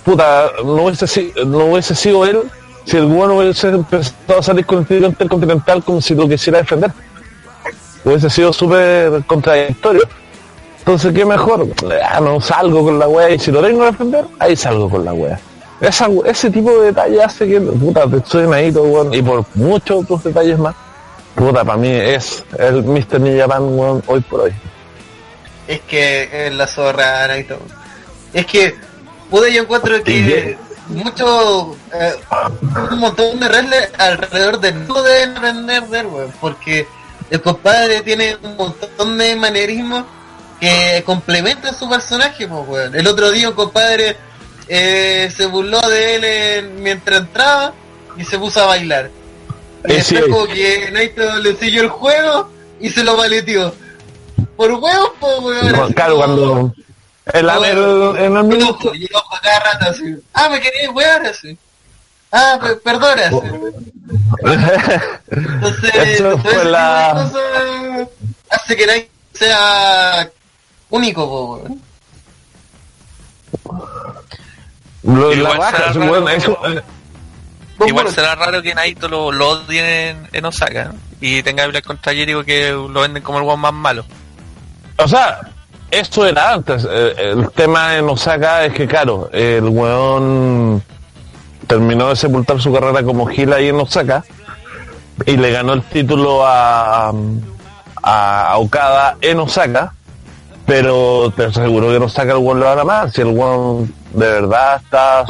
[0.04, 2.40] puta, no hubiese, sido él
[2.84, 6.90] si el weón hubiese empezado a salir con el intercontinental como si lo quisiera defender.
[8.04, 10.02] Hubiese sido súper contradictorio.
[10.78, 11.68] Entonces, ¿qué mejor?
[12.02, 15.04] Ah, no salgo con la wea y si lo tengo que defender, ahí salgo con
[15.04, 15.38] la wea.
[15.82, 20.04] Esa, ese tipo de detalle hace que, puta, te estoy Naito, weón, y por muchos
[20.04, 20.74] otros detalles más,
[21.34, 23.20] puta, para mí es el Mr.
[23.20, 24.52] New weón, hoy por hoy.
[25.68, 27.58] Es que es la zorra Naito.
[28.32, 28.74] Es que,
[29.30, 30.56] pude yo encuentro que
[30.88, 32.14] mucho, eh,
[32.90, 36.86] un montón de wrestlers alrededor de no deben aprender de él, weón, porque
[37.30, 40.04] el compadre tiene un montón de manerismos
[40.60, 42.94] que complementan su personaje, pues, weón.
[42.94, 44.16] El otro día un compadre
[44.66, 47.72] eh, se burló de él en- mientras entraba
[48.16, 49.10] y se puso a bailar.
[49.86, 52.50] Y Eh, después como que Naito le siguió el juego
[52.80, 53.74] y se lo maleteó.
[54.58, 55.74] Por huevos, pues, weón.
[55.76, 56.74] Juan Carlos, cuando
[57.32, 60.16] el, el, en el minuto, Y yo cada rato así.
[60.34, 61.56] Ah, me quería wear así.
[62.32, 63.22] Ah, pe- perdona.
[63.28, 63.36] así.
[65.30, 67.28] Entonces, Eso fue la-
[68.50, 70.28] hace que Nike sea
[70.90, 71.82] único, po, weón.
[75.04, 76.82] Lo- la Igual raja, será sí, raro, weón, eso, eh,
[77.86, 80.94] Igual será raro que Naito lo, lo odien en, en Osaka ¿no?
[81.20, 84.04] y tenga que hablar contra Jericho que lo venden como el one más malo.
[84.98, 85.40] O sea,
[85.90, 86.86] esto era antes.
[86.90, 90.82] eh, El tema en Osaka es que, claro, el weón
[91.66, 94.24] terminó de sepultar su carrera como Gil ahí en Osaka
[95.26, 97.12] y le ganó el título a,
[98.02, 99.92] a Okada en Osaka.
[100.66, 103.12] Pero te aseguro que en Osaka el weón lo gana más.
[103.12, 105.24] Si el weón de verdad está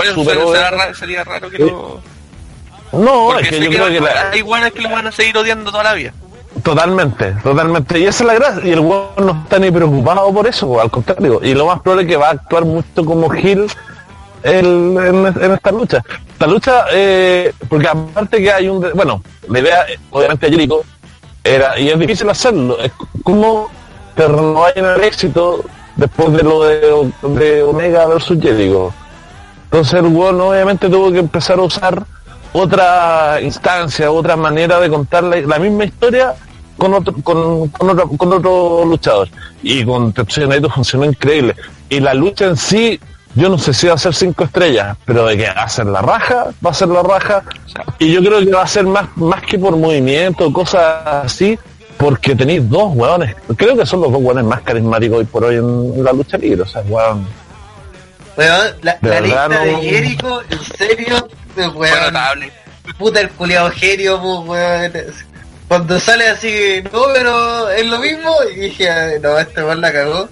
[0.53, 2.01] será raro- sería raro que lo...
[2.91, 5.13] No, Porque es que yo creo que van- la, hay iguales que lo van a
[5.13, 6.13] seguir odiando toda la vida.
[6.63, 7.99] Totalmente, totalmente.
[7.99, 8.63] Y esa es la gracia.
[8.67, 11.41] Y el weón no está ni preocupado por eso, al contrario.
[11.43, 13.67] Y lo más probable es que va a actuar mucho como Gil
[14.43, 16.03] en, en esta lucha.
[16.33, 18.81] Esta lucha, eh, porque aparte que hay un...
[18.81, 20.83] de- Bueno, la idea, obviamente, a Jericho
[21.45, 23.71] era, y es difícil hacerlo, es como
[24.17, 25.65] que renovayan el éxito
[25.97, 28.93] después de lo de, Omega versus Jericho.
[29.65, 32.03] Entonces el weón obviamente tuvo que empezar a usar
[32.53, 36.35] otra instancia, otra manera de contar la misma historia
[36.79, 39.29] con otro, con, con otro, con otro luchador.
[39.63, 41.55] Y con Tetsuya Naito funcionó increíble.
[41.91, 42.99] Y la lucha en sí,
[43.35, 45.87] yo no sé si va a ser cinco estrellas, pero de que va a ser
[45.87, 47.43] la raja, va a ser la raja.
[47.99, 51.59] Y yo creo que va a ser más, más que por movimiento, cosas así,
[51.97, 53.35] porque tenéis dos hueones.
[53.57, 56.63] Creo que son los dos hueones más carismáticos hoy por hoy en, la lucha libre.
[56.63, 57.27] O sea, hueón.
[58.37, 61.29] Weón, la, lista de Jericho, en serio,
[61.75, 62.13] weón.
[62.13, 62.53] notable.
[62.97, 65.28] Puta el culiado genio, pues, weón.
[65.69, 69.93] Cuando sale así, no, pero es lo mismo, y dije, "Ay, no, este weón la
[69.93, 70.29] cagó.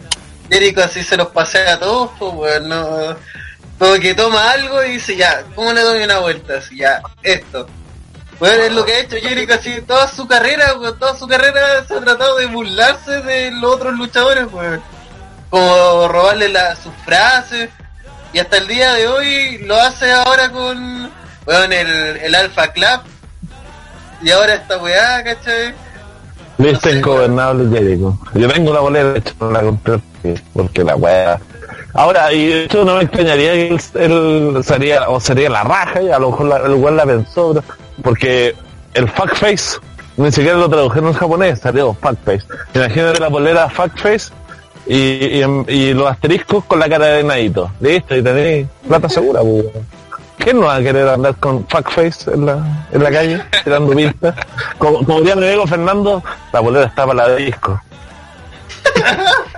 [0.51, 3.17] Jericho así se los pasea a todos, pues, weón, no.
[3.79, 6.55] Como que toma algo y dice, ya, ¿cómo le doy una vuelta?
[6.57, 7.67] Así, ya, esto.
[8.41, 11.85] Weón, es lo que ha hecho Jericho así toda su carrera, weón, toda su carrera
[11.87, 14.83] se ha tratado de burlarse de los otros luchadores, weón.
[15.51, 17.69] Como robarle la, sus frases.
[18.33, 21.13] Y hasta el día de hoy lo hace ahora con
[21.47, 23.01] weón, el, el Alpha Club.
[24.23, 25.75] Y ahora esta weá, ¿cachai?
[26.59, 28.19] Lista ingobernable Jericho.
[28.35, 30.01] Yo tengo una bolera, de hecho, no la compré
[30.53, 31.39] porque, la weá.
[31.93, 36.03] Ahora, y de hecho no me extrañaría que él, él sería, o sería la raja,
[36.03, 37.63] y a lo mejor la, el weón la pensó,
[38.03, 38.55] porque
[38.95, 39.79] el fuckface,
[40.17, 42.45] ni siquiera lo tradujeron en japonés, salió fuckface.
[42.75, 44.33] Imagínate la bolera fuckface
[44.87, 47.71] y, y, y los asteriscos con la cara de Naito.
[47.81, 49.71] Listo, y tenéis plata segura, weón.
[50.39, 54.35] ¿Quién no va a querer andar con fuckface en la, en la calle, tirando pistas?
[54.79, 56.23] Como, como diría mi amigo Fernando,
[56.53, 57.81] la bolera está para la disco.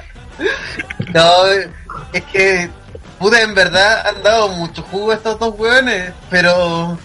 [1.13, 1.47] No,
[2.13, 2.71] es que,
[3.19, 6.99] puta, en verdad han dado mucho jugo estos dos weones, pero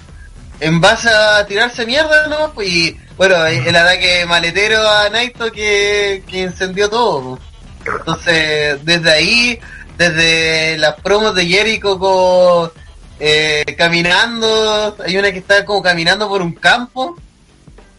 [0.59, 2.51] en base a tirarse mierda, ¿no?
[2.53, 7.39] Pues, Y bueno, el ataque maletero a Naito que, que incendió todo.
[7.85, 9.59] Entonces, desde ahí,
[9.97, 12.71] desde las promos de Jericho con,
[13.19, 17.15] eh, caminando, hay una que está como caminando por un campo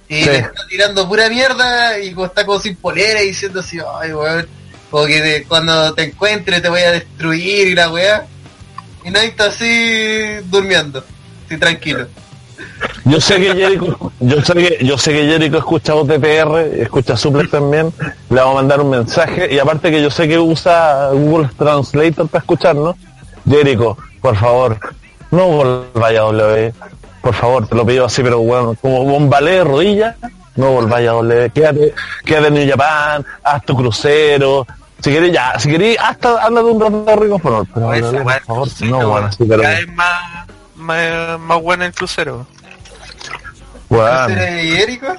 [0.09, 0.27] y Sí.
[0.27, 4.13] le está tirando pura mierda y como está como sin polera y diciendo así, ay
[4.13, 4.47] weón,
[4.91, 8.27] como que te- cuando te encuentre te voy a destruir y la weá.
[9.05, 11.05] Y Naito así durmiendo,
[11.47, 12.07] así tranquilo.
[13.05, 17.51] Yo sé que Jericho, yo sé que, yo sé que Jericho escucha OTPR, escucha Suplex
[17.51, 17.93] también,
[18.31, 22.29] le vamos a mandar un mensaje, y aparte que yo sé que usa Google Translator
[22.29, 22.97] para escucharnos,
[23.47, 24.79] Jericho, por favor,
[25.35, 26.73] no volváis a W,
[27.21, 30.17] por favor, te lo pido así, pero bueno, como un ballet de rodillas,
[30.57, 31.95] no volváis a W, quédate,
[32.25, 34.67] quédate en New Japan, haz tu crucero,
[35.01, 38.07] si querés ya, si querés, hasta anda de un rato de rico, pero, pero Esa
[38.07, 40.47] W, weá por favor, del no, bueno, pero, Cada vez más,
[40.77, 42.47] más, más bueno el crucero.
[43.91, 45.15] ¿Y Jericho?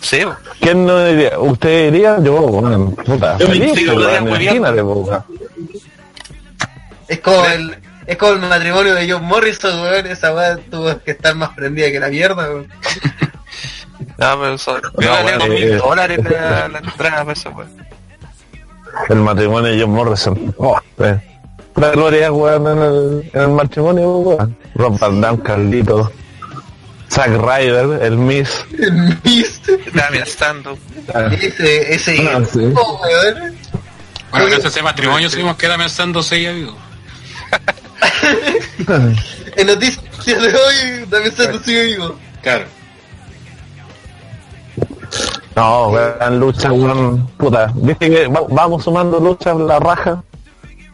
[0.00, 0.20] Sí.
[0.60, 1.38] ¿Quién no diría?
[1.38, 2.18] ¿Usted diría?
[2.22, 4.26] Yo, bueno, puta, Yo me feliz, bien.
[4.26, 4.82] imagínate.
[7.08, 11.12] Es como el, es como el matrimonio de John Morrison, weón, esa weá tuvo que
[11.12, 12.68] estar más prendida que la mierda, weón.
[14.18, 17.70] No, pero son, No, mil eh, dólares la, la entrada para eso, weón.
[19.08, 20.54] El matrimonio de John Morrison.
[20.58, 21.18] Oh, eh.
[21.76, 24.56] La gloria, weón, en el, en el matrimonio, weón.
[24.74, 26.10] Rob Van Dam, Carlito.
[27.10, 28.64] Zack Ryder, el Miss.
[28.78, 30.78] El Mist, Damian Stando.
[31.40, 32.58] ese, ese Ah, sí.
[32.58, 32.74] weón.
[34.30, 36.74] Bueno, gracias a ese matrimonio seguimos queda pensando seis amigos.
[39.56, 42.14] En noticias de hoy, también se sigue vivo.
[42.42, 42.64] Claro.
[45.54, 47.26] No, weón, lucha, weón.
[47.36, 50.22] Puta, viste que va- vamos sumando luchas la raja.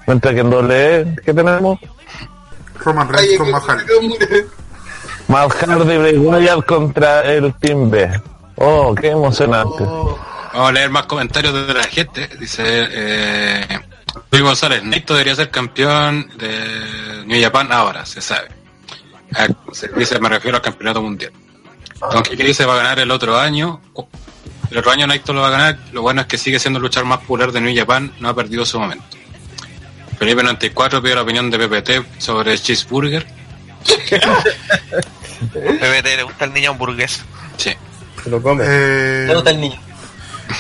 [0.07, 1.79] Mientras que en doble ¿qué tenemos?
[2.81, 3.85] Roman Reigns con que- Mahal.
[3.87, 8.11] que- Hardy, Bray Wyatt contra el Team B.
[8.57, 9.85] Oh, qué emocionante.
[9.85, 10.19] Oh,
[10.53, 12.27] Vamos a leer más comentarios de la gente.
[12.41, 13.81] Dice eh,
[14.31, 18.49] Luis González, Neto debería ser campeón de New Japan ahora, se sabe.
[19.73, 21.33] Se dice, me refiero al campeonato mundial.
[22.01, 23.81] Aunque que dice va a ganar el otro año.
[24.71, 25.79] El otro año Naito lo va a ganar.
[25.93, 28.35] Lo bueno es que sigue siendo el luchador más popular de New Japan, no ha
[28.35, 29.05] perdido su momento.
[30.19, 33.27] Felipe 94 pide la opinión de PPT sobre Cheeseburger.
[35.53, 37.25] PBT le gusta el niño hamburguesa.
[37.57, 37.71] Sí.
[38.23, 38.65] Se lo come.
[38.67, 39.81] Eh, Le gusta el niño.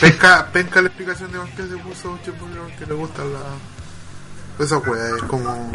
[0.00, 4.64] Penca, penca la explicación de se puso cheeseburger que le gusta la.
[4.64, 5.72] Esa wea es como.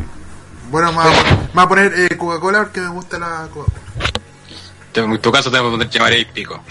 [0.69, 3.47] Bueno, me voy a poner, me voy a poner eh, Coca-Cola porque me gusta la
[3.51, 3.83] Coca-Cola.
[4.95, 5.57] En tu caso te
[5.89, 6.63] llamaré y pico.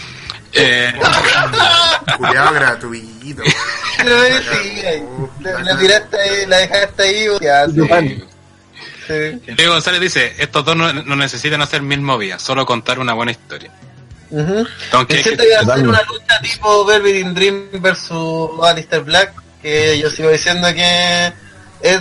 [0.53, 0.93] Eh,
[2.17, 3.43] Culeado gratuito.
[3.97, 5.05] Pero eh, sí, ahí.
[5.41, 8.25] la, tiraste ahí, la dejaste ahí, ya, sí.
[9.07, 9.53] Sí.
[9.57, 13.33] Diego González dice, estos dos no, no necesitan hacer mil movidas, solo contar una buena
[13.33, 13.73] historia.
[14.33, 14.67] Ujú.
[14.93, 19.99] Aunque Es cierto que ser una lucha tipo Velvet in Dream versus Alistair Black, que
[19.99, 21.33] yo sigo diciendo que
[21.83, 22.01] es,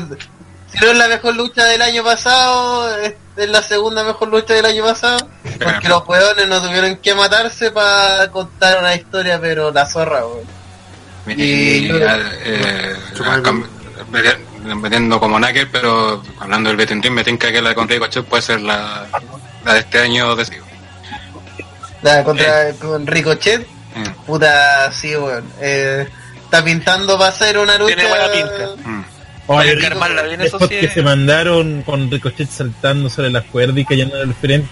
[0.71, 4.53] si no es la mejor lucha del año pasado, es, es la segunda mejor lucha
[4.53, 5.27] del año pasado,
[5.61, 10.47] porque los hueones no tuvieron que matarse para contar una historia, pero la zorra, weón.
[11.27, 12.95] Y, Y- eh,
[14.75, 18.41] metiendo como Knuckle, pero hablando del Betting Dream, me tinca que la con Ricochet puede
[18.41, 19.05] ser la,
[19.65, 20.45] la de este año de
[22.01, 23.65] La contra con Ricochet,
[23.95, 24.03] Mm.
[24.25, 25.43] puta, sí, weón.
[25.59, 26.07] Eh,
[26.43, 27.95] está pintando para hacer una lucha.
[27.95, 28.69] Tiene buena pinta.
[28.85, 29.03] Mm.
[29.49, 30.79] A armarla bien, eso Después sí.
[30.79, 34.69] que es- se mandaron con Ricochet saltando sobre las cuerdas y cayendo del frente.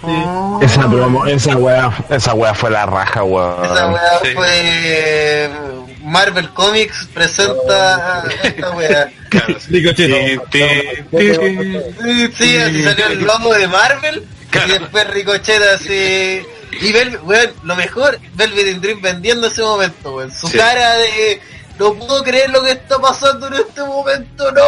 [0.62, 3.92] Esa promo, esa wea, esa wea fue la raja, Esa weón.
[3.92, 4.28] weá Sí.
[4.34, 5.50] fue
[6.02, 9.10] Marvel Comics presenta esta weá.
[9.28, 9.66] Claro, sí.
[9.70, 10.40] Ricochet.
[11.12, 14.68] Sí, sí, así salió el logo de Marvel Claro.
[14.74, 16.42] y después Ricochet así.
[16.72, 20.30] Y Vel, weón, lo mejor, Velvet in Dream vendiendo ese momento, weón.
[20.32, 20.56] Su Sí.
[20.58, 21.40] cara de
[21.78, 24.60] no puedo creer lo que está pasando en este momento, no.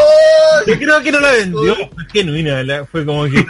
[0.66, 3.44] Yo creo que no la vendió, fue genuina, la- fue como que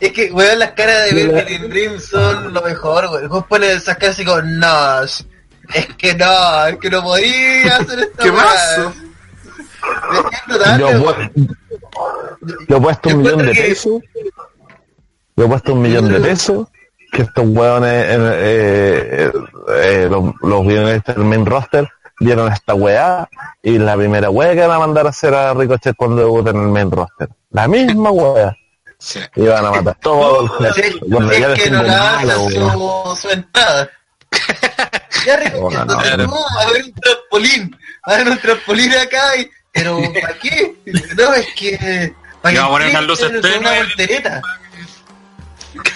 [0.00, 3.28] Es que, weón, las caras de Velvet in Dream son lo mejor, weón.
[3.28, 7.98] Vos pones esas caras así como, no, es que no, es que no podía hacer
[8.00, 8.44] esta ¿Qué weá".
[8.44, 8.92] pasó?
[10.10, 11.56] Me siento tan- Yo, pu-
[12.68, 14.02] yo he puesto un millón de pesos.
[15.36, 16.68] Yo he puesto un millón de pesos.
[17.12, 19.32] Que estos hueones, eh, eh,
[19.78, 21.88] eh, los, los guionistas del main roster,
[22.18, 23.28] vieron esta weá.
[23.62, 26.56] Y la primera weá que van a mandar a hacer a Ricochet cuando debute en
[26.56, 27.28] el main roster.
[27.50, 28.56] La misma weá.
[28.98, 29.20] Sí.
[29.36, 30.96] Y van a matar todo el es.
[31.10, 33.90] Cuando ya es que no la malo, su, su entrada.
[35.26, 36.26] Ya Ricochet, no, no, no.
[36.26, 40.74] no, a ver un trampolín, a ver un trampolín acá, y, pero ¿para qué?
[41.16, 42.14] No, es que...
[42.42, 43.78] para a poner una tenues.
[43.78, 44.42] voltereta.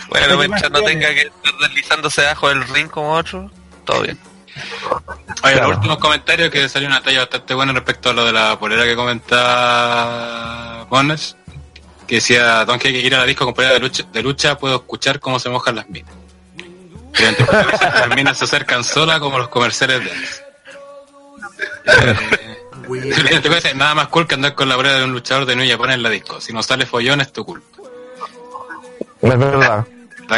[0.09, 3.51] Bueno, mientras no tenga que estar deslizándose debajo del ring como otro,
[3.85, 4.19] todo bien.
[5.43, 5.69] Oye, Claro.
[5.69, 8.85] los últimos comentarios que salió una talla bastante buena respecto a lo de la polera
[8.85, 11.37] que comentaba Bonners,
[12.07, 14.77] que decía, Don que ir a la disco con polera de lucha, de lucha puedo
[14.77, 16.13] escuchar cómo se mojan las minas.
[17.13, 20.43] Pero entre las minas se acercan solas como los comerciales de antes.
[22.91, 25.91] Eh, nada más cool que andar con la polera de un luchador de New Japan
[25.91, 26.41] en la disco.
[26.41, 27.67] Si no sale follón es tu culpa.
[29.23, 29.86] Es verdad.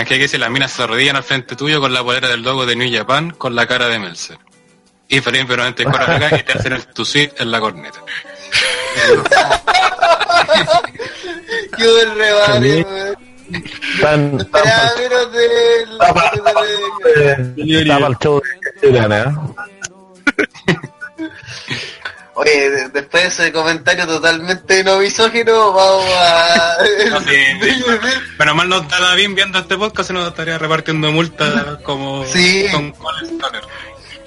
[0.06, 2.76] Que dice, las minas se arrodillan al frente tuyo con la polera del logo de
[2.76, 4.38] New Japan con la cara de Melzer.
[5.08, 7.98] Y Felipe 94 acá y te hacen el tu suite en la corneta.
[11.76, 12.86] Qué buen.
[14.00, 14.38] Tan,
[18.06, 18.40] el show
[18.80, 19.24] de ¿eh?
[22.42, 26.76] Oye, de- después de ese comentario totalmente no misógino, vamos a...
[27.10, 27.84] No, sí, sí.
[28.38, 32.66] Menos mal no está bien viendo este podcast, si no estaría repartiendo multas como Sí.
[32.72, 32.92] con.
[32.92, 33.14] Cor-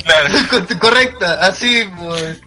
[0.79, 2.37] Correcta, así, pues.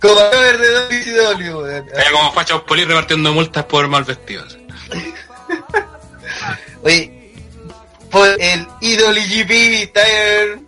[0.00, 1.86] Como a ver de WCW, weón.
[1.94, 4.58] Era como fachos poli repartiendo multas por mal vestidos.
[6.82, 7.32] Oye,
[8.10, 10.58] por el IWGP Tire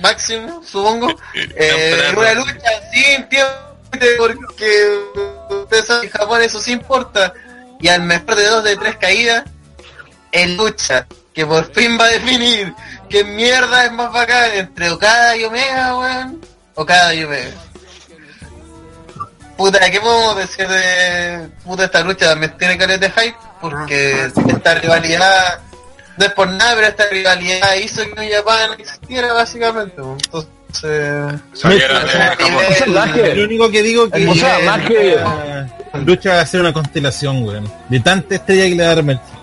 [0.00, 1.08] Máximo, supongo.
[1.34, 3.52] Eh, en una lucha sin tiempo,
[4.18, 5.00] porque
[5.50, 7.32] ustedes saben que en Japón eso sí importa.
[7.80, 9.44] Y al mejor de dos de tres caídas,
[10.32, 12.74] en lucha, que por fin va a definir
[13.08, 16.40] qué mierda es más bacán entre Okada y Omega, weón.
[16.74, 17.56] Okada y Omega.
[19.56, 22.30] Puta, ¿qué podemos decir de puta esta lucha?
[22.30, 25.60] También tiene caleta de hype, porque Ah, esta rivalidad,
[26.20, 29.94] no es por nada, pero esta rivalidad hizo que New Japan existiera básicamente.
[30.30, 30.46] pues.
[32.86, 35.18] Entonces, lo único que digo que O sea, nivel- más que-
[36.04, 37.72] lucha va a ser una constelación, weón.
[37.88, 39.36] De tanta estrella que le va a dar Meltzer.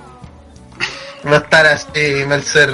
[1.25, 2.73] va a estar así, Mercer,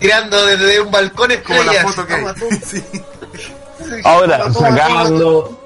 [0.00, 1.94] tirando desde un balcón Como la estrellas.
[1.94, 2.16] foto que.
[2.66, 2.82] Sí.
[4.04, 5.65] Ahora, sacando,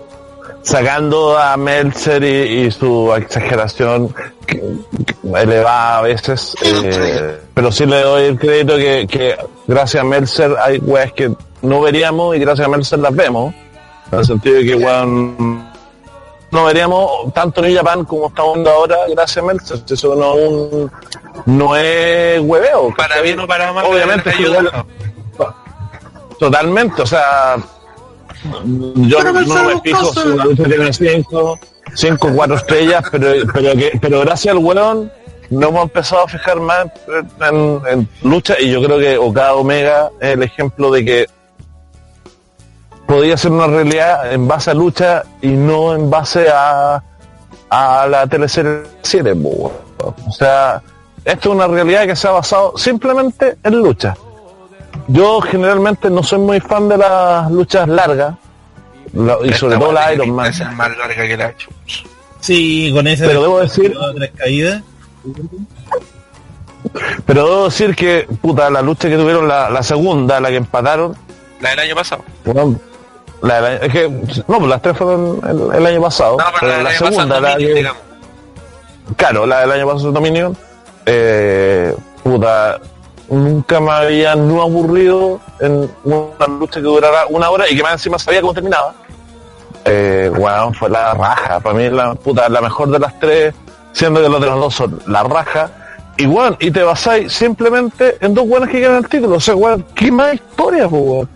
[0.62, 4.15] sacando a Meltzer y, y su exageración
[5.35, 10.57] elevada a veces, eh, pero sí le doy el crédito que, que gracias a Meltzer
[10.62, 11.32] hay weas que
[11.62, 13.55] no veríamos y gracias a Meltzer las vemos,
[14.12, 15.70] en el sentido de que weón,
[16.51, 20.49] no veríamos tanto New Japan como estamos viendo ahora gracias a Meltzer, eso no, es
[20.51, 20.93] un-
[21.47, 22.93] no es hueveo.
[22.97, 24.31] Para bien o para mal, Obviamente
[26.39, 27.57] Totalmente, o sea,
[28.97, 31.59] yo no me fijo si una lucha tiene 5,
[31.95, 35.12] 5, 4 estrellas, pero, pero, que, pero gracias al weón
[35.51, 36.87] no hemos empezado a fijar más
[37.41, 41.27] en, en lucha y yo creo que Okada Omega es el ejemplo de que
[43.07, 47.03] podía ser una realidad en base a lucha y no en base a,
[47.69, 49.35] a la teleserie 7.
[49.35, 50.15] po, weón.
[50.27, 50.83] O sea,
[51.25, 54.17] esto es una realidad que se ha basado simplemente en lucha.
[55.09, 58.35] Yo generalmente no soy muy fan de las luchas largas,
[59.12, 60.47] la- y sobre todo la Iron Man.
[60.51, 61.55] Es más larga que la
[62.41, 64.83] Sí, con ese Pero debo decir- tres caídas.
[67.27, 71.15] Pero debo decir que, puta, la lucha que tuvieron la, la segunda, la que empataron,
[71.61, 72.23] La del año pasado.
[72.45, 72.81] bueno,
[73.43, 76.59] la, la- es que, no, pues las tres fueron el, el año pasado, No, pero
[76.61, 77.95] pero la del la año pasado segunda, la Dominion,
[79.09, 80.57] que- claro, la del año pasado Dominion,
[81.07, 82.81] eh, puta,
[83.31, 87.93] nunca me había no aburrido en una lucha que durara una hora y que más
[87.93, 88.94] encima sabía cómo terminaba.
[89.85, 90.31] Eh,
[90.78, 93.55] fue la raja, para mí la puta, la mejor de las tres,
[93.93, 95.70] siendo que los de los dos son la raja.
[96.16, 99.55] Y weón, y te basáis simplemente en dos weones que ganan el título, o sea,
[99.55, 101.28] weón, ¿qué más historia, weón?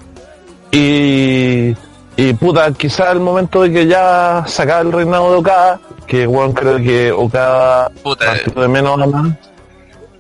[0.73, 1.75] Y,
[2.17, 6.53] y puta, quizás el momento de que ya sacaba el reinado de Okada, que weón
[6.53, 9.33] creo que Okada Puta, de menos a más.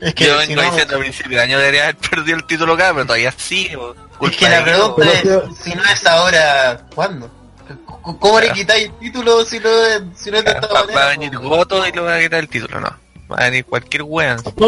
[0.01, 2.47] Es que Yo si vengo no- diciendo a principio de año debería haber perdido el
[2.47, 3.77] título acá, pero todavía sigue.
[3.79, 3.95] po.
[4.27, 5.23] Es que la pregunta es,
[5.63, 7.31] si no es ahora, ¿cuándo?
[8.21, 10.81] ¿Cómo le quitáis el título si no es, si no es de esta Va, va
[10.81, 11.09] a manera?
[11.09, 12.95] venir Goto y le va a quitar el título, no.
[13.33, 14.43] Va a venir cualquier weón.
[14.57, 14.67] No,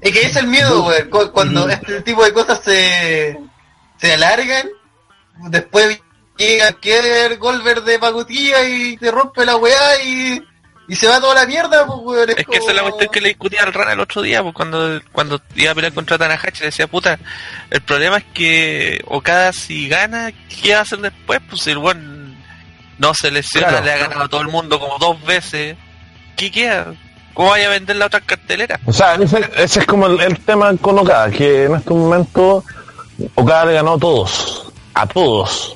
[0.00, 3.38] Es que es el miedo, cu- Cuando este tipo de cosas se,
[4.00, 4.66] se alargan,
[5.48, 6.00] después
[6.38, 10.42] llega Kerr, Goldberg de Pacutilla y te rompe la weá y,
[10.88, 12.30] y se va toda la mierda, pues, weón.
[12.30, 14.54] Es que esa es la cuestión que le discutía al Rana el otro día, pues
[14.54, 17.18] cuando, cuando iba a pelear contra Tanahashi, le decía, puta,
[17.70, 20.32] el problema es que Okada si gana,
[20.62, 21.40] ¿qué va a hacer después?
[21.48, 22.36] Pues el weón
[22.98, 23.84] no se lesiona, Claro.
[23.84, 25.76] le ha ganado a todo el mundo como dos veces.
[26.36, 26.94] ¿Qué queda?
[27.34, 28.78] ¿Cómo vaya a vender la otra cartelera?
[28.84, 32.62] O sea, ese, ese es como el, el tema con Okada, que en este momento
[33.34, 35.74] Okada le ganó a todos, a todos.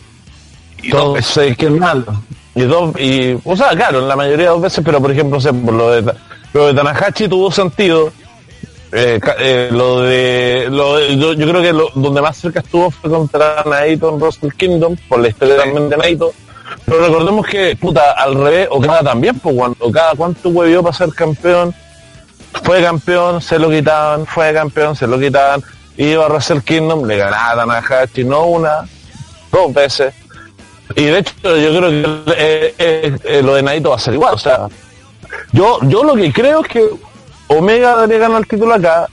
[0.83, 0.87] Y.
[0.87, 2.23] Entonces, qué malo.
[2.57, 5.39] Y dos, y, o sea, claro, en la mayoría de dos veces, pero por ejemplo,
[5.39, 6.13] o por lo de,
[6.55, 8.11] lo de Tanahashi tuvo sentido.
[8.93, 13.11] Eh, eh, lo de, lo de- yo, creo que lo, donde más cerca estuvo fue
[13.11, 16.33] contra Naito en Wrestle Kingdom, por la historia también de Naito.
[16.87, 21.11] Pero recordemos que, puta, al revés, Okada también, pues, cuando Okada, ¿cuánto huevió para ser
[21.13, 21.75] campeón?
[22.63, 25.63] Fue campeón, se lo quitaban, fue campeón, se lo quitaban,
[25.99, 28.89] iba a Wrestle Kingdom, le ganaba a Tanahashi, no una,
[29.53, 30.15] dos veces.
[30.95, 34.15] Y de hecho, yo creo que eh, eh, eh, lo de Naito va a ser
[34.15, 34.35] igual.
[34.35, 34.69] O sea,
[35.53, 36.89] yo, yo lo que creo es que
[37.49, 39.07] Omega debería ganar el título acá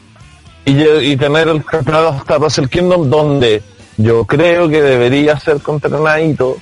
[0.65, 3.63] y, y tener el campeonato hasta Wrestle Kingdom, donde
[3.97, 6.57] yo creo que debería ser contra Naito,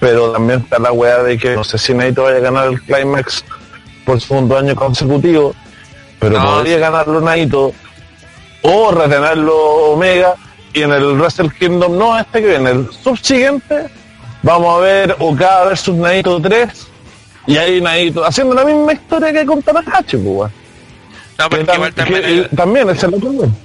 [0.00, 2.80] pero también está la weá de que no sé si Naito vaya a ganar el
[2.82, 3.44] Climax
[4.04, 5.54] por segundo año consecutivo,
[6.18, 7.72] pero No, podría ganarlo Naito
[8.62, 9.56] o retenerlo
[9.92, 10.34] Omega
[10.72, 13.88] y en el Wrestle Kingdom, no este que viene, el subsiguiente,
[14.42, 16.68] vamos a ver Okada versus Naito 3
[17.46, 20.52] y ahí Naito haciendo la misma historia que con Tanahashi, pues.
[21.38, 23.56] No, Que pero que tam- igual que- también, hay, también es el otro, weón.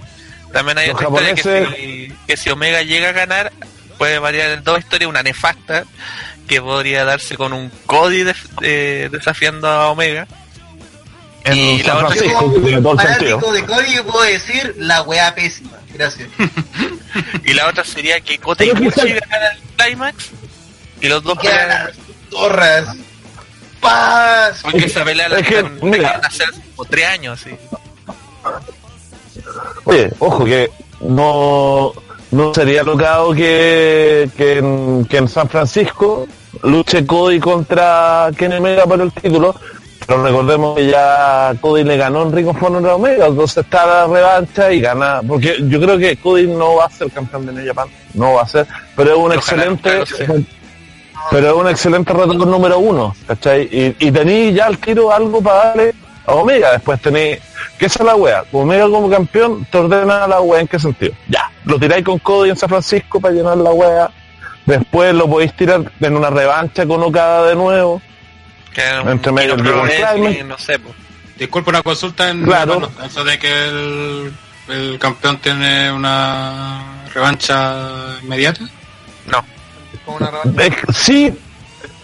[0.53, 3.51] también hay los otra historia que japoneses- si, que si Omega llega a ganar,
[3.97, 5.83] puede variar en dos historias, una nefasta,
[6.47, 10.27] que podría darse con un Cody def- eh, desafiando a Omega.
[11.43, 13.51] En Y la San otra- Francisco, que el fanático sentido.
[13.53, 15.71] de Cody yo puedo decir la weá pésima.
[15.93, 16.29] Gracias.
[17.45, 20.29] Y la otra sería que Kota y Bushi ganan el Climax
[21.01, 21.69] y los dos pelean.
[21.69, 21.91] las
[22.29, 22.95] zorras.
[23.79, 24.59] Paz.
[24.63, 26.19] Porque esa pelea la es que, mira.
[26.23, 26.49] hacer
[26.89, 27.51] tres años, sí.
[29.85, 30.69] Oye, ojo que
[31.01, 31.93] no,
[32.31, 36.27] no sería locado que, que, en, que en San Francisco
[36.63, 39.55] luche Cody contra Kenny Omega por el título,
[40.05, 43.85] pero recordemos que ya Cody le ganó en Ring of Honor a Omega, entonces está
[43.85, 47.53] la revancha y gana, porque yo creo que Cody no va a ser campeón de
[47.53, 50.27] New Japan, no va a ser, pero es un Ojalá excelente, sea.
[51.31, 53.63] Pero es un excelente retador número uno, ¿cachai?
[53.71, 55.93] Y, y tenéis ya al tiro algo para darle
[56.25, 57.39] a Omega, después tenéis,
[57.77, 61.13] que esa es la wea, Omega como campeón te ordena la wea en qué sentido,
[61.27, 64.09] ya, lo tiráis con Cody en San Francisco para llenar la wea,
[64.67, 68.01] Después lo podéis tirar en una revancha con Okada de nuevo.
[68.73, 70.93] Que Entre medio del no sé, pues.
[71.37, 72.79] Disculpa una consulta en Claro.
[72.79, 74.33] bueno, eso de que el,
[74.67, 78.59] el campeón tiene una revancha inmediata.
[79.31, 79.45] No.
[80.07, 80.61] Como.
[80.61, 81.33] Eh, sí,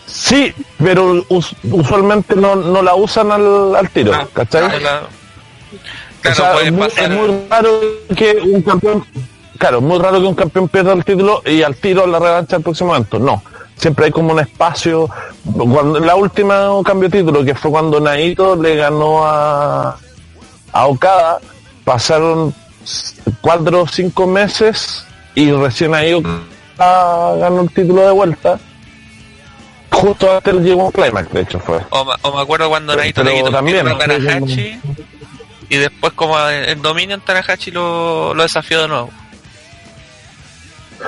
[0.05, 4.61] sí, pero us- usualmente no, no la usan al, al tiro, No, ¿cachai?
[4.69, 7.03] no, la- O Claro, sea, es, muy, pasar.
[7.11, 7.79] es muy raro
[8.15, 9.03] que un campeón,
[9.57, 12.61] claro, muy raro que un campeón pierda el título y al tiro la revancha al
[12.61, 13.19] próximo evento.
[13.19, 13.43] No,
[13.75, 15.09] siempre hay como un espacio.
[15.43, 19.97] Cuando la última cambio de título, que fue cuando Naito le ganó a,
[20.71, 21.39] a Okada,
[21.83, 22.53] pasaron
[23.41, 25.05] cuatro o cinco meses
[25.35, 26.13] y recién ahí
[26.77, 28.59] ganó el título de vuelta.
[29.91, 31.79] Justo antes llegó un climax, de hecho fue.
[31.91, 32.03] O,
[32.35, 33.97] me acuerdo cuando Pero- Naito pero le quitó el también, a ¿no?
[33.97, 34.79] Tanahashi
[35.69, 39.09] y después como en en Dominion Tanahashi lo, lo desafió de nuevo.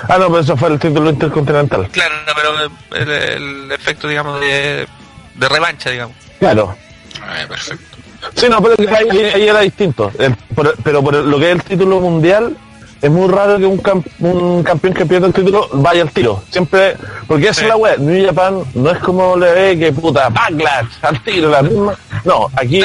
[0.09, 1.87] Ah, no, pero eso fue el título intercontinental.
[1.89, 4.87] Claro, no, pero el, el efecto, digamos, de,
[5.35, 6.15] de revancha, digamos.
[6.39, 6.75] Claro.
[7.15, 7.97] Eh, perfecto.
[8.35, 10.11] Sí, no, pero ahí, era distinto.
[10.19, 12.57] El- por- pero por lo que es el título mundial,
[13.01, 16.41] es muy raro que un, cam- un campeón que pierda el título vaya al tiro.
[16.49, 16.95] Siempre,
[17.27, 17.61] porque esa Sí.
[17.61, 17.99] es la web.
[17.99, 21.93] New Japan no es como le ve que puta, backlash, al tiro, la misma.
[22.23, 22.81] No, aquí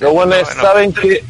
[0.00, 0.62] los buenos no, no.
[0.62, 1.22] saben que,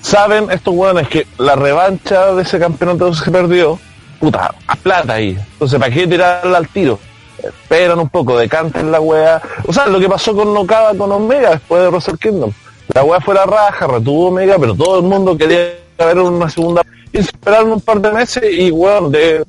[0.00, 3.78] saben estos buenos que la revancha de ese campeonato que se perdió,
[4.20, 5.36] puta, a plata ahí.
[5.54, 6.98] Entonces, ¿para qué tirarla al tiro?
[7.42, 9.40] Esperan un poco, decanten la wea.
[9.66, 12.52] O sea, lo que pasó con Nokada con Omega después de Wrestle Kingdom.
[12.94, 16.82] La wea fue la raja, retuvo Omega, pero todo el mundo quería ver una segunda.
[17.14, 19.44] Y esperaron un par de meses y, weón, de,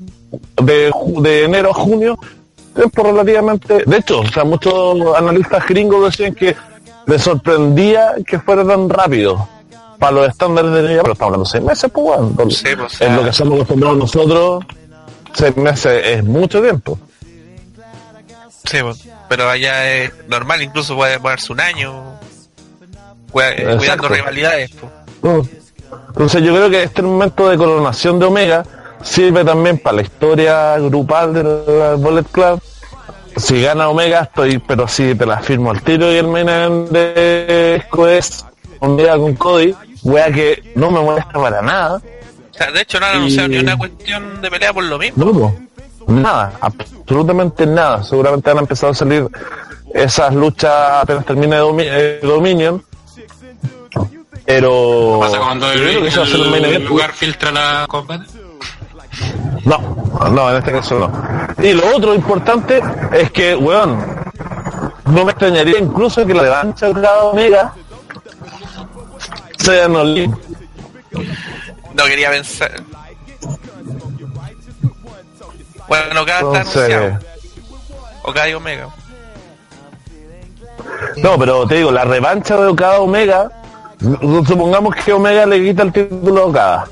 [0.62, 2.18] de, de enero a junio,
[2.76, 3.84] tiempo relativamente.
[3.86, 6.56] De hecho, o sea, muchos analistas gringos decían que
[7.08, 9.48] les sorprendía que fuera tan rápido
[10.00, 12.52] para los estándares de Japan, pero estamos hablando de seis meses, pues, weón.
[12.52, 14.66] Sí, pues, o Es sea, lo que somos acostumbrados nosotros,
[15.34, 17.00] seis meses es mucho tiempo.
[18.66, 24.10] sí, pues, pero allá es normal, incluso puede ponerse un año eh, cuidando Exacto.
[24.10, 24.72] rivalidades.
[25.22, 25.48] pues.
[26.08, 28.64] Entonces yo creo que este momento de coronación de Omega
[29.04, 32.62] sirve también para la historia grupal del Bullet Club.
[33.38, 36.90] Si gana Omega, estoy, pero sí te la firmo al tiro y el main event
[36.90, 38.46] de Esco es
[38.80, 41.98] Omega con Cody, wea que no me molesta para nada.
[41.98, 44.98] O sea, de hecho no han Y- anunciado ni una cuestión de pelea por lo
[44.98, 45.26] mismo.
[46.08, 48.04] No, nada, absolutamente nada.
[48.04, 49.28] Seguramente han empezado a salir
[49.94, 52.82] esas luchas apenas termine Domi- eh, Dominion.
[54.46, 56.02] Pero ¿Pasa cuando el, el
[56.50, 56.88] main el event.
[56.88, 58.26] lugar filtra la combate?
[59.64, 59.80] No,
[60.32, 61.66] no, en este caso no.
[61.66, 62.82] Y lo otro importante
[63.12, 63.98] es que, weón,
[65.06, 67.74] no me extrañaría incluso que la revancha de cada Omega
[69.58, 70.38] sea en In.
[71.94, 72.72] No quería pensar.
[75.88, 77.20] Bueno, cada está anunciado.
[78.24, 78.90] O cada y Omega.
[81.18, 83.50] no, pero te digo, la revancha de Okada Omega,
[84.00, 86.88] supongamos que Omega le quita el título a Okada.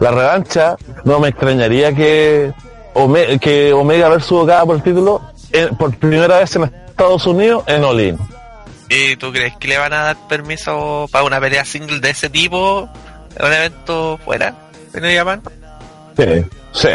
[0.00, 2.52] La revancha, no me extrañaría que,
[2.94, 5.22] Ome- que Omega versus Okada por el título
[5.52, 8.18] eh, por primera vez en Estados Unidos en All In.
[8.88, 12.28] ¿Y tú crees que le van a dar permiso para una pelea single de ese
[12.28, 12.88] tipo
[13.36, 14.54] en un evento fuera
[14.92, 15.40] de New Japan?
[16.16, 16.88] Sí, sí.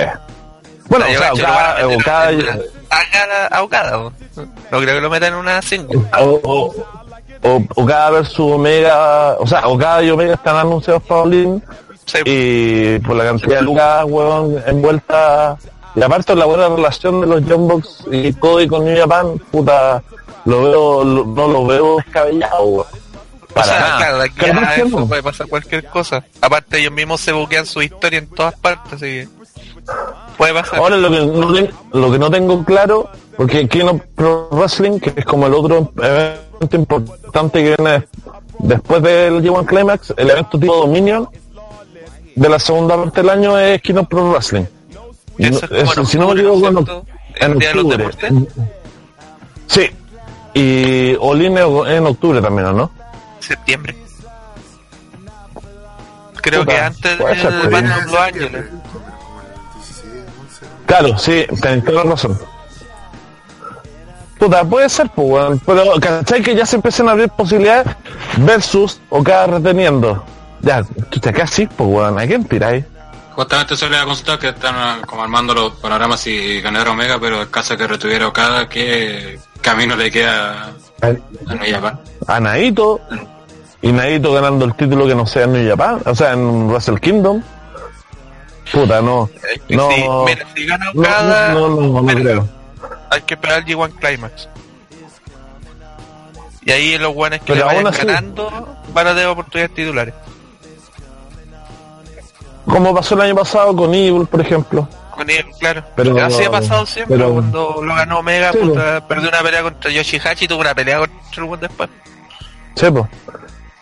[0.89, 4.11] Bueno, o sea, Okada, Okada- a Okada-.
[4.71, 5.99] No creo que lo metan en una single.
[6.19, 6.73] o,
[7.43, 11.63] o, Okada versus Omega, o sea, Okada y Omega están anunciados para All In,
[12.05, 15.57] Sí, y por la cantidad de lugares, huevón, envuelta,
[15.93, 20.01] y aparte la buena relación de los Young Bucks y Cody con New Japan, puta,
[20.45, 22.87] lo veo, lo- no lo veo descabellado, weón.
[23.55, 23.97] o sea, nada.
[23.97, 26.23] claro, aquí a eso puede pasar cualquier cosa.
[26.39, 29.27] Aparte ellos mismos se buquean su historia en todas partes, así que
[30.37, 30.79] puede pasar.
[30.79, 31.49] Ahora lo que, no
[31.91, 35.91] lo que no tengo claro, porque aquí no Pro Wrestling, que es como el otro
[35.97, 38.07] evento importante que viene
[38.59, 41.29] después del G1 Climax, el evento tipo Dominion
[42.35, 44.65] de la segunda parte del año es Kino Pro Wrestling.
[45.37, 46.79] Eso es si no me equivoco, ¿no
[47.39, 47.97] en, en El Día de los octubre.
[47.97, 48.53] Deportes.
[49.67, 49.89] Sí.
[50.53, 52.91] Y Olin en octubre también, ¿o ¿no?
[53.39, 53.95] Septiembre.
[56.41, 58.65] Creo Puta, que antes of Los Ángeles.
[60.85, 62.39] Claro, sí, tenés toda la razón.
[64.39, 65.59] Puta, puede ser, pues, weón.
[65.65, 66.41] Pero, ¿cachai?
[66.41, 67.87] Que ya se empiezan a abrir posibilidades
[68.37, 70.23] versus o cada reteniendo.
[70.61, 72.19] Ya, chucha, ¿qué así, pues, weón?
[72.19, 72.85] ¿A quién tiráis?
[73.37, 76.89] Justamente eso le iba a consultar que están ah, como armando los panoramas y ganador
[76.89, 81.09] Omega, pero en caso de que retuviera Okada, ¿qué camino le queda a
[81.53, 81.99] New Japan?
[82.27, 82.99] A Naito.
[83.83, 86.99] Y Naito ganando el título que no sea en New Japan, o sea, en Wrestle
[86.99, 87.43] Kingdom.
[88.71, 89.29] puta, no.
[89.69, 92.56] No, Sí, mira, si gana no, Okada, no, no, no, no creo.
[93.09, 94.49] Hay que esperar el G1 Climax.
[96.63, 100.13] Y ahí los guanes que Pero le vayan así- ganando van a tener oportunidades titulares.
[102.65, 104.87] Como pasó el año pasado con Evil, por ejemplo.
[105.11, 105.83] Con él, claro.
[105.95, 107.17] Pero- Así ha pasado siempre.
[107.17, 110.75] pero- cuando lo ganó Omega, Sí, puta, perdió una pelea contra Yoshihashi y tuvo una
[110.75, 111.89] pelea contra el buen después.
[112.75, 112.87] Sí.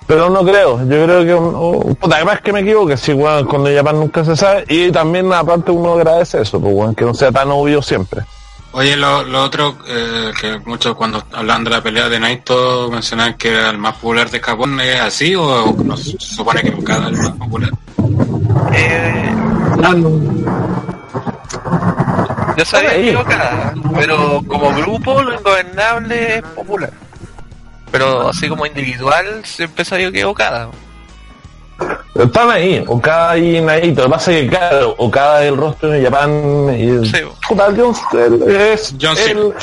[0.07, 3.65] Pero no creo, yo creo que, oh, puta, además que me equivoque, si weón, con
[3.65, 7.13] el Japan nunca se sabe, y también aparte uno agradece eso, pues weón, que no
[7.15, 8.21] sea tan obvio siempre.
[8.77, 13.35] Oye, lo, lo otro, eh, que muchos cuando hablan de la pelea de Naito mencionaban
[13.35, 16.75] que era el más popular de Japón, ¿es así o no se supone que es
[16.75, 17.69] el más popular?
[18.73, 19.33] Eh,
[22.57, 26.91] yo sabía equivocada, pero como grupo lo ingobernable es popular.
[27.91, 30.69] Pero así como individual siempre sabía equivocada.
[32.15, 35.89] Están ahí, Okada y Naito, lo que pasa es que claro, Okada es el rostro
[35.89, 37.17] de Japan y el, Sí.
[37.47, 39.53] puta, el John Cena es John el,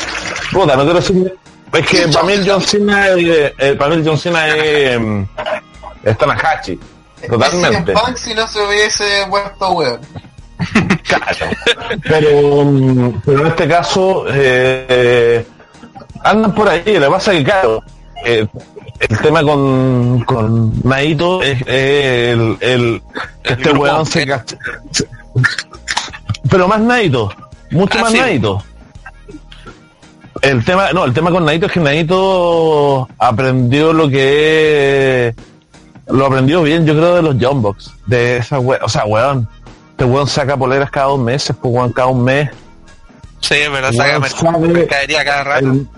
[0.52, 1.38] puta, no quiero decir,
[1.72, 5.00] es que para mí el John Cena es, eh, para mí el John Cena es,
[5.00, 5.22] mm,
[6.04, 6.78] es Tanahashi,
[7.26, 7.92] totalmente.
[7.92, 10.00] Es si no se hubiese vuelto weón.
[11.02, 11.46] Claro.
[12.04, 15.44] Pero, mm, pero en este caso eh,
[16.22, 16.82] andan por ahí.
[16.98, 17.82] Lo que pasa es que, claro,
[18.24, 18.46] eh,
[19.00, 21.66] el tema con, con Naito es, es
[22.34, 23.02] el, el
[23.42, 23.82] este grupo.
[23.82, 24.24] weón se
[24.92, 25.08] se-
[26.50, 27.32] Pero más Naito,
[27.70, 28.18] mucho Ah, más sí.
[28.18, 28.62] Naito.
[30.40, 35.34] El tema, no, el tema con Naito es que Naito aprendió lo que
[36.08, 39.48] lo aprendió bien, yo creo, de los Jumbox, de esa we, o sea, weón,
[39.90, 42.50] este weón saca poleras cada dos meses, pues weón, cada un mes.
[43.40, 44.18] Sí, es verdad, saca
[44.58, 45.66] mercadería cada rato.
[45.66, 45.88] El-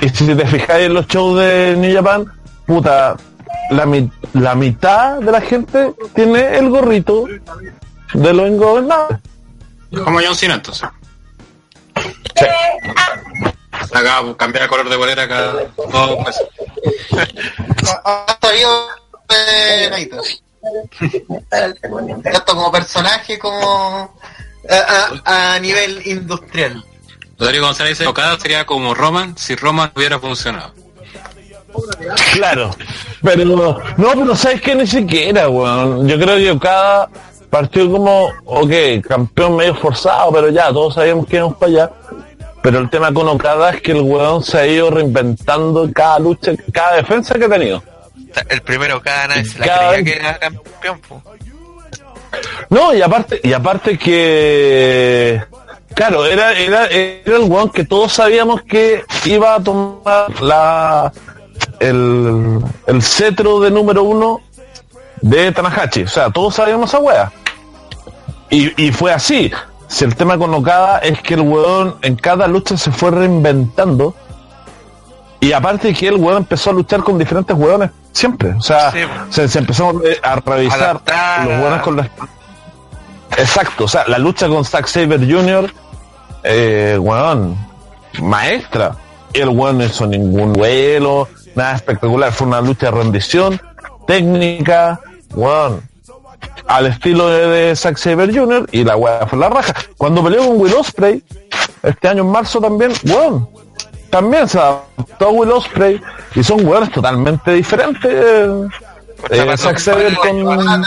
[0.00, 2.24] y si te fijáis en los shows de New Japan,
[2.66, 3.16] puta,
[3.70, 7.26] la, mi- la mitad de la gente tiene el gorrito
[8.14, 9.18] de los ingobernables.
[10.04, 10.88] Como John Cena entonces.
[13.94, 16.46] Acá cambiar el color de bolera cada dos meses.
[18.04, 18.86] Hasta yo
[19.28, 20.20] de Naito.
[21.50, 24.14] Tanto como personaje como
[24.68, 26.84] a, a- a nivel industrial.
[27.38, 30.72] Rodrigo González dice, Okada sería como Roman si Roman hubiera funcionado.
[32.32, 32.70] Claro.
[33.22, 33.44] Pero,
[33.96, 36.08] no, pero sabes que ni siquiera, weón.
[36.08, 37.08] Yo creo que cada
[37.50, 38.72] partido como, ok,
[39.06, 41.90] campeón medio forzado, pero ya, todos sabíamos que íbamos para allá.
[42.62, 46.18] Pero el tema con Okada es que el weón se ha ido reinventando en cada
[46.18, 47.82] lucha, cada defensa que ha tenido.
[48.48, 51.00] El primero cada nadie se la Cada creía que era campeón.
[51.08, 51.22] po.
[52.68, 55.40] No, y aparte, y aparte que
[55.98, 61.12] claro, era, era, era el weón que todos sabíamos que iba a tomar la
[61.80, 64.40] el, el cetro de número uno
[65.20, 66.04] de Tanahashi.
[66.04, 67.32] O sea, todos sabíamos esa wea.
[68.48, 69.50] Y, y fue así.
[69.88, 74.14] Si el tema con Okada es que el weón en cada lucha se fue reinventando.
[75.40, 78.52] Y aparte que el weón empezó a luchar con diferentes weones siempre.
[78.52, 79.00] O sea, Sí.
[79.30, 82.08] se, se empezó a revisar Adaptar los weones con las...
[83.36, 85.72] Exacto, o sea, la lucha con Zack Saber Jr.,
[86.48, 87.56] eh, weón,
[88.22, 88.96] maestra.
[89.34, 92.32] El weón no hizo ningún vuelo, nada espectacular.
[92.32, 93.60] Fue una lucha de rendición,
[94.06, 94.98] técnica,
[95.34, 95.82] weón,
[96.66, 98.66] al estilo de, de Zack Saber Jr.
[98.72, 99.74] y la weá fue la raja.
[99.98, 101.22] Cuando peleó con Will Ospreay,
[101.82, 103.48] este año en marzo también, weón,
[104.10, 106.00] también se adaptó a Will Ospreay
[106.34, 108.10] y son weones totalmente diferentes.
[109.30, 110.82] eh, Zack Saber con, con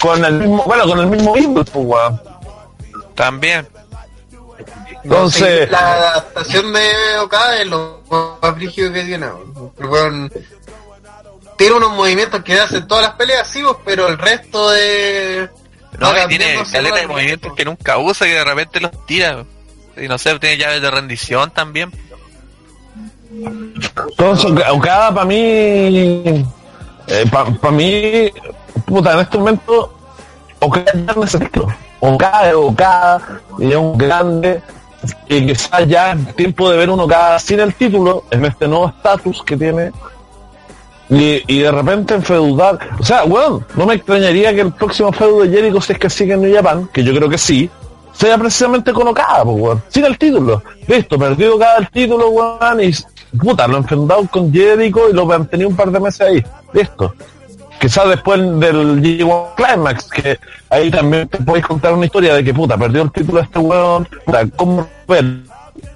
[0.00, 2.20] con el mismo, bueno, con el mismo Evil, pues, weón.
[3.16, 3.66] También.
[5.02, 9.26] Entonces, la adaptación de Okada es lo más brígido que tiene.
[9.78, 10.30] Weón
[11.56, 15.48] tiene unos movimientos que hacen todas las peleas, sí, pero el resto de.
[15.98, 19.44] No, y tiene caleta de movimientos que nunca usa y de repente los tira.
[19.96, 21.90] Y no sé, tiene llaves de rendición también.
[23.32, 26.44] Entonces, Okada para mí,
[27.30, 28.30] para mí,
[28.84, 29.98] puta, en este momento,
[30.60, 31.26] Okada ya no
[32.14, 34.62] Okada es Okada, y es un grande,
[35.28, 38.88] y quizás ya es tiempo de ver un Okada sin el título, en este nuevo
[38.88, 39.92] estatus que tiene,
[41.08, 42.78] y, de repente enfeudar.
[42.98, 46.10] O sea, bueno, no me extrañaría que el próximo feudo de Jericho, si es que
[46.10, 47.70] sigue en New Japan, que yo creo que sí,
[48.12, 49.82] sea precisamente con Okada, pues, weón.
[49.88, 50.62] Sin el título.
[50.86, 52.90] Listo, perdió Okada el título, weón, y
[53.36, 56.44] puta, lo enfrentado con Jericho y lo han tenido un par de meses ahí.
[56.72, 57.14] Listo.
[57.80, 60.38] Quizás después del G1 Climax, que
[60.70, 64.08] ahí también te podéis contar una historia de que puta, perdió el título este weón,
[64.24, 65.24] puta, ¿cómo ver?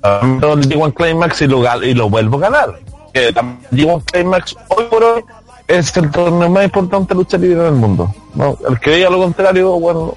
[0.02, 2.78] el G1 Climax y lo, y lo vuelvo a ganar.
[3.12, 5.24] Que también G1 Climax hoy por hoy
[5.66, 8.12] es el torneo más importante de lucha libre del mundo.
[8.35, 8.59] ¿no?
[8.69, 10.15] El que diga lo contrario, bueno,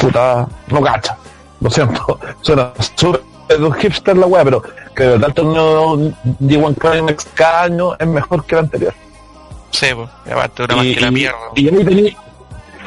[0.00, 1.16] puta, no cacha.
[1.60, 4.62] Lo siento, suena súper de un hipster la weá, pero
[4.94, 8.94] que de verdad el torneo de One Climax cada año es mejor que el anterior.
[9.70, 11.38] Sí, pues, y aparte dura más que la mierda.
[11.54, 12.16] y ahí tenía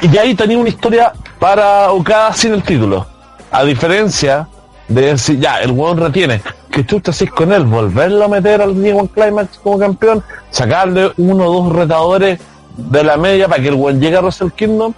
[0.03, 3.07] y ahí tenía una historia para Okada sin el título.
[3.51, 4.47] A diferencia
[4.87, 8.71] de decir, ya, el weón retiene, que tú estás con él, volverlo a meter al
[8.71, 12.39] One Climax como campeón, sacarle uno o dos retadores
[12.75, 14.93] de la media para que el weón llegue a Wrestle Kingdom,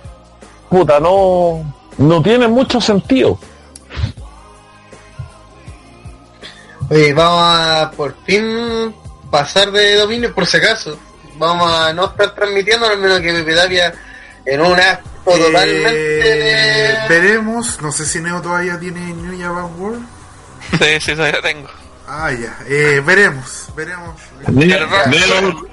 [0.69, 1.63] puta, no,
[1.97, 3.37] no tiene mucho sentido.
[6.89, 8.93] Oye, vamos a por fin
[9.29, 10.97] pasar de dominio por si acaso.
[11.37, 13.93] Vamos a no estar transmitiendo, al menos que Pepe Tapia
[14.45, 16.91] en un acto totalmente...
[16.91, 20.05] Eh, veremos, no sé si Neo todavía tiene New Japan World.
[20.71, 21.69] Sí, sí, todavía tengo.
[22.07, 22.57] Ah, ya.
[22.67, 24.15] Eh, veremos, veremos.
[24.47, 25.67] Neo, Neo,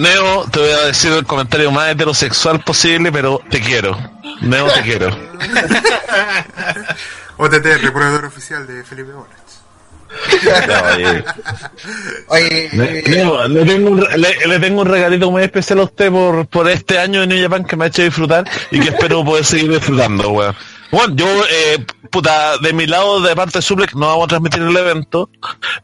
[0.00, 3.96] Neo, te voy a decir el comentario más heterosexual posible, pero te quiero.
[4.42, 5.08] Neo, te quiero.
[7.36, 9.43] OTT, proveedor oficial de Felipe Bonas.
[10.94, 11.24] Oye,
[12.28, 16.10] Oye, Le, eh, le tengo un, le, le tengo un regalito muy especial a usted
[16.10, 19.24] por, por este año de New Japan que me ha hecho disfrutar y que espero
[19.24, 20.54] poder seguir disfrutando, weón.
[20.90, 24.62] Bueno, yo, eh, puta, de mi lado, de parte de Suplex, no vamos a transmitir
[24.62, 25.28] el evento,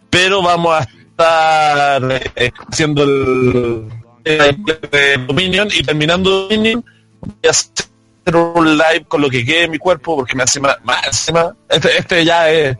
[0.08, 3.88] pero vamos a estar eh, haciendo el,
[4.24, 6.84] el de Dominion y terminando Dominion,
[7.20, 10.60] voy a hacer un live con lo que quede en mi cuerpo porque me hace
[10.60, 12.76] más, más encima, este, este ya es,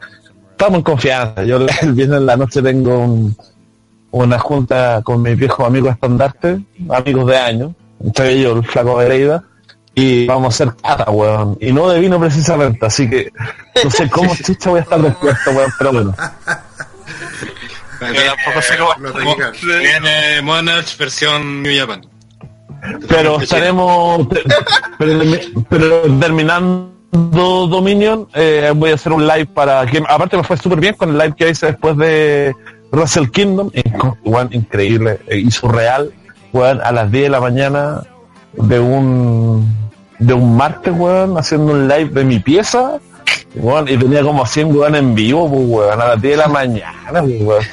[0.61, 1.43] estamos en confianza.
[1.45, 3.37] Yo el viernes en la noche tengo un,
[4.11, 6.61] una junta con mis viejos amigos estandartes,
[6.91, 7.73] amigos de años,
[8.05, 9.43] entre ellos el flaco Vereida,
[9.95, 11.57] y vamos a hacer cata, weón.
[11.61, 13.33] Y no de vino precisamente, así que
[13.83, 16.15] no sé cómo chucha voy a estar despierto, weón, pero bueno.
[18.01, 18.95] Yo tampoco sé cómo.
[18.99, 19.53] Lo tenía.
[19.63, 22.07] Viene Monarch versión New Japan.
[23.09, 24.27] Pero estaremos,
[24.99, 25.21] pero,
[25.69, 30.81] pero terminando Dominion, eh, voy a hacer un live para que, aparte me fue súper
[30.81, 32.55] bien con el live que hice después de
[32.93, 33.71] Russell Kingdom,
[34.53, 36.13] increíble, eh, y surreal,
[36.53, 38.03] weón, a las 10 de la mañana
[38.53, 39.67] de un,
[40.19, 42.99] de un martes, weón, haciendo un live de mi pieza,
[43.55, 46.49] weón, y tenía como 100 weón en vivo, pues, weón, a las 10 de la
[46.49, 47.65] mañana, pues, weón.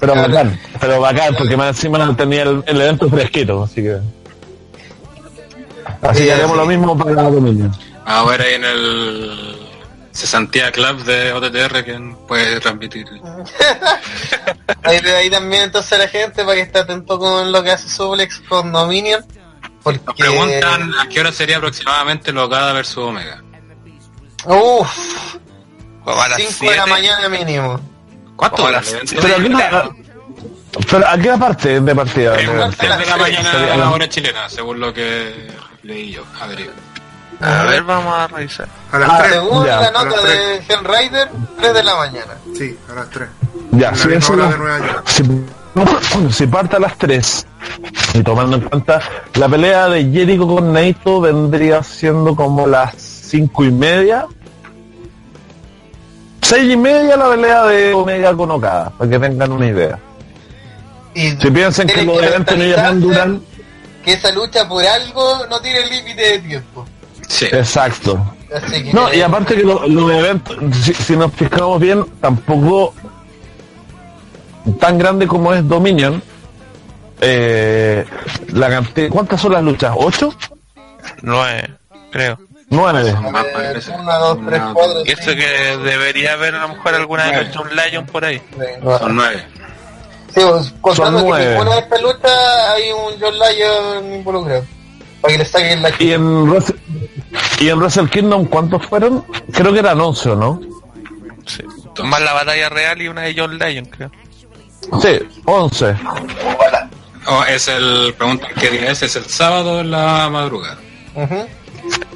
[0.00, 3.98] Pero bacán, pero bacán, porque más encima tenía el, el evento fresquito, así que...
[6.02, 6.60] Así Sí, que haremos así.
[6.60, 7.70] lo mismo para Dominion.
[8.10, 9.56] Ahora ahí en el
[10.10, 13.06] Cesantía Club de OTTR que puede transmitir.
[14.82, 18.40] ahí, ahí también entonces la gente para que esté atento con lo que hace Suplex
[18.48, 19.24] con Dominion.
[19.84, 20.00] Porque...
[20.04, 23.44] Nos preguntan a qué hora sería aproximadamente Locada versus Omega.
[24.44, 25.36] Uff,
[26.04, 26.90] Como a las 5 de la 7.
[26.90, 27.80] mañana mínimo.
[28.34, 28.90] ¿Cuánto evento?
[29.20, 29.94] Pero aquí
[30.90, 32.36] pero a qué parte de partida.
[32.36, 35.48] Tres de de la mañana a la hora chilena, según lo que
[35.82, 36.24] leí yo.
[36.40, 36.70] A ver,
[37.40, 38.68] A ver, vamos a revisar.
[38.92, 39.32] A las Ah, 3.
[39.32, 42.34] Según ya, la a las nota de Hell Rider, 3 de la mañana.
[42.56, 43.28] Sí, a las 3.
[43.72, 45.08] Ya, si, eso hora lo- de Nueva York.
[45.08, 47.46] si, si parte a las 3
[48.14, 49.00] y tomando en cuenta
[49.34, 54.26] la pelea de Jericho con Naito vendría siendo como las 5 y media
[56.42, 59.98] 6 y media la pelea de Omega con Okada para que tengan una idea
[61.14, 63.42] Y si piensan que los eventos no mentalizarse duran
[64.04, 66.86] Que esa lucha por algo no tiene límite de tiempo.
[67.30, 67.46] Sí.
[67.46, 72.92] exacto que No, y aparte que lo- eventos, si, si nos fijamos bien, tampoco
[74.80, 76.20] tan grande como es Dominion.
[77.20, 78.04] Eh,
[78.48, 79.92] la cantidad, ¿Cuántas son las luchas?
[79.96, 80.34] ¿Ocho?
[81.22, 81.70] 9,
[82.10, 82.38] creo.
[82.70, 83.14] ¿Nueve?
[83.30, 83.90] Más parece.
[83.92, 87.50] 1, 2, 3, Una, 4, Y esto que debería haber a lo mejor alguna de
[87.54, 88.40] John Lion por ahí.
[88.98, 89.44] Son nueve.
[90.34, 91.50] Sí, pues, contando Son que nueve.
[91.52, 92.32] ninguna de estas luchas
[92.74, 94.64] hay un John Lyon involucrado.
[95.20, 96.48] Para que le saquen la ¿Y en,
[97.60, 99.24] ¿Y en Wrestle Kingdom cuántos fueron?
[99.52, 100.60] Creo que eran 11, ¿o ¿no?
[101.46, 101.62] Sí.
[102.02, 104.10] Más la batalla real y una de John Lion, creo.
[105.02, 105.94] Sí, 11.
[107.26, 110.78] Oh, es el, preguntan qué día es, es el sábado en la madrugada.
[111.14, 111.46] Ujú.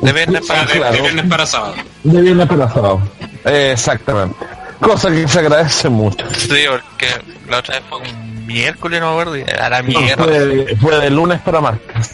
[0.00, 1.02] De viernes para De, de Claro.
[1.02, 1.74] viernes para sábado.
[2.02, 3.02] De viernes para sábado.
[3.44, 4.36] Eh, exactamente.
[4.80, 6.24] Cosa que se agradece mucho.
[6.36, 7.08] Sí, porque
[7.48, 10.24] la otra vez fue un miércoles, no me acuerdo, y a la No, mierda.
[10.24, 12.10] fue, fue de lunes para martes.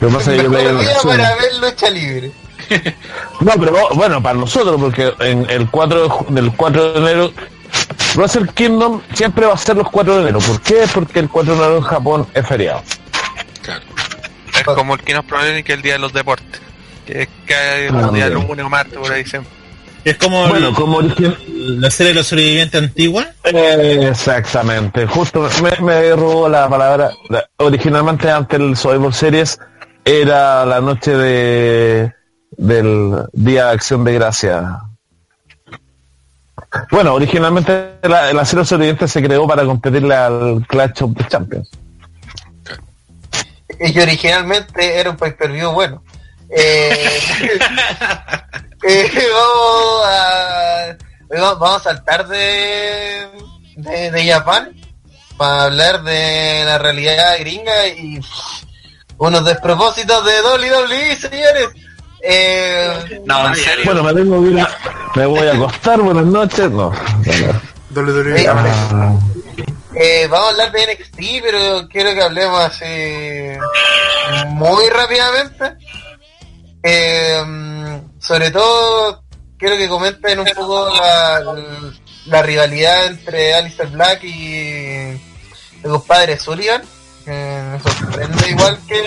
[0.00, 1.16] Lo que pasa es que yo el resumen.
[1.18, 2.30] para ver lucha libre.
[3.40, 7.32] No, pero bueno, para nosotros, porque en el 4 de, del 4 de enero,
[8.14, 10.38] Wrestle Kingdom siempre va a ser los 4 de enero.
[10.40, 10.84] ¿Por qué?
[10.92, 12.82] Porque el 4 de enero en Japón es feriado.
[13.62, 13.82] Claro.
[14.54, 16.60] Es como el que nos propone que el día de los deportes.
[17.06, 19.50] Que es que el Ah, día lunes o martes por ahí siempre.
[20.04, 21.36] Es como Bueno, el- como origen...
[21.80, 23.26] la serie de los sobrevivientes antigua.
[23.44, 27.10] Eh, exactamente, justo me, me robó la palabra.
[27.30, 29.58] La- Originalmente antes del Survivor Series
[30.04, 32.14] era la noche de
[32.56, 34.80] del Día de Acción de Gracia.
[36.90, 41.68] Bueno, originalmente la, la Serie Oriente se creó para competirle al Clash of the Champions.
[43.80, 46.02] Y originalmente era un pay per view bueno.
[46.50, 47.20] Eh,
[48.88, 50.96] eh, vamos, a,
[51.30, 53.28] vamos vamos a saltar de,
[53.76, 54.76] de, de Japón
[55.36, 58.20] para hablar de la realidad gringa y
[59.20, 61.68] unos despropósitos de WWE, señores.
[62.22, 63.84] Eh, No, en serio.
[63.84, 64.78] Bueno, me tengo que ir a-
[65.14, 66.70] me voy a acostar, buenas noches.
[66.70, 66.90] No,
[67.94, 68.46] WWE.
[68.48, 69.12] Ah,
[69.94, 73.58] Eh, vamos a hablar de NXT, pero quiero que hablemos así
[74.48, 75.76] muy rápidamente.
[76.82, 79.22] Eh, sobre todo,
[79.58, 81.42] quiero que comenten un poco la,
[82.26, 84.54] la rivalidad entre Alistair Black y
[85.82, 86.82] el compadre Sullivan.
[87.26, 89.02] Me sorprende igual que,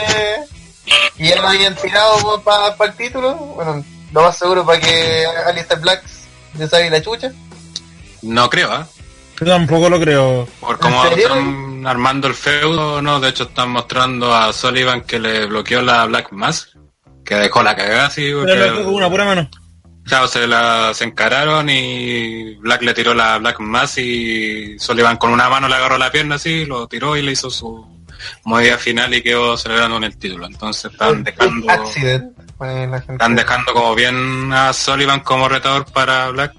[1.17, 3.35] que ya lo habían tirado para el título.
[3.35, 6.03] Bueno, lo más seguro para que Alistair Black
[6.57, 7.31] le saque la chucha.
[8.21, 8.87] No creo, ¿ah?
[9.39, 10.47] Yo tampoco lo creo.
[10.59, 15.47] Por cómo están armando el feudo, no, de hecho están mostrando a Sullivan que le
[15.47, 16.69] bloqueó la Black Mass,
[17.25, 18.53] que dejó la cagada así, porque
[18.85, 19.49] una pura mano.
[20.05, 25.31] claro, se la se encararon y Black le tiró la Black Mass y Sullivan con
[25.31, 28.02] una mano le agarró la pierna así, lo tiró y le hizo su
[28.43, 30.45] movida final y quedó celebrando en el título.
[30.45, 32.37] Entonces están dejando, Accident.
[33.09, 36.53] están dejando como bien a Sullivan como retador para Black.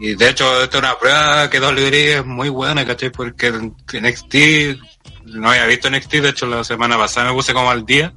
[0.00, 3.10] Y de hecho, esto es una prueba que WWE es muy buena, ¿cachai?
[3.10, 4.34] Porque NXT,
[5.26, 8.12] no había visto NXT, de hecho la semana pasada me puse como al día.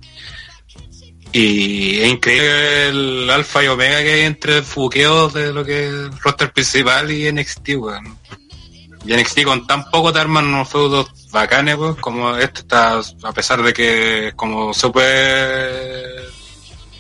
[1.31, 5.93] Y es increíble el alfa y omega que hay entre fuqueos de lo que es
[5.93, 8.17] el roster principal y NXT, weón.
[9.05, 13.31] Y NXT con tan poco te arman unos feudos bacanes, pues, como este está, a
[13.33, 16.25] pesar de que es como súper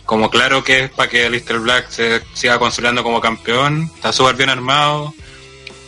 [0.05, 4.35] como claro que es para que Alistair Black se siga consolidando como campeón, está súper
[4.35, 5.13] bien armado,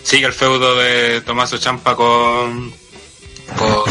[0.04, 2.74] sigue el feudo de Tomaso Champa con
[3.58, 3.84] con,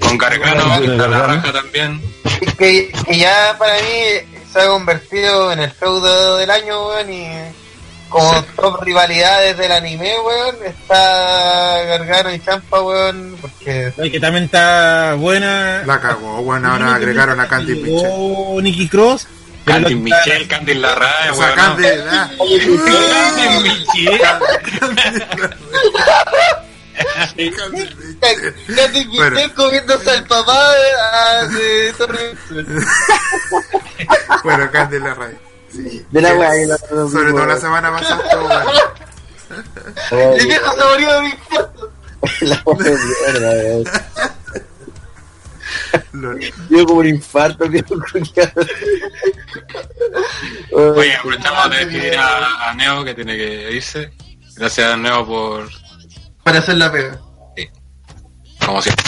[0.00, 2.02] con Gargano, que está la raja también.
[2.40, 7.12] Y que, que ya para mí se ha convertido en el feudo del año, weón,
[7.12, 7.26] y
[8.10, 14.44] como top rivalidades del anime, weón, está Gargano y Champa, weón, porque Ay, que también
[14.44, 15.82] está buena.
[15.86, 18.02] La cagó, bueno, ahora agregaron a Candy Mitchell.
[18.02, 19.26] Llegó Nicky Cross.
[19.64, 22.10] Candy Michelle, Candy Larrae, O sea, weón, Candy, ¿no?
[22.12, 22.30] ah,
[28.76, 29.30] Candy Michelle.
[29.30, 31.48] Michelle comiéndose al papá de, ah,
[34.44, 35.36] bueno, Candy la raíz.
[35.72, 36.04] Sí.
[36.10, 38.22] De la weá, la- Sobre todo la semana pasada.
[40.10, 41.92] El viejo se murió de mi infarto.
[42.40, 44.00] La mierda,
[46.68, 48.66] Dio como un infarto, culiado.
[50.72, 54.12] Oye, aprovechamos de despedir a, a Neo que tiene que irse.
[54.56, 55.68] Gracias Neo por,
[56.42, 57.18] Para hacer la pega.
[58.64, 59.04] como siempre.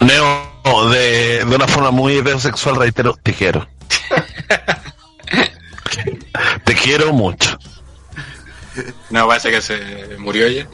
[0.00, 3.66] Neo, de, de una forma muy heterosexual, reitero, te quiero.
[6.64, 7.58] te quiero mucho.
[9.10, 10.66] No, parece que se murió ella.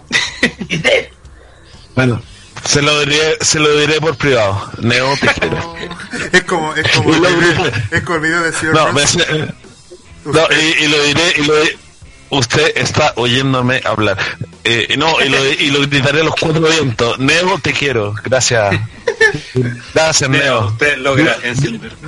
[1.97, 2.23] Bueno,
[2.65, 4.71] se lo diré, se lo diré por privado.
[4.79, 5.75] Neo, te quiero.
[6.33, 9.03] Es como, es como, el es como el video de Sir No, me
[10.25, 11.71] no, y, y lo diré, y lo di-
[12.31, 14.19] Usted está oyéndome hablar.
[14.65, 17.19] Eh, no, y lo, y lo gritaré a los cuatro vientos.
[17.19, 18.15] Neo, te quiero.
[18.23, 18.79] Gracias.
[19.95, 20.67] Gracias, Neo, Neo.
[20.69, 21.93] usted logra en Silver.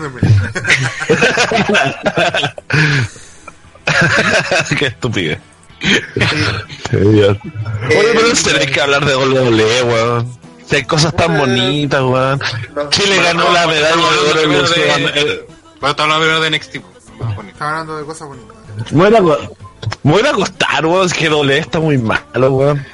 [4.78, 5.36] Qué estúpido.
[6.92, 7.40] Oye,
[7.90, 10.38] pero en serio hay que hablar de WWE, weón.
[10.66, 12.40] Si hay cosas tan bonitas, weón.
[12.90, 15.46] Chile ganó la medalla de oro en los de...
[15.80, 16.76] Bueno, estamos hablando de NXT.
[17.20, 17.52] más bonito.
[17.54, 18.56] Está hablando de cosas bonitas.
[18.92, 19.56] Aco-
[20.02, 21.06] me voy a acostar, weón.
[21.06, 22.84] Es que doble está muy malo, weón.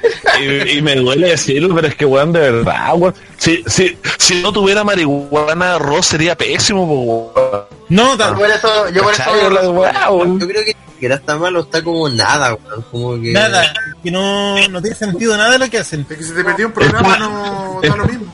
[0.41, 3.13] Y, y me duele decirlo, pero es que, weón, de verdad, weón.
[3.37, 7.63] Si, si, si no tuviera marihuana, Ross sería pésimo, weón.
[7.89, 10.39] No, tal- Por eso, yo por eso weón.
[10.39, 12.81] Yo creo que siquiera está malo, está como nada, weón.
[12.91, 13.31] Como que.
[13.31, 13.71] nada.
[14.03, 16.05] Que no, no tiene sentido nada de lo que hacen.
[16.09, 18.33] Es que si te perdió un programa no da lo mismo.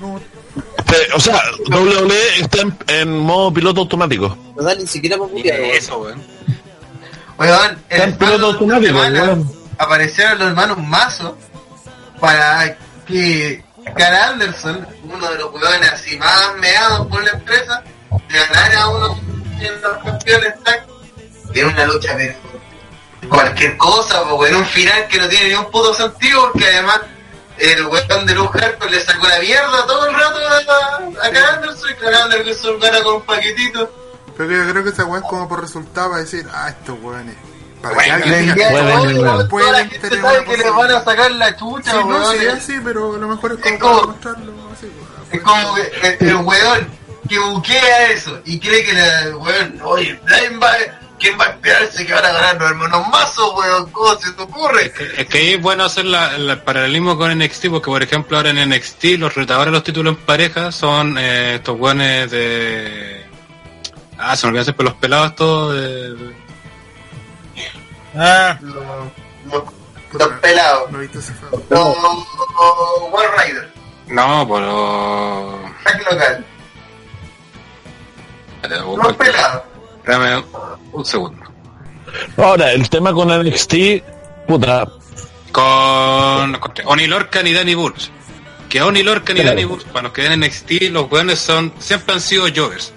[0.00, 0.20] No,
[0.86, 4.36] Te- O sea, WWE está en, en modo piloto automático.
[4.56, 5.32] No da ni siquiera para.
[5.76, 6.22] Eso, weón.
[7.38, 9.50] Weón, en automático, weón.
[9.78, 11.36] aparecieron los hermanos Mazo
[12.18, 12.76] para
[13.06, 13.62] que
[13.94, 17.82] Carl Anderson, uno de los weones así más meados por la empresa,
[18.28, 19.20] ganara a uno
[19.58, 20.86] de los campeones tag
[21.52, 22.34] de una lucha pero
[23.28, 27.00] cualquier cosa, pues weón, un final que no tiene ni un puto sentido, porque además
[27.58, 30.38] el weón de Luz Harper le sacó la mierda todo el rato
[30.72, 34.05] a, a Carl Anderson y Carl Anderson gana con un paquetito.
[34.36, 37.34] Pero yo creo que esa weá es como por resultado para decir, ah, estos weones.
[37.82, 41.04] Para que Bueno, alguien el diga, de Pueden, Pueden tener sabe que les van a
[41.04, 43.74] sacar la chucha, Sí, no, sí, es- es así, pero a lo mejor es como
[43.74, 45.26] Es como- para mostrarlo así, weón.
[45.32, 45.92] Es como que
[46.24, 46.88] el, el weón
[47.28, 50.70] que buquea eso y cree que la weón, oye, ¿quién va,
[51.18, 53.90] ¿quién va a esperarse que van a ganar los hermanos mazos, weón?
[53.90, 54.92] ¿Cómo se te ocurre?
[55.18, 58.36] Es que ahí es bueno hacer la- la- el paralelismo con NXT, porque por ejemplo
[58.36, 63.25] ahora en NXT los retadores de los títulos en pareja son eh, estos buenos de...
[64.18, 66.34] Ah, se me olvidó hacer por los pelados todos de...
[68.14, 70.90] Ah, Los, pelados.
[70.90, 71.18] No viste.
[71.70, 71.96] Los
[73.44, 73.72] Rider.
[74.08, 75.54] No, por los...
[76.10, 76.44] Local.
[78.96, 79.62] Los el- pelados.
[80.06, 80.44] Dame
[80.92, 81.42] un segundo.
[82.38, 83.74] Ahora, el tema con NXT,
[84.46, 84.86] puta,
[85.52, 88.10] Con, con Oni Lorcan y Danny Burch.
[88.68, 89.50] Que Oni Lorcan y Claro.
[89.56, 92.92] Danny Burch, para los que ven NXT, los buenos son, siempre han sido jovers.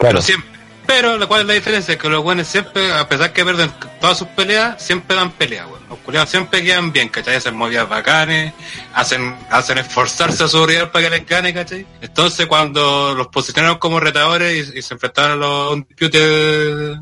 [0.00, 0.14] Claro.
[0.14, 0.60] Pero siempre.
[0.90, 3.70] Pero la cual es la diferencia, que los buenos siempre, a pesar que pierden
[4.00, 5.80] todas sus peleas, siempre dan pelea, weón.
[5.88, 7.36] Los culiados siempre quedan bien, ¿cachai?
[7.36, 8.52] Hacen movidas bacanes,
[8.92, 11.86] hacen, hacen esforzarse a su rival para que les gane, ¿cachai?
[12.00, 16.96] Entonces cuando los posicionaron como retadores y, y se enfrentaron a los Undisputed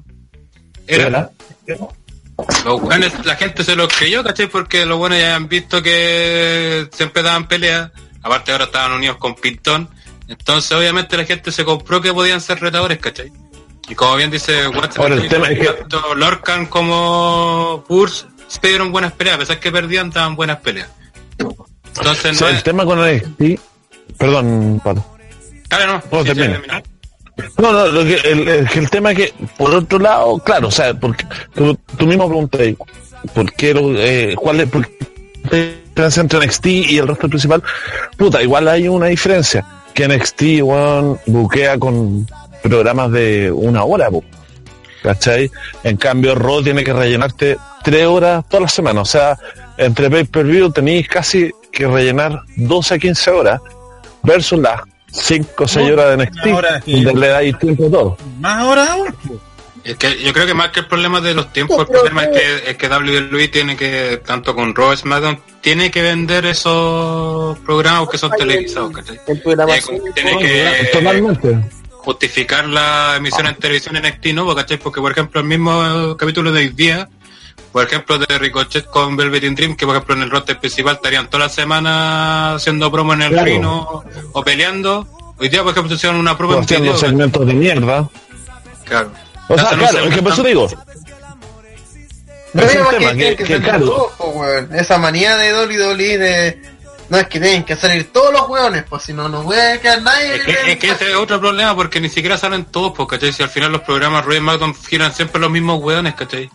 [0.86, 1.30] Era,
[2.66, 4.48] los buenos, la gente se los creyó, ¿cachai?
[4.48, 7.90] Porque los buenos ya han visto que siempre daban pelea.
[8.22, 9.88] Aparte ahora estaban unidos con Pintón.
[10.28, 13.32] Entonces obviamente la gente se compró que podían ser retadores, ¿cachai?
[13.88, 18.68] Y como bien dice Watson, Ahora, el tema es que- tanto Lorcan como Purs se
[18.68, 20.88] dieron buenas peleas, a pesar que perdían, daban buenas peleas.
[21.96, 22.62] Entonces no el es...
[22.62, 23.58] tema con NXT,
[24.18, 25.04] perdón, Pato.
[25.68, 26.52] Dale, no, sí, sí, termina.
[26.52, 26.82] termina.
[27.58, 30.92] No, no, lo que, el, el- tema es que, por otro lado, claro, o sea,
[30.94, 31.24] porque
[31.54, 32.60] tú, tú mismo preguntas,
[33.34, 34.98] ¿por qué, lo- eh, cuál es por qué
[35.50, 37.62] la diferencia entre NXT y el resto principal?
[38.16, 39.64] Puta, igual hay una diferencia,
[39.98, 42.24] que NXT, weón, buquea con
[42.62, 44.22] programas de una hora, po,
[45.02, 45.50] ¿cachai?
[45.82, 49.36] En cambio, Raw tiene que rellenarte tres horas toda la semana, o sea,
[49.76, 53.60] entre pay-per-view tenéis casi que rellenar 12 a 15 horas,
[54.22, 57.90] versus las 5 o 6 No, horas de NXT, ahora donde le dais tiempo a
[57.90, 58.16] todo.
[58.40, 59.06] más ahora aún.
[59.26, 59.40] po.
[59.88, 62.28] Es que yo creo que más que el problema de los tiempos, el problema es
[62.28, 68.06] que, es que WWE tiene que, tanto con Raw SmackDown, tiene que vender esos programas
[68.10, 68.92] que son televisados.
[70.14, 71.58] Tiene, que Totalmente.
[71.90, 74.54] justificar la emisión en televisión en NXT, ¿no?
[74.54, 74.76] ¿cachai?
[74.76, 77.08] Porque, por ejemplo, el mismo capítulo de hoy día,
[77.72, 81.30] por ejemplo, de Ricochet con Velvet Dream, que por ejemplo en el roster principal estarían
[81.30, 83.44] toda la semana haciendo promo en el Claro.
[83.46, 85.06] ring o, peleando.
[85.38, 88.06] Hoy día, por ejemplo, hicieron una promo en segmentos de mierda.
[88.84, 89.12] Claro.
[89.48, 90.68] O sea, claro, es que por eso digo,
[92.52, 94.10] No Es un tema que, que- claro.
[94.74, 96.62] Esa manía de WWE de.
[97.10, 100.02] No es que tienen que salir todos los weones, pues si no, no puede quedar
[100.02, 100.34] nadie.
[100.36, 103.32] Es que, es que ese es otro problema porque ni siquiera salen todos, pues, ¿cachai?
[103.32, 106.50] Si al final los programas Roy McDonald giran siempre los mismos hueones, ¿cachai?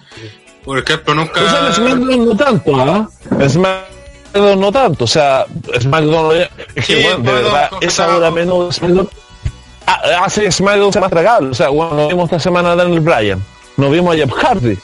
[0.63, 1.41] Por ejemplo, nunca...
[1.41, 3.09] o sea, SmackDown no tanto, ¿ah?
[3.31, 5.45] En SmackDown no tanto, o sea,
[5.81, 6.35] SmackDown
[6.75, 8.17] es que, Sí, bueno, de verdad, confesar esa algo.
[8.17, 9.09] hora menos SmackDown
[9.85, 11.49] hace SmackDown sea más tragable.
[11.49, 13.43] O sea, bueno, nos vimos esta semana a Daniel Bryan,
[13.77, 14.77] nos vimos a Jeff Hardy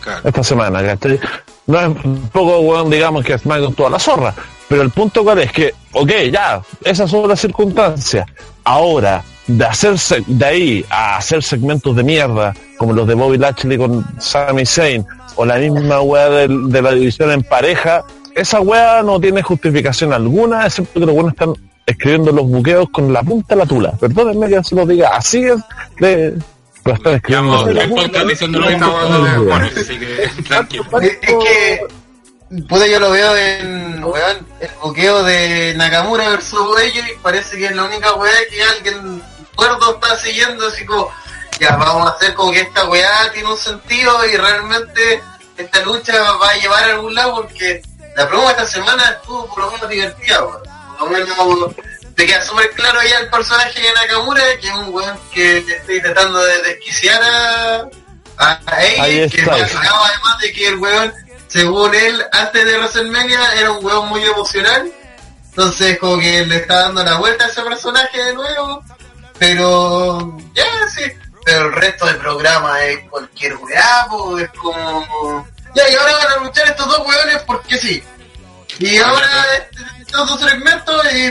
[0.00, 0.20] Claro.
[0.24, 1.18] esta semana, ¿cachai?
[1.66, 4.32] No es un poco, bueno, digamos que SmackDown toda la zorra,
[4.68, 8.26] pero el punto cuál es que, ok, ya, esas son las circunstancias.
[8.62, 13.78] Ahora, de hacerse de ahí a hacer segmentos de mierda, como los de Bobby Lashley
[13.78, 15.06] con Sami Zayn,
[15.36, 18.04] o la misma weá de, la división en pareja,
[18.34, 21.54] esa weá no tiene justificación alguna, excepto que los buenos están
[21.86, 23.92] escribiendo los buqueos con la punta de la tula.
[23.92, 25.60] Perdónenme que se lo diga así es
[26.00, 26.36] de
[26.86, 30.84] lo están escribiendo con la punta diciendo lo así que tranquilo.
[31.00, 31.86] Es, que.
[32.68, 34.04] Puta, yo lo veo en.
[34.04, 38.62] Weón, el buqueo de Nakamura versus ellos y parece que es la única weá que
[38.62, 39.22] alguien
[39.56, 41.10] cuerdo está siguiendo, así como.
[41.58, 45.22] Ya, vamos a hacer como que esta weá tiene un sentido y realmente
[45.56, 47.82] esta lucha va a llevar a algún lado porque
[48.14, 50.75] la promo de esta semana estuvo por lo menos divertida, weón.
[51.10, 51.74] Menos
[52.14, 56.00] te queda súper claro ya el personaje de Nakamura, que es un weón que estoy
[56.00, 57.76] tratando de desquiciar a,
[58.38, 59.52] a, a Ahí ella, que está.
[59.54, 61.12] me acaba además de que el weón,
[61.48, 64.90] según él, antes de WrestleMania era un weón muy emocional.
[65.50, 68.82] Entonces como que le está dando la vuelta a ese personaje de nuevo.
[69.38, 70.64] Pero ya
[70.94, 71.02] sí.
[71.44, 74.06] Pero el resto del programa es cualquier weá,
[74.40, 75.46] es como.
[75.74, 78.02] Ya, y ahora van a luchar estos dos weones porque sí.
[78.78, 81.30] Y ahora este- estos dos segmentos y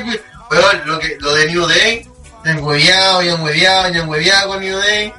[0.51, 2.07] weón, lo que lo de New Day,
[2.43, 5.13] han hueveado y han hueveado y han hueveado con New Day.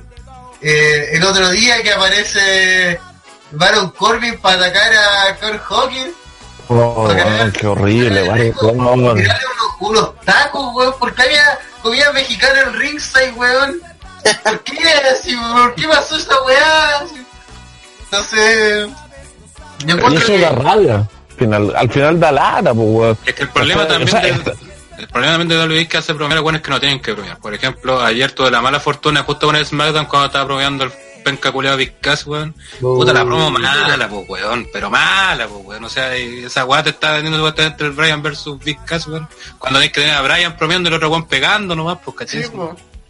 [0.60, 3.00] Eh, el otro día que aparece
[3.52, 6.14] Baron Corbin para atacar a Kurt Hawkins.
[6.68, 8.22] Oh, weón, qué horrible.
[8.22, 9.20] Tirarle unos,
[9.80, 13.80] unos tacos, weón, porque había comida mexicana en ringside, weón.
[14.42, 14.78] ¿Por qué?
[15.12, 17.04] Así, ¿Por qué pasó esa weá?
[18.04, 18.88] Entonces,
[19.84, 20.38] yo eso que...
[20.38, 21.08] da rabia.
[21.36, 23.18] Al final, al final da lata, pues, weón.
[23.26, 24.52] Es que el problema O sea, también o sea, de, esta-
[24.98, 27.12] el problema también de WWE es que hace bromear a buenos que no tienen que
[27.12, 27.38] bromear.
[27.38, 30.92] Por ejemplo, ayer tuve la mala fortuna justo con el SmackDown cuando estaba bromeando el
[31.22, 32.54] penca culeado Big Cass, weón.
[32.80, 35.84] Puta la promo mala, pues weón, pero mala, pues weón.
[35.84, 39.28] O sea, esa weá te está vendiendo supuestamente el Brian versus Big Cass, weón.
[39.58, 42.44] Cuando tenés que tener a Brian bromeando y el otro weón pegando nomás, pues cachai.
[42.44, 42.50] Sí.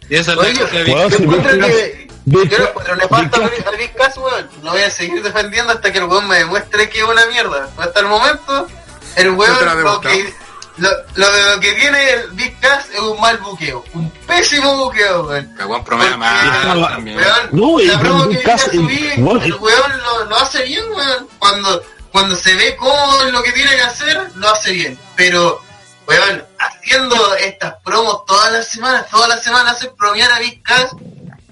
[0.09, 2.07] Y esa es Yo encuentro Big que...
[2.27, 3.41] Yo lo encuentro nefasto
[3.77, 4.49] Big Cass, weón.
[4.61, 7.69] Lo voy a seguir defendiendo hasta que el weón me demuestre que es una mierda.
[7.77, 8.67] Hasta el momento,
[9.15, 10.33] el weón, lo que,
[10.75, 13.83] lo, lo, de lo que tiene el Big Cass es un mal buqueo.
[13.93, 15.55] Un pésimo buqueo, weón.
[15.57, 17.17] El weón también.
[17.17, 20.63] weón, No, y la promo Big que Cass, a subir, el weón lo, lo hace
[20.63, 21.29] bien, weón.
[21.39, 21.81] Cuando,
[22.11, 24.99] cuando se ve cómo es lo que tiene que hacer, lo hace bien.
[25.15, 25.61] Pero,
[26.05, 30.95] weón, haciendo estas promos todas las semanas, todas las semanas hacer bromear a Big Cass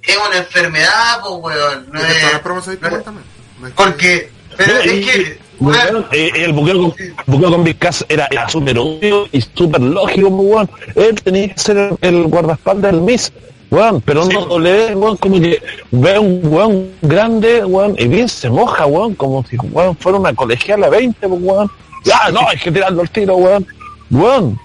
[0.01, 1.87] es una enfermedad, pues, weón.
[1.91, 3.25] No Es todas las promos ahí no es- igual también.
[3.59, 6.93] No es que- porque, pero es que, Weón, weón, eh, el buqueo
[7.25, 10.69] con, con Big Cass era, era súper obvio y súper lógico, weón.
[10.95, 13.31] Él tenía que ser el, el guardaespaldas del Miss,
[13.71, 14.01] weón.
[14.01, 15.61] Pero no doble, weón, como que
[15.91, 20.33] ve un weón grande, weón, y bien se moja, weón, como si weón fuera una
[20.35, 21.71] colegiala 20, pues, weón.
[22.03, 23.65] Ya, no, hay que tirarlo al tiro, weón.
[24.11, 24.59] Weón,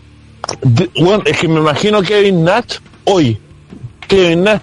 [0.63, 3.41] de- weón, es que me imagino Kevin Nash hoy.
[4.09, 4.63] Kevin Nash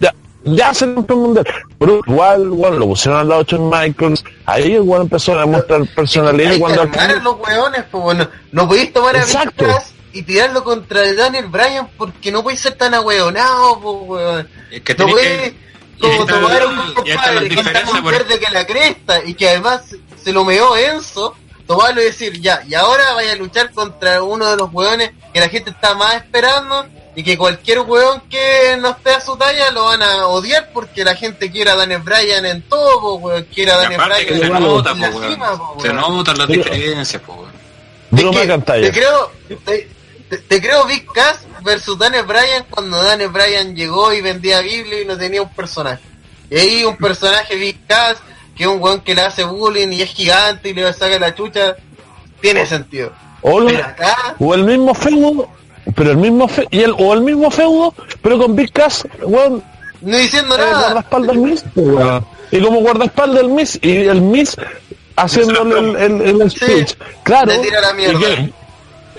[0.00, 0.14] ya,
[0.44, 1.46] ya se campeón mundial.
[1.78, 4.24] Pero igual, bueno, lo pusieron al lado de Shawn Michaels.
[4.46, 8.28] Ahí el weón empezó a mostrar personalidad hay que cuando final- los weones, pues, bueno.
[8.52, 9.64] No podéis tomar a Exacto.
[9.66, 14.48] Cass y tirarlo contra el Daniel Bryan porque no podéis ser tan ahueonado, pues, weón.
[14.70, 15.54] Es que No que...
[15.96, 19.48] y como tomar a un compadre que está más verde que la cresta y que
[19.48, 21.36] además se lo meó Enzo,
[21.66, 25.40] tomarlo y decir, ya, y ahora vaya a luchar contra uno de los hueones que
[25.40, 26.86] la gente está más esperando
[27.16, 31.04] y que cualquier hueón que no esté a su talla lo van a odiar porque
[31.04, 34.38] la gente quiere a Daniel Bryan en todo, po, weón, quiere a Daniel que Bryan
[34.40, 35.96] se en nota, la po, cima, po, Se weón.
[36.00, 37.52] notan las diferencias, po, weón.
[38.92, 39.56] Te creo, te,
[40.28, 45.02] te- te creo Big Cass versus Daniel Bryan cuando Daniel Bryan llegó y vendía Biblia
[45.02, 46.02] y no tenía un personaje.
[46.50, 48.16] Y ahí un personaje Big Cass,
[48.56, 51.76] que un weón que le hace bullying y es gigante y le saca la chucha,
[52.40, 53.12] tiene sentido.
[53.42, 55.48] O, lo- Pero acá, o el mismo feudo,
[55.94, 59.62] pero el mismo fe, y el, o el mismo feudo, pero con Big Cass, weón,
[60.00, 60.80] no diciendo eh, nada.
[60.80, 62.26] guardaespaldas del Miss, pues, weón.
[62.50, 64.56] Y como guardaespaldas del Miss, y el Miss
[65.16, 66.94] haciéndole el, el, el speech.
[67.22, 67.46] claro.
[67.52, 68.18] le tira la y mierda.
[68.20, 68.52] que,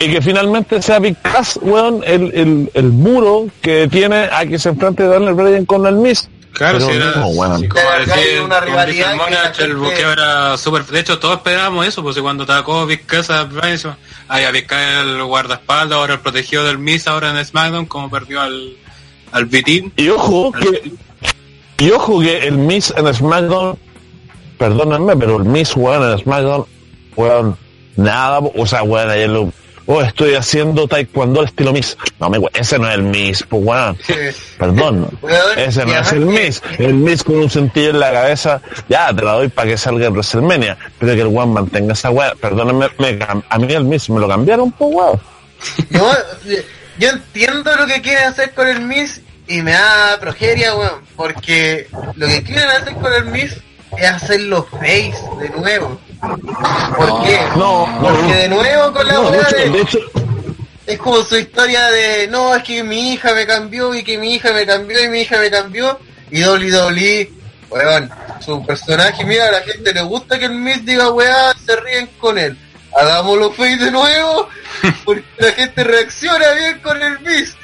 [0.06, 4.57] y que finalmente sea Big Cass, weón, el, el, el muro que tiene a que
[4.60, 6.30] se enfrente Daniel Bryan con el Miss.
[6.56, 7.60] Claro, Pero si era, no, weón.
[7.60, 10.86] si como hay una rivalidad el buqueo era súper...
[10.86, 13.98] De hecho, todos esperábamos eso, pues y cuando atacó Big Cass a Brian, decimos,
[14.30, 18.40] ya Big Cass el guardaespaldas, ahora el protegido del Miss, ahora en SmackDown, como perdió
[18.40, 18.77] al,
[19.34, 19.91] al B-Team.
[19.98, 20.94] Y ojo que
[21.77, 23.77] y ojo que el Miss en SmackDown,
[24.57, 26.65] perdónenme, pero el Miss weón en SmackDown,
[27.18, 27.57] weón,
[27.98, 29.52] nada, o sea, weón, ayer lo,
[29.86, 31.98] oh, estoy haciendo taekwondo al estilo Miss.
[32.20, 33.98] No, me, ese no es el Miss, pues weón.
[34.57, 35.10] Perdón,
[35.57, 36.62] ese no es el Miss.
[36.78, 40.07] El Miss con un cintillo en la cabeza, ya, te la doy para que salga
[40.07, 40.78] en WrestleMania.
[40.99, 44.28] Pero que el weón mantenga esa weá, perdónenme, me a mí el Miss me lo
[44.28, 45.20] cambiaron, pues weón.
[45.90, 46.12] No,
[46.98, 51.02] yo entiendo lo que quieren hacer con el Miss y me da progeria, weón.
[51.16, 53.57] Porque lo que quieren hacer con el Miss
[53.98, 55.99] es hacerlo face de nuevo.
[56.22, 57.40] ¿Por qué?
[57.56, 60.00] No, no, Porque de nuevo con la weá hecho, de- de hecho,
[60.88, 64.36] Es como su historia de, no, es que mi hija me cambió y que mi
[64.36, 66.00] hija me cambió y mi hija me cambió.
[66.32, 67.32] Y WWE,
[67.70, 68.10] weón,
[68.44, 72.08] su personaje, mira, a la gente le gusta que el Miss diga weá, se ríen
[72.20, 72.58] con él.
[72.96, 74.48] Hagámoslo face de nuevo,
[75.06, 77.56] porque la gente reacciona bien con el Miss.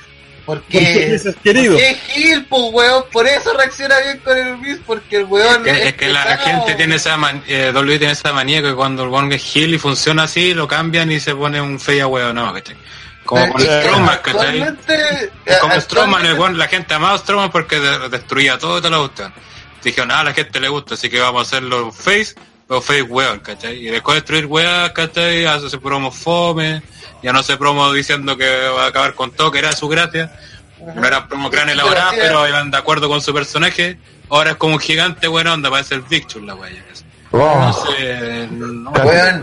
[0.60, 1.74] Porque es querido.
[1.74, 5.68] porque es Gil, pues weón, por eso reacciona bien con el Miss, porque el weón
[5.68, 9.04] Es que, es que la gente tiene esa man, eh, tiene esa manía que cuando
[9.04, 12.34] el one es heel y funciona así, lo cambian y se pone un fea huevo,
[12.34, 12.76] no, ¿cachai?
[13.26, 14.76] Como con Eh, Strowman, ¿cachai?
[15.62, 18.98] como Strowman, el one, la gente amaba a Strowman porque de- destruía todo y toda
[18.98, 19.34] la cuestión.
[19.84, 22.36] Dijeron, ah, a la gente le gusta, así que vamos a hacerlo face,
[22.80, 23.76] face weón, ¿cachai?
[23.76, 25.46] Y después de destruir weas, ¿cachai?
[25.46, 26.82] Hace promo fome,
[27.24, 30.32] ya no se promo diciendo que va a acabar con todo, que era su gracia.
[30.96, 33.98] No era promo gran elaborada, Pero iban de acuerdo con su personaje.
[34.30, 36.72] Ahora es como un gigante, buena onda, parece el Victor la wea.
[37.34, 38.92] Entonces, no.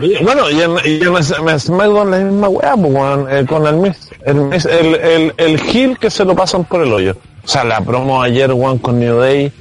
[0.01, 2.95] Y, bueno, y en, y en Sm- en SmackDown la misma weá, pues,
[3.31, 4.09] eh, con el Miz.
[4.25, 7.17] El, Miz, el, el, el heel que se lo pasan por el hoyo.
[7.43, 9.51] O sea, la promo ayer, weón, con New Day,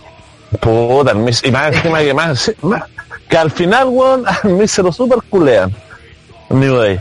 [0.60, 2.84] Puta, el Miz, y más encima que más, más-
[3.28, 5.72] que al final, weón, al Miz se lo super culean.
[6.50, 6.98] New Day.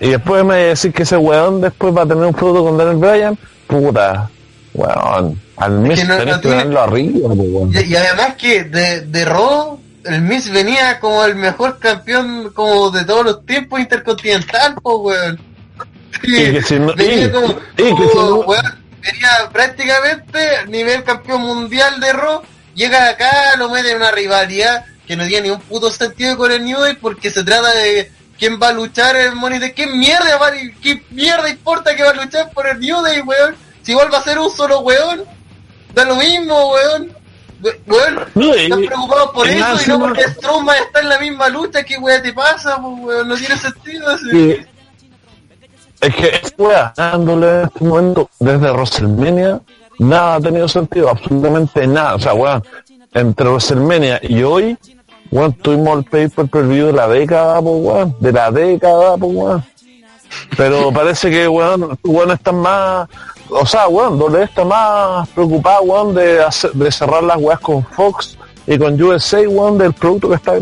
[0.00, 2.96] Y después me decir que ese weón después va a tener un feudo con Daniel
[2.96, 4.30] Bryan, puta,
[4.72, 7.72] weón, al Miz que no- tenés no que tenerlo arriba, weón.
[7.74, 12.90] Y, y además que de, de Raw, el Miz venía como el mejor campeón como
[12.90, 15.38] de todos los tiempos intercontinental, weón.
[16.22, 18.64] Sí, Y que si no- venía y- como, y que como, si no- weón,
[19.02, 20.38] venía prácticamente
[20.68, 22.40] nivel campeón mundial de Raw,
[22.74, 26.50] llega acá, lo mete en una rivalidad que no tiene ni un puto sentido con
[26.50, 29.86] el New Day porque se trata de quién va a luchar el Money de qué
[29.86, 30.50] mierda va,
[30.82, 33.54] qué mierda importa que va a luchar por el New Day, weón.
[33.82, 35.24] Si igual va a ser un solo weón,
[35.94, 37.16] da lo mismo, weón.
[37.62, 41.18] We- Weón, No, y- estás preocupado por eso y no porque Strowman está en la
[41.18, 43.28] misma lucha, ¿qué weón te pasa, weón?
[43.28, 44.36] No tiene sentido ese.
[44.36, 44.66] Y-
[46.00, 49.60] es que esta weá, dándole en este momento, desde WrestleMania,
[49.98, 52.14] nada ha tenido sentido, absolutamente nada.
[52.14, 52.62] O sea, weón,
[53.12, 54.76] entre WrestleMania y hoy,
[55.30, 59.26] weón, tuvimos el paper per view de la década, po, weón, de la década, po,
[59.26, 59.64] weón.
[60.56, 63.08] Pero parece que, weón, weón están más,
[63.50, 67.84] o sea, weón, doble está más preocupado, weón, de, hacer- de cerrar las weas con
[67.86, 70.54] Fox y con USA, weón, del producto que está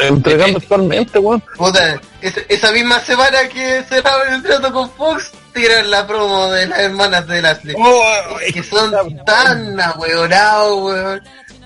[0.00, 1.42] entregando actualmente, weón.
[1.56, 6.66] Puta, esa, esa misma semana que cerraron el trato con Fox, tiran la promo de
[6.66, 7.76] las hermanas de Lashley.
[8.46, 8.92] es que son
[9.24, 11.22] tan ahueonados, weón.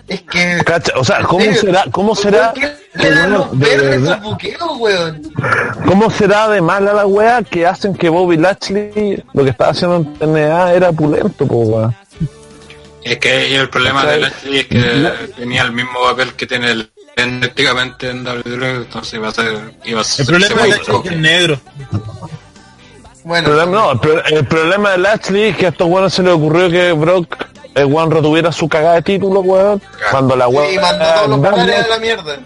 [0.08, 0.62] Es que.
[0.64, 3.90] Cacha, o sea, ¿cómo será, cómo será, ¿Por qué le dan bueno, los de verdes
[3.90, 5.22] verdad, esos buqueos, weón?
[5.86, 9.96] cómo será de mala la wea que hacen que Bobby Lashley lo que estaba haciendo
[9.96, 11.96] en TNA era pulento, po, weón?
[13.04, 16.92] Es que el problema de Lashley es que tenía el mismo papel que tiene el
[17.14, 21.08] prácticamente en WWE, entonces iba a ser, iba a ser El problema muy es que
[21.08, 21.60] es negro.
[23.24, 26.12] Bueno, El problema, no, el, pro- el problema de Lashley es que a estos weones
[26.12, 27.36] se le ocurrió que Brock,
[27.74, 29.80] el weón retuviera su cagada de título, weón,
[30.10, 32.36] cuando la weón mandó todos los canales a la mierda.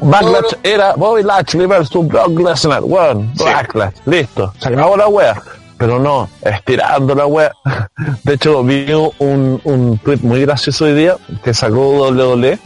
[0.00, 5.40] Backlash era Bobby Lashley versus Brock Lesnar, weón, Backlash, listo, se acabó la wea.
[5.78, 7.50] Pero no, estirando la wea.
[8.22, 12.58] De hecho, vi un, un tweet muy gracioso hoy día que sacó WWE.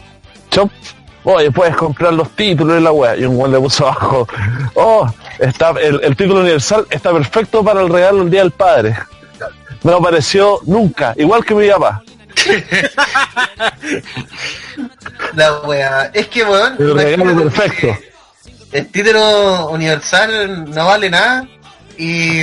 [0.51, 0.69] Chop,
[1.27, 3.17] oye, puedes comprar los títulos y la wea.
[3.17, 4.27] Y un weón le puso abajo,
[4.75, 8.97] oh, está, el, el título universal está perfecto para el regalo el Día del Padre.
[9.83, 12.01] No apareció nunca, igual que mi papá.
[15.35, 16.11] La wea.
[16.13, 16.75] Es que, weón.
[16.79, 17.97] El regalo perfecto.
[18.71, 21.47] El título universal no vale nada.
[21.97, 22.41] Y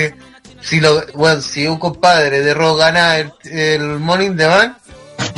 [0.60, 4.76] si lo, bueno, si un compadre de Raw gana el, el Money in the Bank,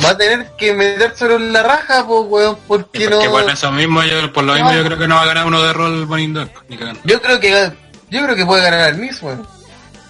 [0.07, 3.19] va a tener que metérselo en la raja, pues, weón, porque no.
[3.19, 5.45] Que por eso mismo, yo, por lo mismo yo creo que no va a ganar
[5.45, 6.99] uno de rol Bank, ni cagando.
[7.03, 7.71] Yo creo que
[8.09, 9.47] yo creo que puede ganar al mismo, weón.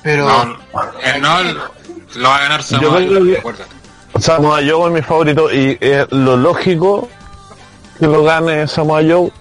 [0.03, 0.57] Pero No,
[1.03, 1.43] eh, no,
[2.15, 3.41] lo va a ganar Yo Samoa Joe,
[4.13, 4.19] que-.
[4.21, 7.09] Samoa Joe es mi favorito y es lo lógico
[7.99, 9.31] que lo gane Samoa Joe,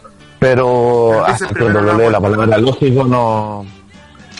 [0.40, 3.64] pero hasta que primero lo la lee la palabra lógico no.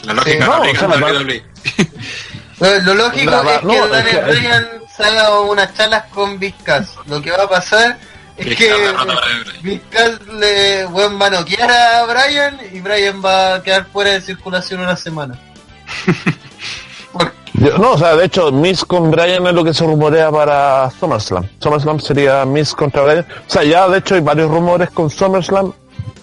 [0.05, 4.17] La lógica no, no, o sea, la- lo lógico La- es no, que es Daniel
[4.25, 6.91] que- Bryan salga unas charlas con Vizcas.
[7.07, 7.99] Lo que va a pasar
[8.37, 9.63] es Vizcas que.
[9.63, 14.21] Vizcas le weón, va a noquear a Bryan y Bryan va a quedar fuera de
[14.21, 15.39] circulación una semana.
[17.55, 20.91] Yo- no, o sea, de hecho, Miss con Bryan es lo que se rumorea para
[20.91, 21.49] SummerSlam.
[21.59, 23.27] SummerSlam sería Miss contra Bryan.
[23.47, 25.73] O sea, ya de hecho hay varios rumores con SummerSlam.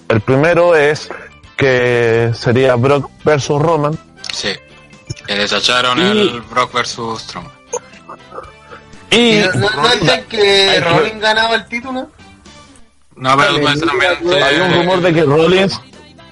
[0.10, 1.10] El primero es
[1.58, 3.98] que sería Brock versus Roman.
[4.32, 4.54] Sí.
[5.26, 7.52] Que desacharon Y- el Brock versus Strowman.
[9.14, 12.10] Y ¿Y no, no, no dicen que Rollins ganaba el título?
[13.16, 14.44] No, pero puede ser también.
[14.44, 15.80] hay un rumor de que Rollins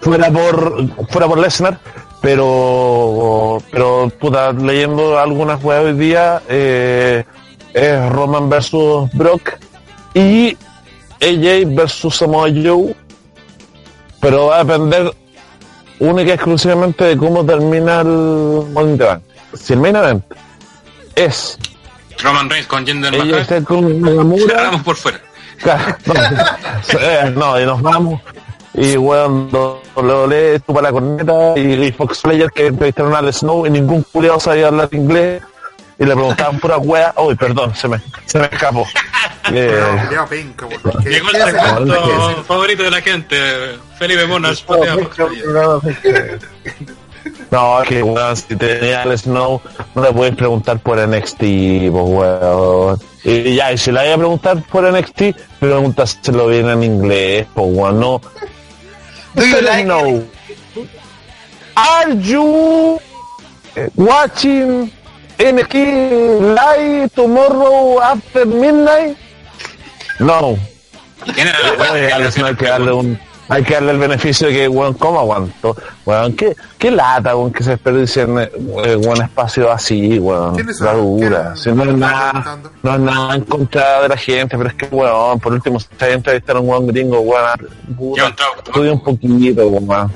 [0.02, 1.80] fuera por fuera por Lesnar,
[2.22, 7.24] pero pero puta, leyendo algunas weas hoy día eh,
[7.74, 9.52] es Roman versus Brock
[10.14, 10.58] y
[11.22, 12.96] AJ versus Samoa Joe,
[14.20, 15.14] pero va a depender
[16.00, 18.08] única y exclusivamente de cómo termina el
[18.74, 18.98] Money.
[19.54, 20.24] Si el main event
[21.16, 21.60] es
[22.24, 23.44] Roman Reigns con Jinder Mahal.
[23.46, 25.22] Styles con Nakamura, Cerramos por fuera.
[27.36, 28.22] No, no, y nos vamos.
[28.74, 33.66] Y lo, lo lee tú la corneta y, y Fox Player que entrevistaron al Snow
[33.66, 35.42] y ningún culiado sabía hablar inglés
[36.00, 37.14] y le preguntaban pura wea.
[37.18, 38.88] Uy, perdón, se me, se me escapó.
[39.54, 41.04] Eh, No, culiao penca, weón.
[41.04, 43.36] ¿Qué- Llegó el segmento favorito de la gente.
[43.98, 44.64] Felipe Monas
[47.52, 49.62] no, que weón, si tenía al Snow,
[49.94, 53.00] no le puedes preguntar por NXT, pues weón.
[53.24, 57.68] Y ya, y si le vaya a preguntar por NXT, pregúntaselo bien en inglés, pues
[57.70, 58.22] weón, no.
[59.36, 60.24] Do you like no.
[61.76, 63.00] Are you
[63.96, 64.92] watching
[65.42, 65.74] NXT
[66.54, 69.18] Live Tomorrow After Midnight.
[70.20, 70.58] No.
[71.34, 73.20] ¿Quién era la Oye, a Lesnar hay que darle un
[73.52, 75.76] hay que darle el beneficio de que weón cómo aguanto
[76.06, 78.50] weón qué, qué lata weón que se desperdicien eh,
[78.98, 83.36] weón espacio así weón ¿Quiénes la dura ¿Quién- si no es nada no es nada
[83.36, 86.60] en contra de la gente pero es que weón por último si te entrevistar a
[86.62, 87.46] un weón gringo weón
[88.66, 90.12] estudia un poquito weón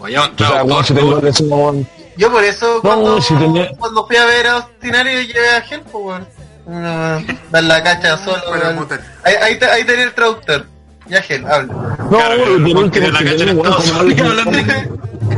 [0.00, 2.80] Oye, un o sea, traductor, weón, si tengo que ser weón Yo por eso No,
[2.80, 6.26] cuando, si tenía- cuando fui a ver a Ostinario llevé a pues weón.
[6.66, 8.42] No, dar la cacha solo.
[8.50, 8.86] Weón.
[9.24, 10.66] Ahí, ahí, te- ahí tenía el traductor.
[11.08, 11.96] Ya Gel, habla.
[12.10, 14.46] no último de la tenés en Estados Unidos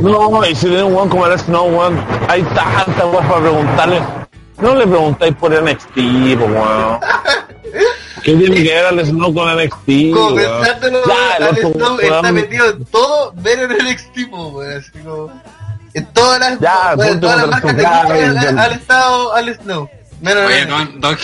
[0.01, 4.01] No, y si tiene un weón como el Snow, weón, hay tantas weas para preguntarle.
[4.59, 6.99] No le preguntáis por NXT, weón.
[8.23, 9.89] ¿Qué tiene que ver al Snow con NXT?
[11.39, 14.77] Alex otro Snow está metido en todo, ver en tipo, weón.
[14.77, 15.31] Así como.
[15.93, 19.89] En todas las, Ya, todas las marcas de tucán, al, al estado Alex Snow.
[20.21, 21.17] Menos Oye, en- Don,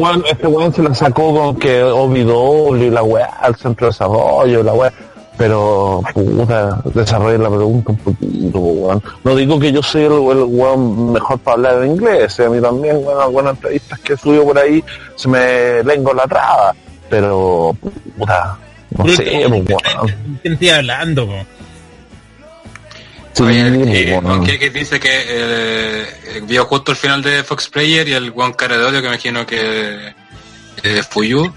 [0.00, 3.90] weón- este weón se la sacó con que OVW y la weá, al centro de
[3.92, 4.92] desarrollo, la weá.
[5.38, 9.02] Pero, puta, desarrolla la pregunta un poquito, po, weón.
[9.22, 12.48] No digo que yo soy el, el weón mejor para hablar en inglés, eh, a
[12.48, 14.82] mí también, weón, algunas entrevistas que he subido por ahí
[15.14, 16.74] se me lengo la traba.
[17.10, 17.76] Pero,
[18.18, 18.56] puta,
[18.96, 19.66] no sé, weón.
[20.40, 21.34] ¿Quién estoy hablando, po?
[23.36, 24.20] Sí, Oye, eh.
[24.22, 28.54] Don Jekyll dice que eh, vio justo el final de Fox Player y el One
[28.54, 30.14] cara de odio que me imagino que
[30.82, 31.52] eh, Fuyu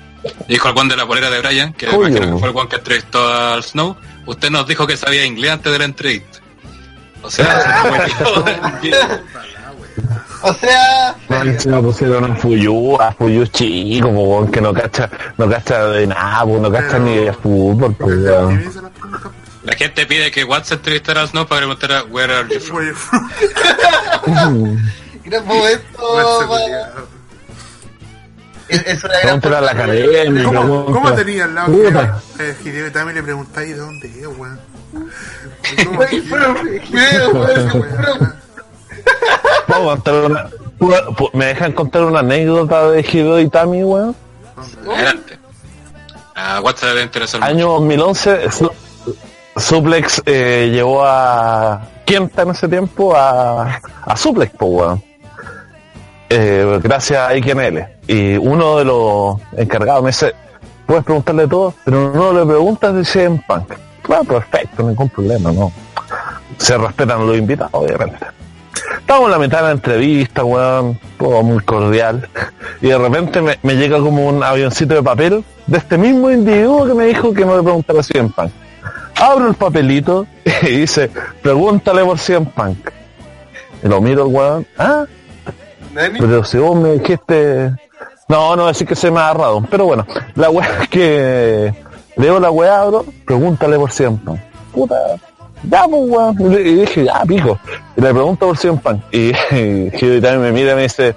[0.49, 2.76] dijo al Juan de la polera de Brian, que imagino que fue el Juan que
[2.76, 3.95] entrevistó al Snow.
[4.26, 6.39] Usted nos dijo que sabía inglés antes de la entrevista.
[7.22, 8.07] O sea,
[8.81, 8.91] se
[10.41, 15.85] O sea, me pusieron a Fuyu, a Fuyu chico, po, que no cacha, no cacha
[15.88, 18.07] de nada, po, no cacha ni de fútbol, po,
[19.69, 23.29] La gente pide que Watts entrevistara al Snow para preguntar a Where are you from?
[25.25, 25.99] Gran momento.
[26.47, 27.07] Culiao.
[28.67, 30.85] Es, es una gran a la academia, ¿Cómo.
[30.85, 31.71] ¿Cómo tenía al lado
[32.37, 34.59] que eh, Hideo también le preguntáis de dónde es, weón?
[35.85, 35.99] ¿Cómo?
[35.99, 36.55] Oye, pero,
[36.89, 38.33] creo, weón, pero-
[39.67, 44.15] ¿Puedo contar una, puedo- pu- ¿Me dejan contar una anécdota de Hideo Itami, weón?
[44.87, 45.37] Adelante.
[46.35, 47.51] A Watts le debe interesar mucho.
[47.51, 48.71] Año 2011, Su-
[49.60, 55.03] Suplex eh, llevó a Kenta en ese tiempo a, a Suplex, po, weón.
[56.30, 57.88] Eh, gracias a IKNL.
[58.07, 60.34] Y uno de los encargados me dice,
[60.86, 63.73] puedes preguntarle todo, pero no le preguntas de CM Punk.
[64.03, 65.72] Claro, perfecto, ningún problema, no.
[66.57, 68.26] Se respetan los invitados, obviamente.
[68.99, 72.27] Estamos en la mitad de la entrevista, weón, todo muy cordial.
[72.81, 76.86] Y de repente me, me llega como un avioncito de papel de este mismo individuo
[76.86, 78.52] que me dijo que no le preguntara a CM Punk.
[79.19, 80.25] Abro el papelito
[80.63, 81.09] y dice,
[81.41, 82.89] pregúntale por CM Punk.
[83.83, 85.05] Y lo miro el weón, ah,
[85.93, 87.73] pero si vos me dijiste...
[88.27, 89.65] No, no decir que se me ha agarrado.
[89.71, 90.05] Pero bueno,
[90.35, 91.73] la weá es que
[92.15, 94.39] leo la weá, abro, pregúntale por siempre.
[94.71, 94.95] Puta,
[95.63, 96.35] ya pues weón.
[96.39, 97.59] Y Y dije, ya pico.
[97.97, 99.01] Y le pregunto por siempre.
[99.11, 101.15] Y, y, Hideo también me mira y me dice,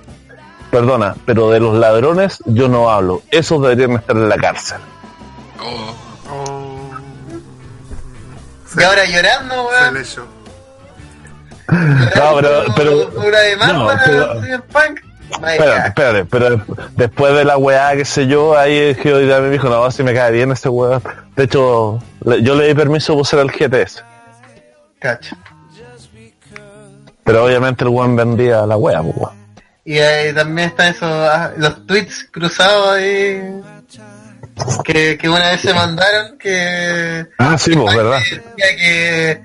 [0.71, 3.21] perdona, pero de los ladrones yo no hablo.
[3.31, 4.79] Esos deberían estar en la cárcel.
[5.61, 5.93] Oh,
[8.77, 9.95] y ahora llorando, weón.
[12.17, 15.01] No, pero, pero, una demanda no, para Punk.
[15.31, 19.53] Espérate, espérate, pero después de la weá, qué sé yo, ahí el Hideo Itami me
[19.53, 21.03] dijo, no, si me cae bien ese weón.
[21.37, 24.05] De hecho, le- yo le di permiso por ser el GTS.
[24.99, 25.35] Cacho.
[27.25, 29.43] Pero obviamente el weón vendía la wea, pues, weón.
[29.85, 33.63] Y ahí también están esos, ah, los tweets cruzados ahí
[34.85, 38.21] que, que una vez se mandaron que Ah, sí, pues, verdad.
[38.23, 39.43] que decía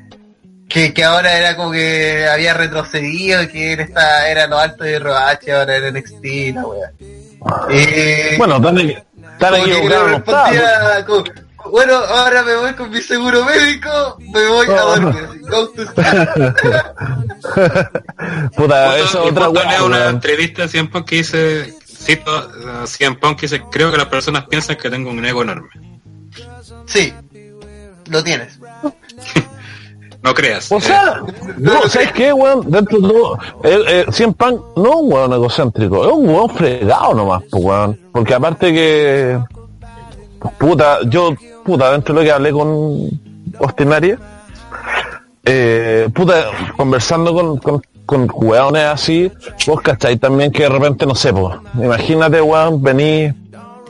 [0.69, 4.99] que, que, ahora era como que había retrocedido, que él está, era lo alto de
[4.99, 6.91] ROH, ahora era NXT, la wea.
[7.69, 9.01] Y, Bueno, equi-
[9.39, 10.23] tan equivocado no
[11.69, 14.95] bueno, ahora me voy con mi seguro médico, me voy a Oh.
[14.95, 15.41] dormir.
[15.49, 15.85] Go to.
[18.55, 21.73] Puta, Justo- otra leo una entrevista Punk que dice,
[22.07, 25.41] cito a CM Punk que dice, creo que las personas piensan que tengo un ego
[25.41, 25.69] enorme.
[26.85, 27.13] Sí,
[28.09, 28.59] lo tienes.
[30.23, 30.69] No creas.
[30.71, 31.21] O sea,
[31.57, 32.69] no, ¿sabes qué, weón?
[32.69, 36.49] Dentro de todo, eh, eh, Cien Pan no es un weón egocéntrico, es un weón
[36.49, 37.99] fregado nomás, pues, weón.
[38.11, 39.39] Porque aparte que,
[40.57, 43.09] puta, yo, puta, dentro de lo que hablé con
[43.59, 44.17] Ostinaria,
[45.45, 49.31] eh, puta, conversando con, con, con weones así,
[49.67, 53.33] vos cacháis también que de repente, no sé, pues, imagínate, weón, venís,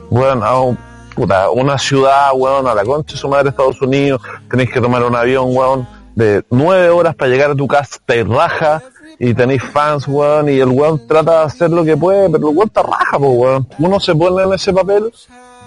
[0.09, 0.77] weón, a un-
[1.15, 4.21] puta, una ciudad, weón, a la concha de su madre, Estados Unidos,
[4.51, 8.23] tenéis que tomar un avión, weón, de nueve horas para llegar a tu casa, te
[8.23, 8.81] raja,
[9.19, 12.55] y tenéis fans, weón, y el weón trata de hacer lo que puede, pero el
[12.57, 13.67] weón está raja, pues, weón.
[13.79, 15.11] Uno se pone en ese papel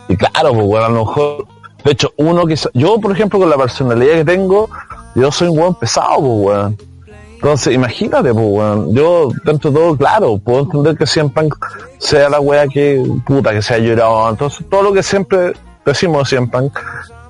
[0.09, 1.47] y claro, pues, weón, a lo mejor,
[1.85, 4.69] de hecho, uno que, yo, por ejemplo, con la personalidad que tengo,
[5.15, 6.90] yo soy un weón pesado, pues, weón.
[7.43, 8.95] Entonces, imagínate, pues, weón.
[8.95, 11.55] Yo, de todo, claro, puedo entender que Punk
[11.97, 14.29] sea la wea que, puta, que se ha llorado.
[14.29, 15.55] Entonces, todo lo que siempre
[15.87, 16.79] decimos Punk,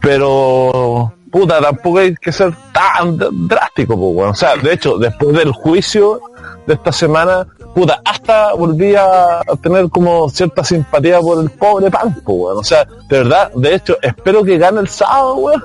[0.01, 4.31] pero, puta, tampoco hay que ser tan drástico, pues, weón.
[4.31, 6.21] O sea, de hecho, después del juicio
[6.67, 12.15] de esta semana, puta, hasta volví a tener como cierta simpatía por el pobre Punk,
[12.25, 12.59] pues, weón.
[12.59, 15.63] O sea, de verdad, de hecho, espero que gane el sábado, weón.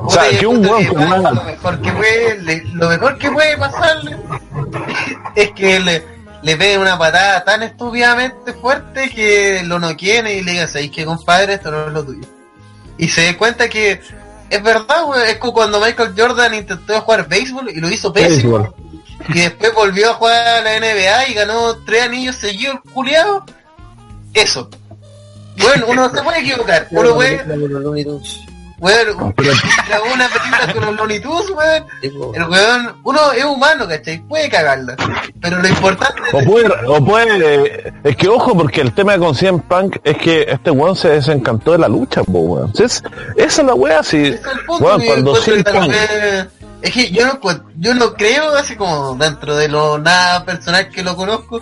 [0.00, 2.62] O sea, Puta, que un puta, weón que con pasa, una- lo mejor que puede,
[2.74, 4.16] lo mejor que puede pasarle
[5.34, 6.04] es que le,
[6.42, 10.90] le pegue una patada tan estúpidamente fuerte que lo no quiere y le diga, ¿sabes
[10.90, 11.54] que compadre?
[11.54, 12.26] Esto no es lo tuyo.
[12.96, 14.00] Y se dé cuenta que
[14.50, 18.58] es verdad, güey, es como cuando Michael Jordan intentó jugar béisbol y lo hizo pésimo.
[18.58, 18.74] Béisbol.
[19.34, 23.44] Y después volvió a jugar a la NBA y ganó tres anillos seguidos, el culiado.
[24.32, 24.70] Eso.
[25.60, 26.86] Bueno, uno se puede equivocar.
[26.92, 27.44] Uno puede,
[28.80, 29.34] Weón,
[29.88, 31.84] grabó una película con los Looney Tunes, weón.
[32.34, 34.18] El weón, uno es humano, ¿cachai?
[34.28, 34.94] Puede cagarla.
[35.40, 39.60] Pero lo importante O puede, o puede, es que ojo, porque el tema con CM
[39.68, 42.72] Punk es que este weón se desencantó de la lucha, po, weón.
[42.78, 43.02] Es-
[43.36, 46.46] esa es la wea, si, es el punto weón, cuando Punk, vez-
[46.80, 47.40] Es que yo no,
[47.76, 51.60] yo no creo, así como dentro de lo nada personal que lo conozco,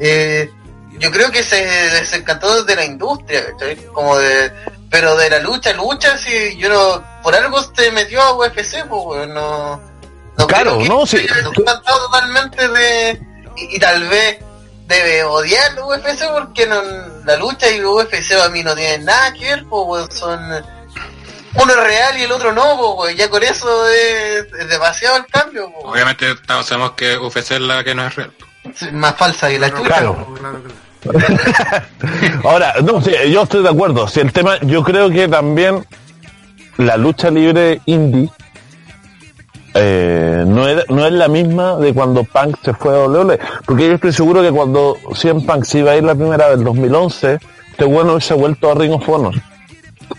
[0.00, 0.50] eh,
[0.98, 3.76] yo creo que se desencantó de la industria, ¿cachai?
[3.92, 4.50] Como de,
[4.90, 9.02] pero de la lucha, lucha, sí, yo no, por algo se metió a UFC, pues,
[9.04, 9.80] weón, no,
[10.36, 11.26] no Claro, no, sí.
[11.86, 13.20] totalmente de,
[13.56, 14.38] y, y tal vez
[14.86, 16.80] debe odiar la UFC porque no,
[17.24, 20.40] la lucha y la UFC a mí no tienen nada que ver, pues, weón, son,
[21.54, 25.16] uno es real y el otro no, pues, weón, ya con eso es, es demasiado
[25.18, 25.84] el cambio, pues.
[25.86, 28.32] Obviamente todos sabemos que UFC es la que no es real.
[28.74, 29.82] Sí, más falsa que la chucha.
[29.84, 30.34] Claro.
[30.38, 30.87] Claro que-
[32.44, 35.84] ahora, no, sí, yo estoy de acuerdo, si el tema, yo creo que también
[36.76, 38.28] la lucha libre indie
[39.74, 43.86] eh, no, es, no es la misma de cuando Punk se fue a WWE, porque
[43.86, 46.64] yo estoy seguro que cuando CM Punk se iba a ir la primera vez en
[46.64, 47.38] 2011,
[47.70, 49.34] este bueno hubiese vuelto a Ring of Honor.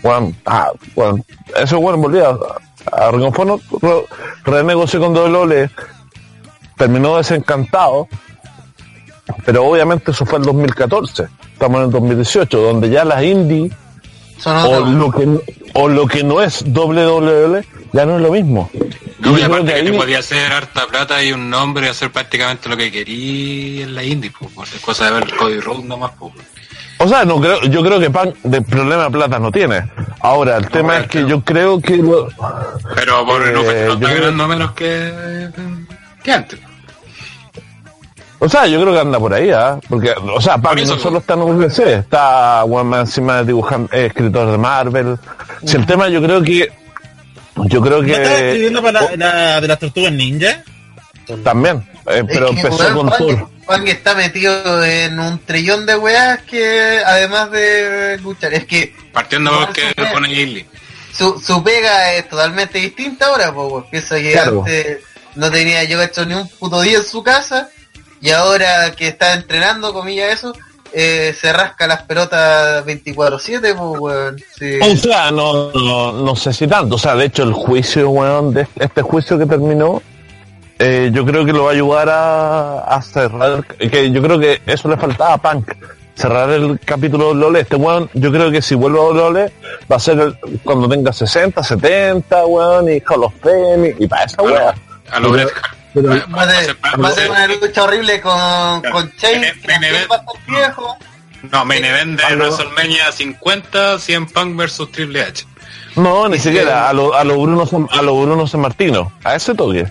[0.02, 1.22] Bueno, ah, bueno,
[1.58, 2.28] eso bueno volvía
[2.92, 4.04] a, Ring of Honor, re-
[4.44, 5.68] renegoció con WWE,
[6.76, 8.08] terminó desencantado,
[9.44, 13.70] pero obviamente eso fue en 2014, estamos en el 2018, donde ya las indie
[14.38, 14.90] Son o otros.
[14.90, 15.28] lo que
[15.74, 18.70] o lo que no es WWE ya no es lo mismo.
[19.20, 21.90] No, y aparte que que ahí- tú podías hacer harta plata y un nombre y
[21.90, 25.36] hacer prácticamente lo que querías en la indie, pues, por es cosa de ver el
[25.36, 26.32] Cody Rhodes nomás, pues.
[27.02, 29.90] O sea, no creo, yo creo que Pan de problema de plata no tiene.
[30.20, 32.28] Ahora, el tema es que yo creo que lo-
[32.94, 35.48] Pero por Eh, el no está ganando menos que,
[36.22, 36.58] que antes.
[38.42, 39.78] O sea, yo creo que anda por ahí, ¿ah?
[39.88, 44.50] Porque, o sea, eso, no solo está en UFC, está bueno, encima dibujando, es escritor
[44.50, 45.18] de Marvel.
[45.64, 46.72] Si el tema yo creo que,
[47.66, 50.64] yo creo ¿No estaba que escribiendo para la, la de las tortugas ninja?
[51.44, 53.48] también, eh, pero Es que, empezó con Thor.
[53.66, 58.92] Juan que está metido en un trillón de weas que además de luchar, es que
[59.12, 60.66] Partiendo No, porque pone Gilly.
[61.12, 64.60] su, su pega es totalmente distinta ahora, pues piensa que Claro.
[64.60, 64.98] antes
[65.36, 67.68] no tenía yo hecho ni un puto día en su casa
[68.20, 70.52] y ahora que está entrenando, comillas eso,
[70.92, 74.36] eh, se rasca las pelotas 24-7, pues weón.
[74.58, 74.78] Sí.
[74.80, 76.96] O sea, no, no, no sé si tanto.
[76.96, 80.02] O sea, de hecho, el juicio, weón, de este juicio que terminó,
[80.78, 83.64] eh, yo creo que lo va a ayudar a, a cerrar.
[83.66, 85.72] Que yo creo que eso le faltaba a Punk.
[86.14, 87.60] Cerrar el capítulo de Lole.
[87.60, 89.52] Este weón, yo creo que si vuelve a Lole,
[89.90, 94.06] va a ser el- cuando tenga 60, 70, weón, y Hall of Fame, y, y
[94.08, 94.74] para esa A lo, weón.
[95.12, 95.76] a lo Bret Hart.
[95.94, 100.06] Pero- Va- Va a va a ser, una lucha horrible con, con Chain, Main- que
[100.06, 100.96] va a estar viejo.
[101.50, 105.46] No, main event de A lo- WrestleMania 50, 100 Punk versus Triple H.
[105.96, 109.10] No, ni siquiera, a lo, a lo Bruno, San- a lo Bruno San Martino.
[109.24, 109.86] A ese toque.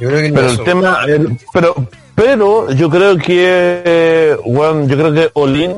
[0.00, 1.74] Yo creo que Pero el tema, el- pero,
[2.14, 5.74] pero yo creo que, bueno, yo creo que Olin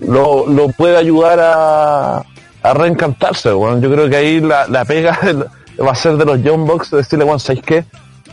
[0.00, 2.16] lo, lo puede ayudar a,
[2.62, 3.80] a reencantarse, bueno.
[3.80, 5.18] Yo creo que ahí la, la pega
[5.80, 7.84] va a ser de los John Box, decirle, bueno, ¿sabéis qué?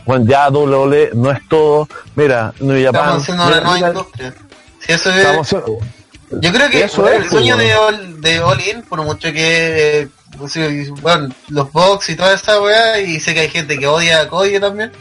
[0.04, 1.88] Bueno, ya WWE no es todo.
[2.16, 3.00] Mira, New Japan.
[3.00, 4.34] Estamos haciendo mira, nueva industria.
[4.80, 5.50] Si eso es,
[6.30, 10.08] Yo creo que Eso el sueño de All, de All In, por mucho que, eh,
[11.02, 14.28] bueno, los box y toda esa weá, y sé que hay gente que odia a
[14.28, 14.92] Cody también,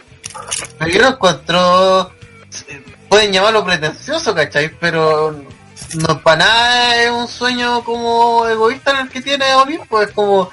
[0.78, 2.12] pero yo no encuentro,
[3.08, 4.70] pueden llamarlo pretencioso, ¿cachai?
[4.80, 5.40] Pero
[5.96, 10.14] no para nada es un sueño como egoísta en el que tiene In, pues es
[10.14, 10.50] como,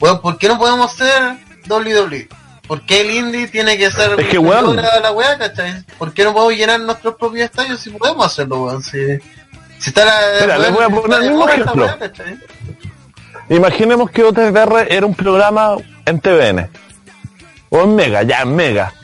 [0.00, 1.36] bueno, ¿por qué no podemos ser
[1.68, 2.28] WWE?
[2.66, 5.84] ¿Por qué el indie tiene que ser Es que, la weá, cachai?
[5.98, 8.82] ¿Por qué no podemos llenar nuestros propios estadios si podemos hacerlo, weón?
[8.82, 9.18] Si,
[9.78, 10.14] si está la.
[10.40, 11.84] Mira, les voy a poner el mismo ejemplo.
[11.84, 11.98] weá.
[13.48, 16.70] Imaginemos que OTR era un programa en TVN.
[17.70, 18.94] O en Mega, ya en Mega.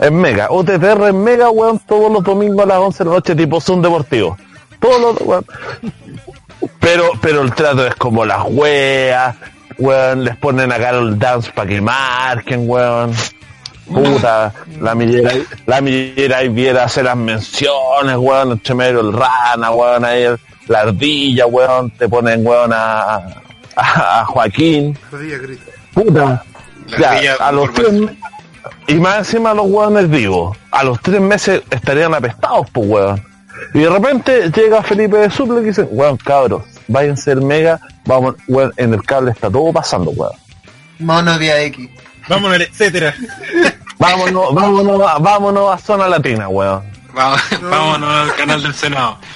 [0.00, 0.48] En Mega.
[0.50, 3.80] OTR en Mega, weón, todos los domingos a las 11 de la noche, tipo Zoom
[3.82, 4.36] Deportivo.
[4.80, 5.46] Todos los, weón.
[6.80, 9.34] Pero, pero el trato es como las weas,
[9.78, 13.12] weón, les ponen a Carol Dance para que marquen, weón.
[13.86, 15.30] Puta, la millera,
[15.66, 20.40] la millera y viera hacer las menciones, weón, entre medio el rana, weón, ahí el-
[20.66, 23.14] la ardilla, weón, te ponen, weón, a,
[23.76, 24.98] a, a Joaquín.
[25.94, 26.42] Puta.
[26.98, 28.16] La Ya, a los tres me-
[28.88, 30.56] y más encima los weones vivos.
[30.72, 33.22] A los tres meses estarían apestados, pues weón.
[33.74, 38.34] Y de repente llega Felipe de Suple y dice, weón, cabros, váyanse el mega, vamos,
[38.48, 40.32] weón, en el cable está todo pasando, weón.
[40.98, 41.88] Mono día X.
[42.28, 43.14] Vámonos, etcétera.
[43.98, 46.82] Vámonos, vámonos, a- vámonos a zona latina, weón.
[47.16, 49.16] Vamos, vámonos al canal del Senado.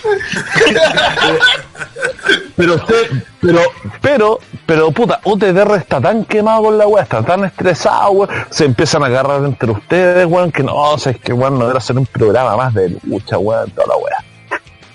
[2.56, 3.60] Pero usted, pero,
[4.02, 8.66] pero, pero puta, UTR está tan quemado con la weá, está tan estresado, weón, se
[8.66, 11.78] empiezan a agarrar entre ustedes, weón, que no, o sea, es que weón, no era
[11.78, 14.24] hacer un programa más de lucha, weón, toda la weá.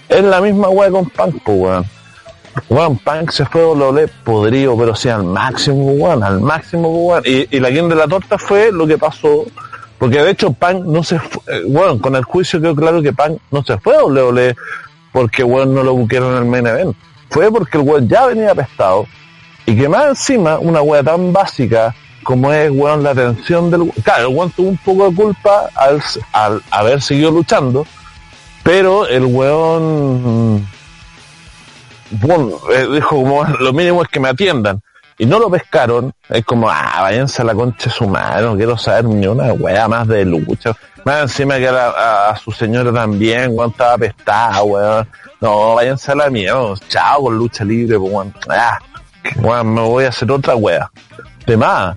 [0.09, 1.85] Es la misma weá con Punk, pues, weón.
[2.69, 7.23] Weón, Punk se fue WWE podrido, pero sí al máximo, weón, al máximo, weón.
[7.25, 9.45] Y, y la guinda de la torta fue lo que pasó,
[9.98, 13.14] porque de hecho Punk no se fue, eh, weón, con el juicio quedó claro que
[13.14, 14.56] Punk no se fue a WWE
[15.11, 16.95] porque weón no lo buquearon en el main event.
[17.30, 19.06] Fue porque el weón ya venía apestado
[19.65, 24.30] y que más encima una weá tan básica como es weón la atención del claro,
[24.30, 26.01] el weón tuvo un poco de culpa al,
[26.33, 27.85] al haber seguido luchando,
[28.64, 30.67] pero el weón mm,
[32.11, 34.82] bueno, eh, dijo como lo mínimo es que me atiendan
[35.17, 38.55] y no lo pescaron, es como, ah, váyanse a la concha de su madre, no
[38.55, 40.71] quiero saber ni una weá más de lucha.
[41.05, 45.07] Más encima que a, la- a- su señora también, weón, estaba apestada, weón.
[45.39, 48.33] No, váyanse a la mierda, chao con lucha libre, pues, weón.
[48.49, 48.79] Ah,
[49.37, 50.89] weón, me voy a hacer otra weá.
[51.45, 51.95] De más.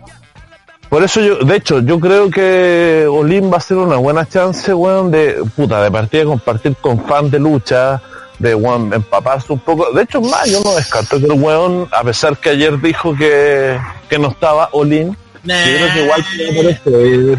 [0.90, 4.72] Por eso yo, de hecho, yo creo que Olin va a ser una buena chance,
[4.72, 8.00] weón, de, puta, de partir a compartir con fans de lucha,
[8.38, 9.90] de, weón, empaparse un poco.
[9.92, 13.78] De hecho, más, yo no descarto que el weón, a pesar que ayer dijo que,
[14.08, 15.64] que no estaba Olin, Nah.
[15.66, 17.38] yo creo que igual puede aparecer.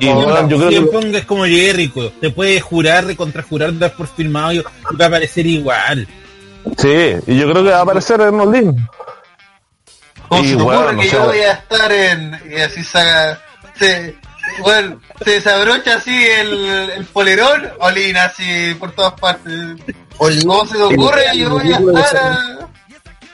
[0.00, 4.52] Y, weón, yo creo que, es como Jericho, te puede jurar, recontrajurar, dar por filmado
[4.52, 4.62] y y
[4.98, 6.08] va a aparecer igual.
[6.78, 8.88] sí, y yo creo que va a aparecer en Olin.
[10.28, 12.40] Como Y, se te ocurre weón, que sea- yo voy a estar en.
[12.50, 13.40] Y así saca.
[13.78, 14.16] Se,
[14.62, 19.52] bueno, se desabrocha así el, el polerón, Olina, así por todas partes.
[20.16, 21.22] ¿Cómo se te ocurre?
[21.36, 22.32] Yo voy a estar.
[22.32, 22.68] a-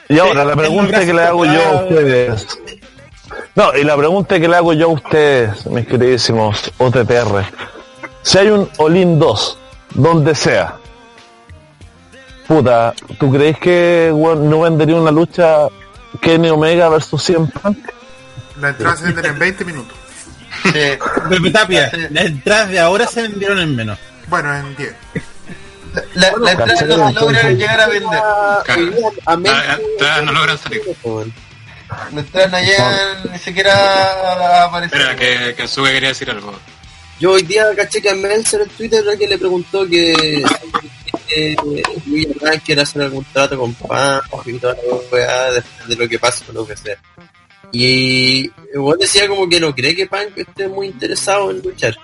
[0.09, 2.47] Y ahora la pregunta que le hago yo a ustedes.
[3.55, 7.45] No, y la pregunta que le hago yo a ustedes, mis queridísimos OTTR.
[8.23, 9.57] Si hay un Olin 2,
[9.95, 10.75] donde sea,
[12.47, 15.67] puta, ¿tú crees que no vendería una lucha
[16.21, 17.77] Kenny Omega versus 100 Punk?
[18.59, 19.97] La entrada se venden en 20 minutos.
[20.63, 20.97] Sí.
[21.29, 23.97] Pepe Tapia, las entradas de ahora se vendieron en menos.
[24.27, 24.93] Bueno, en 10.
[26.13, 28.19] La, la entrada no se logra entonces- llegar a vender.
[28.23, 28.63] Ah,
[29.25, 30.81] ah, ah, no logran salir.
[32.13, 35.01] La entrada no llegan ni siquiera a aparecer.
[35.01, 36.53] Espera, que, que Sube quería decir algo.
[37.19, 40.43] Yo hoy día caché que a Meltzer en Twitter que le preguntó que
[41.35, 41.55] eh,
[42.07, 44.81] Luis Hernán quiere hacer algún trato con Pam y toda la
[45.11, 46.95] weá después de lo que pasa con lo que sea.
[47.71, 51.95] Y igual decía como que no cree que Punk esté muy interesado en luchar.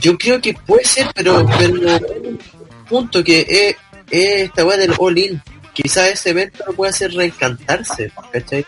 [0.00, 2.00] Yo creo que puede ser, pero, pero
[2.88, 3.76] punto que es,
[4.10, 5.40] es esta weá del all-in.
[5.72, 8.64] Quizás ese evento lo puede hacer reencantarse, ¿cachai?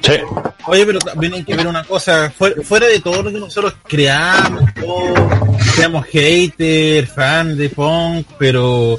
[0.00, 0.12] Sí.
[0.66, 3.74] Oye, pero también hay que ver una cosa, fuera, fuera de todo lo que nosotros
[3.86, 8.98] creamos, todo, seamos haters, fan de punk, pero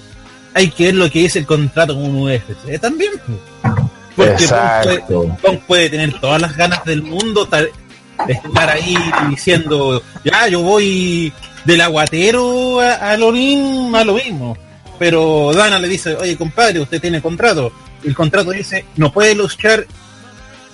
[0.53, 3.13] hay que ver lo que es el contrato con un UFC también.
[3.25, 3.85] pues.
[4.15, 5.37] Porque Exacto.
[5.67, 7.69] puede, tener todas las ganas del mundo tal-
[8.27, 8.95] de estar ahí
[9.29, 11.33] diciendo, ya, yo voy
[11.65, 14.57] del aguatero a- al Orín a lo mismo.
[14.97, 17.71] Pero Dana le dice, oye compadre, usted tiene contrato.
[18.03, 19.85] El contrato dice, no puede luchar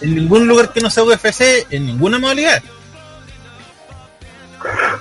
[0.01, 2.61] en ningún lugar que no sea UFC, en ninguna modalidad.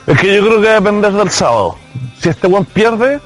[0.06, 1.76] Es que yo creo que va a depender del sábado.
[2.22, 3.20] Si este buen pierde,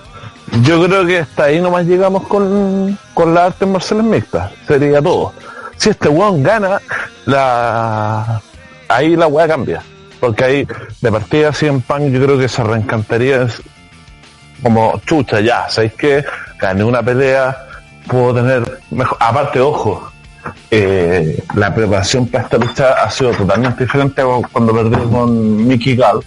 [0.62, 4.52] yo creo que hasta ahí nomás llegamos con, con las artes marciales mixtas.
[4.66, 5.32] Sería todo.
[5.76, 6.80] Si este weón gana,
[7.26, 8.40] la
[8.88, 9.82] ahí la weá cambia.
[10.20, 10.68] Porque ahí,
[11.00, 13.46] de partida así en pan, yo creo que se reencantaría
[14.62, 16.24] como chucha, ya, ¿sabéis que
[16.58, 17.66] Gané una pelea,
[18.06, 19.18] puedo tener mejor.
[19.20, 20.10] Aparte, ojo,
[20.70, 26.20] eh, la preparación para esta lucha ha sido totalmente diferente cuando perdió con Mickey Gall,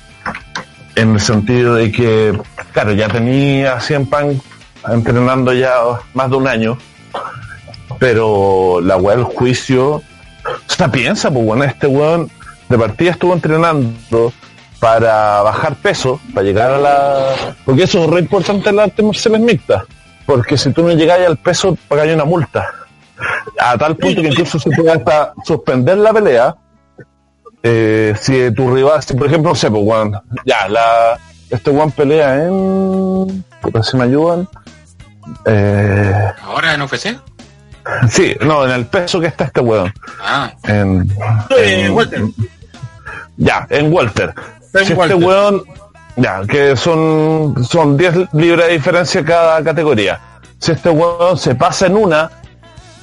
[0.96, 2.40] en el sentido de que,
[2.78, 4.40] claro, ya tenía 100 Punk
[4.88, 5.78] entrenando ya
[6.14, 6.78] más de un año,
[7.98, 12.30] pero la weá del juicio, o piensa, pues bueno, este weón
[12.70, 14.32] de partida estuvo entrenando
[14.80, 17.56] para bajar peso, para llegar a la...
[17.66, 19.84] Porque eso es re importante en las artes marciales mixtas,
[20.28, 22.70] porque si tú no llegas al peso, pagáis una multa.
[23.58, 26.56] A tal punto que incluso se puede hasta suspender la pelea,
[27.64, 30.12] eh, si tu rival, si por ejemplo, no sé, pues, weón,
[30.46, 31.18] ya, la,
[31.50, 33.44] este weón pelea en...
[33.62, 34.48] Puta, si me ayudan.
[35.46, 37.18] Eh, ¿Ahora en UFC?
[38.10, 39.94] sí, no, en el peso que está este weón.
[40.22, 41.10] Ah, En,
[41.50, 42.22] en- Walter.
[43.38, 44.34] Ya, en Walter.
[44.74, 45.18] En si Walter.
[45.18, 45.64] este weón,
[46.16, 50.20] ya, que son, son 10 libras de diferencia cada categoría.
[50.60, 52.32] Si este weón se pasa en una,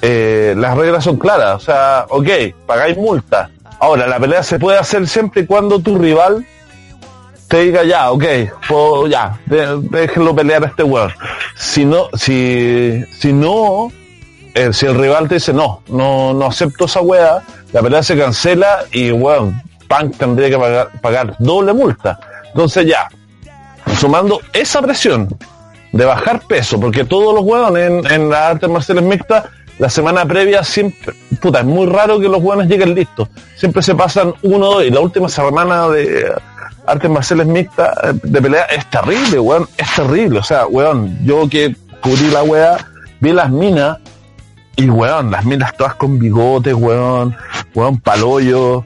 [0.02, 1.54] eh, las reglas son claras.
[1.56, 2.28] O sea, ok,
[2.66, 3.48] pagáis multa.
[3.80, 6.44] Ahora, la pelea se puede hacer siempre y cuando tu rival
[7.58, 8.24] diga ya, ok,
[8.68, 11.12] puedo, ya, de- déjenlo pelear a este weón.
[11.54, 13.90] Si no, si, si no,
[14.54, 17.42] eh, si el rival te dice no, no, no acepto esa weá,
[17.72, 22.18] la pelea se cancela y weón, Punk tendría que pagar, pagar doble multa.
[22.48, 23.08] Entonces ya,
[23.98, 25.28] sumando esa presión
[25.92, 29.44] de bajar peso, porque todos los weones en, en las artes marciales mixtas,
[29.78, 33.28] la semana previa siempre, puta, es muy raro que los weones lleguen listos.
[33.56, 36.32] Siempre se pasan uno y la última semana de
[36.86, 40.38] artes marciales mixtas eh, de pelea es terrible, weón, es terrible.
[40.38, 42.86] O sea, weón, yo que cubrí la weá,
[43.20, 43.98] vi las minas
[44.76, 47.36] y weón, las minas todas con bigotes, weón,
[47.74, 48.84] weón, palollo.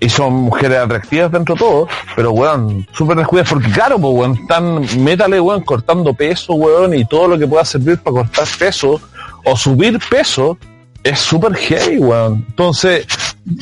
[0.00, 4.36] Y son mujeres atractivas dentro de todo, pero weón, súper descuidadas porque claro, pues weón,
[4.36, 9.00] están, métale weón, cortando peso, weón, y todo lo que pueda servir para cortar peso
[9.44, 10.56] o subir peso
[11.02, 12.44] es súper heavy, weón.
[12.48, 13.06] Entonces,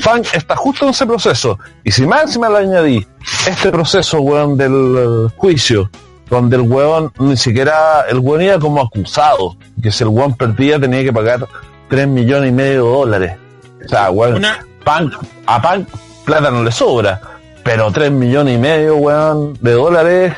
[0.03, 1.59] Punk está justo en ese proceso.
[1.85, 3.07] Y si más encima le añadí
[3.47, 4.73] este proceso, weón, del
[5.29, 5.91] eh, juicio,
[6.29, 10.79] donde el weón ni siquiera, el weón iba como acusado, que si el weón perdía
[10.81, 11.47] tenía que pagar
[11.89, 13.37] 3 millones y medio de dólares.
[13.85, 15.15] O sea, weón, Una- Punk,
[15.47, 15.89] a Punk
[16.25, 17.21] plata no le sobra,
[17.63, 20.35] pero 3 millones y medio, weón, de dólares,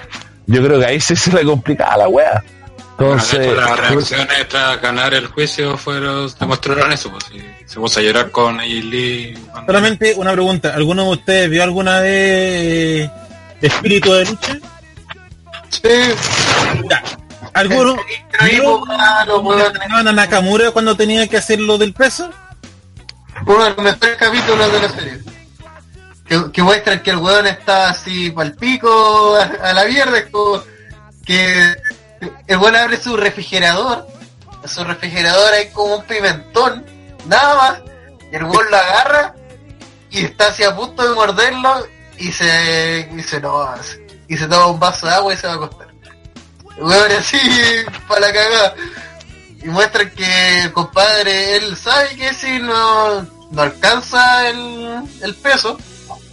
[0.47, 2.43] yo creo que ahí sí se le complicaba la weá.
[2.99, 7.11] bueno, de Entonces, hecho, las reacciones tras ganar el juicio fueron, demostraron eso.
[7.11, 9.35] Pues, y se puso a llorar con Lee.
[9.51, 10.75] cuando- Solamente una pregunta.
[10.75, 13.11] ¿Alguno de ustedes vio alguna vez eh,
[13.61, 14.59] Espíritu de Lucha?
[15.69, 15.81] Sí,
[16.89, 17.03] Ya.
[17.53, 17.97] ¿Alguno
[19.43, 20.09] weón.
[20.09, 22.31] a Nakamura cuando tenía que hacer lo del peso?
[23.47, 25.19] uno de los mejores capítulos de la serie.
[26.27, 30.27] Que, que muestran que el weón está así pal pico, a, a la mierda, es
[30.31, 30.63] como
[31.25, 31.75] que
[32.47, 34.07] el weón abre su refrigerador,
[34.67, 36.85] su refrigerador hay como un pimentón,
[37.27, 37.83] nada más,
[38.33, 39.35] el weón lo agarra
[40.11, 41.87] y está así a punto de morderlo
[42.19, 43.75] y se, y se, no,
[44.27, 45.89] y se toma un vaso de agua y se va a acostar.
[46.79, 47.39] Weón así,
[48.07, 48.75] para la cagada
[49.63, 55.77] y muestran que el compadre, él sabe que si no, no alcanza el, el peso,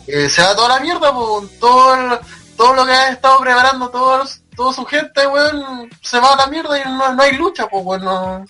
[0.07, 2.19] eh, se va toda la mierda, pues, todo,
[2.55, 6.47] todo lo que ha estado preparando todos, toda su gente, weón, se va a la
[6.47, 8.49] mierda y no, no hay lucha, pues, weón.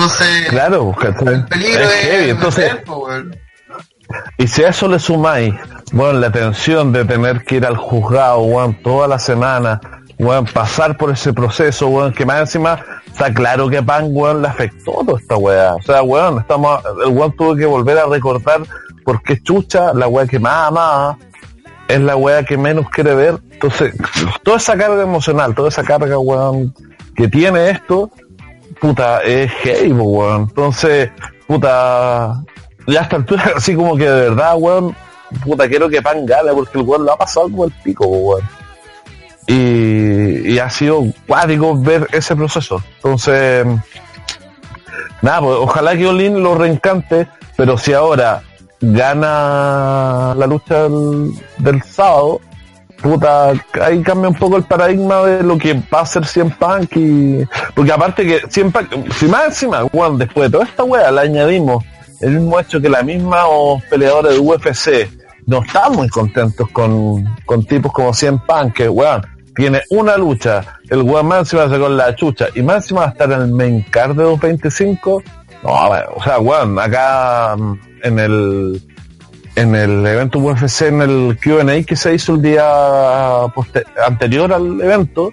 [0.00, 0.96] Entonces, claro,
[1.26, 2.72] el peligro Es es, heavy, entonces.
[4.38, 5.54] Y si a eso le sumáis,
[5.92, 9.78] bueno, la tensión de tener que ir al juzgado, weón, toda la semana,
[10.18, 14.40] weón, pasar por ese proceso, weón, que más encima está claro que a Pan, weón,
[14.40, 15.74] le afectó toda esta weá.
[15.74, 18.62] O sea, weón, estamos, el weón tuvo que volver a recordar
[19.04, 21.18] porque chucha, la weá que más amaba,
[21.88, 23.38] es la weá que menos quiere ver.
[23.50, 23.94] Entonces,
[24.42, 26.74] toda esa carga emocional, toda esa carga, weón,
[27.14, 28.10] que tiene esto,
[28.80, 30.42] puta, es heavy, po, weón.
[30.42, 31.10] Entonces,
[31.46, 32.42] puta,
[32.86, 34.96] ya a esta altura, así como que de verdad, weón,
[35.44, 38.42] puta, quiero que Pan gane porque el weón lo ha pasado como el pico, weón.
[39.46, 42.82] Y, y ha sido cuático ver ese proceso.
[42.96, 43.66] Entonces,
[45.22, 47.26] nada, pues ojalá que Olin lo reencante,
[47.56, 48.42] pero si ahora
[48.80, 50.88] gana la lucha
[51.58, 52.40] del sábado,
[53.00, 56.96] puta, ahí cambia un poco el paradigma de lo que va a ser Cien Punk
[56.96, 57.44] y...
[57.74, 61.20] Porque aparte que Cien Punk, si más encima, weón, después de toda esta wea le
[61.20, 61.84] añadimos
[62.20, 67.24] el mismo hecho que la misma o peleadores de UFC no están muy contentos con,
[67.46, 69.22] con tipos como Cien Punk, que weón,
[69.54, 73.08] tiene una lucha, el weón más encima se con la chucha y más va a
[73.08, 75.22] estar en el main card de 225,
[75.62, 78.82] no, o sea, weón, acá mm, en el
[79.60, 82.62] en el evento UFC, en el Q&A que se hizo el día
[83.54, 85.32] poste- anterior al evento,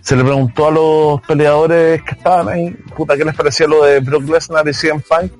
[0.00, 4.00] se le preguntó a los peleadores que estaban ahí, puta, ¿qué les parecía lo de
[4.00, 5.30] Brock Lesnar y CM Punk?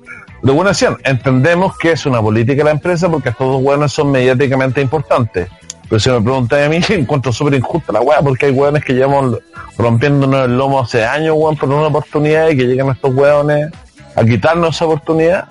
[0.43, 3.91] Los buenos decían, entendemos que es una política de la empresa porque estos dos hueones
[3.91, 5.49] son mediáticamente importantes.
[5.89, 8.93] Pero si me preguntáis a mí, encuentro súper injusta la weá, porque hay hueones que
[8.93, 9.39] llevamos
[9.77, 13.71] rompiéndonos el lomo hace años, weón, por una oportunidad y que llegan estos hueones
[14.15, 15.45] a quitarnos esa oportunidad.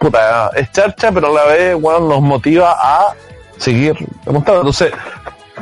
[0.00, 3.14] Puta, es charcha, pero a la vez, weón, nos motiva a
[3.58, 4.62] seguir demostrando.
[4.62, 4.92] Entonces,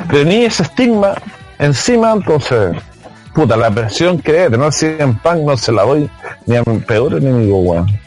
[0.09, 1.13] tenía ese estigma
[1.59, 2.73] encima, entonces,
[3.35, 6.09] puta, la presión que debe tener en pan no se la doy
[6.45, 7.99] ni a mi peor enemigo, weón.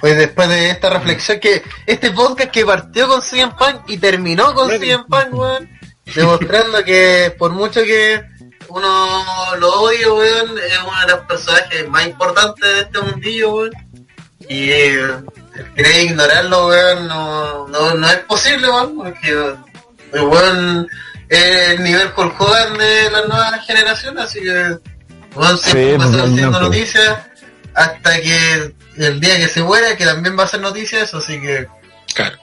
[0.00, 4.54] Pues después de esta reflexión que este podcast que partió con CM Punk y terminó
[4.54, 5.68] con CM Punk, weón,
[6.14, 8.29] demostrando que por mucho que
[8.70, 13.70] uno lo odie, weón, es uno de los personajes más importantes de este mundillo, weón.
[14.48, 14.96] Y eh,
[15.76, 19.30] querer ignorarlo, weón, no, no, no es posible, weón, porque
[20.12, 20.88] el weón
[21.28, 24.78] es el nivel Hulk Hogan de las nuevas generaciones, así que
[25.34, 27.18] weón siempre Sí, va a estar haciendo noticias
[27.74, 31.68] hasta que el día que se muera, que también va a ser noticias, así que
[32.14, 32.36] Claro.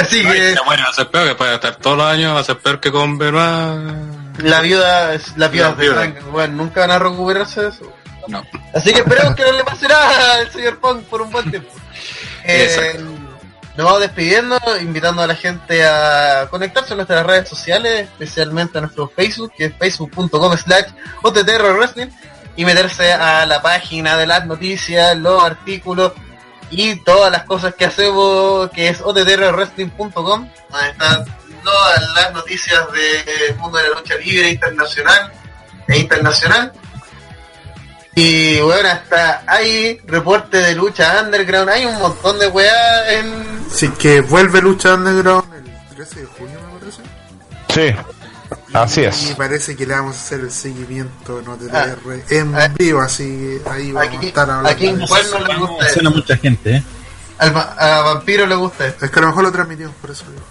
[0.00, 2.40] así No, que muere va a ser peor, que puede estar todos los años, va
[2.40, 4.25] a ser peor que con Benoit.
[4.38, 5.90] La viuda es la viuda de.
[5.90, 7.92] Frank, bueno, nunca van a recuperarse de eso.
[8.28, 8.44] No.
[8.74, 11.70] Así que esperemos que no le pase nada al señor Punk por un buen tiempo.
[12.48, 12.96] Eh,
[13.76, 18.82] nos vamos despidiendo, invitando a la gente a conectarse a nuestras redes sociales, especialmente a
[18.82, 20.86] nuestro Facebook, que es facebook.com slash
[21.22, 22.06] Wrestling,
[22.56, 26.12] y meterse a la página de las noticias, los artículos
[26.70, 31.24] y todas las cosas que hacemos, que es ottrwrestling.com, donde están
[31.66, 35.32] todas las noticias del mundo de la lucha libre internacional
[35.88, 36.72] e internacional.
[38.14, 43.44] Y bueno, hasta hay reporte de lucha underground, hay un montón de weá en...
[43.70, 47.02] Así que vuelve Lucha Underground el 13 de junio, me parece.
[47.74, 47.94] Sí,
[48.72, 49.34] así Y es.
[49.36, 51.96] parece que le vamos a hacer el seguimiento en OTTR Ah.
[52.30, 52.68] en Ah.
[52.78, 54.68] vivo, así que ahí vamos Aquí- a estar hablando.
[54.70, 55.14] aquí en de eso.
[55.14, 56.16] Juan no le gusta Suena eso.
[56.18, 56.82] mucha gente, ¿eh?
[57.38, 59.04] Al va- a Vampiro le gusta esto.
[59.04, 60.24] Es que a lo mejor lo transmitimos por eso.
[60.30, 60.42] digo.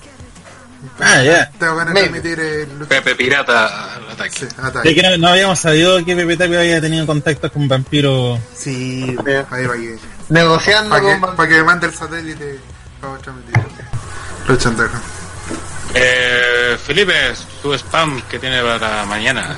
[1.00, 1.50] Ah, ya.
[1.60, 2.20] Tengo ganas de Maybe.
[2.22, 4.32] transmitir el Lucha Pepe Pirata al ataque.
[4.32, 4.96] Sí, ataque.
[4.96, 8.40] Que no, no habíamos sabido que Pepe Tapia había tenido contacto con Vampiro.
[8.56, 9.16] Sí,
[9.52, 9.98] ahí va que.
[10.30, 12.60] Negociando Para que, con pa' que mande el satélite
[13.02, 13.64] para transmitir.
[14.48, 15.04] Lucha Underground.
[15.94, 17.14] Eh, Felipe,
[17.62, 19.56] tu spam que tiene para mañana.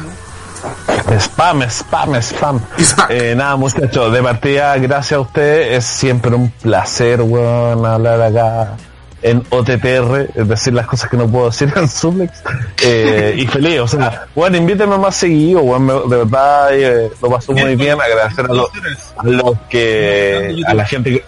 [1.20, 2.62] Spam, spam, spam.
[2.80, 3.08] Spam.
[3.10, 5.78] Eh, nada, muchachos, de partida, gracias a ustedes.
[5.78, 8.76] Es siempre un placer, weón, hablar acá
[9.22, 12.44] en OTTR, es decir, las cosas que no puedo decir en Suplex.
[12.84, 17.52] Eh, y feliz, o sea, bueno, invítenme más seguido, me- de verdad eh, lo paso
[17.54, 18.00] muy bien.
[18.00, 18.70] Agradecer a, los
[19.18, 21.26] a los que, a la gente que,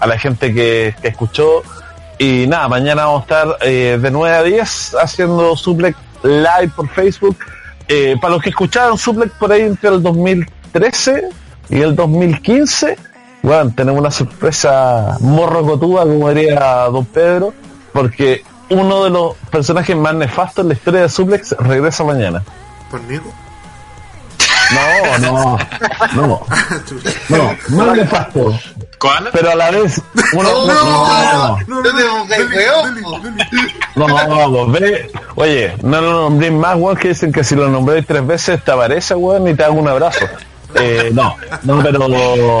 [0.00, 1.62] a la gente que, que escuchó.
[2.18, 6.88] Y nada, mañana vamos a estar eh, de 9 a 10 haciendo Suplex live por
[6.88, 7.36] Facebook.
[8.20, 11.28] Para los que escucharon Suplex por ahí entre el 2013
[11.68, 12.96] y el 2015,
[13.42, 17.54] bueno, tenemos una sorpresa morrocotuda, como diría Don Pedro,
[17.92, 22.42] porque uno de los personajes más nefastos en la historia de Suplex regresa mañana.
[22.90, 23.32] ¿Por Nico?
[24.70, 25.58] No, no,
[26.14, 26.46] no,
[27.28, 28.58] no, no es nefasto,
[28.98, 29.28] ¿Cuál?
[29.32, 31.58] pero a la vez, uno, no, no, no.
[31.66, 31.78] No.
[33.96, 37.68] No, no, no, ve, oye, no lo nombréis más, weón, que dicen que si lo
[37.68, 40.26] nombréis tres veces te aparece, weón, y te hago un abrazo.
[40.74, 42.04] Eh, no, no, pero...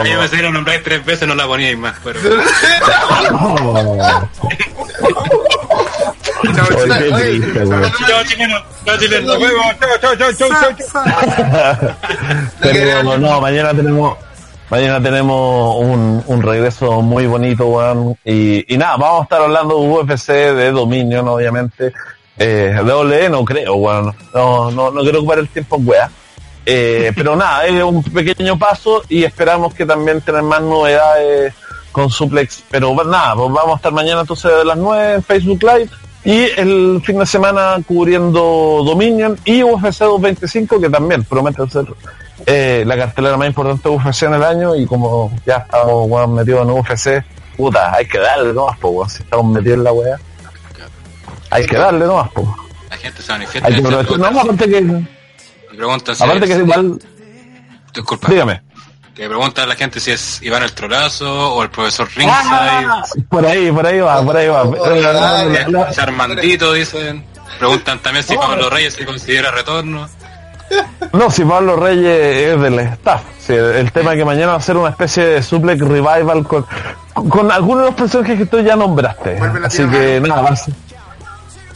[0.00, 2.20] A mí me salieron nombrar tres veces, no la poníais más, pero.
[3.30, 3.56] No.
[8.06, 8.62] Chao, chileno.
[8.84, 9.34] Chao, chileno.
[12.60, 14.16] Pero mañana tenemos
[14.70, 18.16] mañana tenemos un, un regreso muy bonito, weón.
[18.24, 21.92] Y, y nada, vamos a estar hablando de UFC, de Dominion, obviamente.
[22.38, 24.14] Eh, de OLE no creo, weón.
[24.34, 26.10] No, no, no quiero ocupar el tiempo en weá.
[26.68, 31.54] Eh, pero nada, es un pequeño paso y esperamos que también tener más novedades
[31.92, 32.64] con Suplex.
[32.68, 35.88] Pero bueno, nada, pues vamos a estar mañana entonces de las 9 en Facebook Live
[36.24, 41.86] y el fin de semana cubriendo Dominion y UFC 225 que también promete ser
[42.44, 46.34] eh, la cartelera más importante de UFC en el año y como ya estamos weón,
[46.34, 47.24] metidos en UFC,
[47.56, 50.16] puta, hay que darle nomás, po, si estamos metidos en la weá.
[51.50, 52.56] Hay que darle nomás, po.
[52.90, 53.68] La gente se manifiesta.
[53.68, 54.18] Hay que y aprovechar.
[54.18, 55.06] No, aparte que,
[55.76, 56.98] y pregunta si aparte que es- igual,
[57.94, 58.28] Disculpa.
[58.30, 58.62] dígame.
[59.14, 62.34] Que pregunta a la gente si es Iván el Trolazo o el profesor Ringside.
[62.50, 64.62] Ah, por ahí, por ahí va, por ahí va.
[64.62, 67.24] Eh, la- la- la- la- Si Armandito, dicen.
[67.58, 70.06] Preguntan también si Pablo Reyes se considera retorno.
[71.12, 73.22] No, si Pablo Reyes es del staff.
[73.38, 76.66] Sí, el tema es que mañana va a ser una especie de suplex revival con,
[77.28, 79.38] con algunos de los personajes que tú ya nombraste.
[79.64, 80.74] Así que nada, va a ser-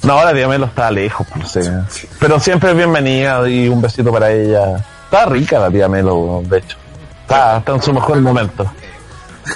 [0.03, 1.71] No, ahora tía Melo está lejos, no sé.
[2.19, 4.77] Pero siempre es bienvenida y un besito para ella.
[5.05, 6.77] Está rica la tía Melo, de hecho.
[7.23, 8.71] está, está en su mejor momento.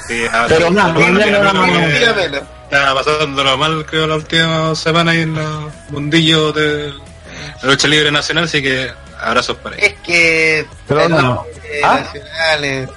[0.07, 2.43] Sí, ah, Pero sí, nada, Dígamelo.
[2.65, 6.93] Estaba pasándolo mal, creo, la última semana ahí en los mundillos de
[7.63, 8.91] la lucha libre nacional, así que
[9.21, 9.89] abrazos para ellos.
[9.91, 11.45] Es que Pero no.
[11.85, 12.01] ¿Ah?
[12.01, 12.89] nacional es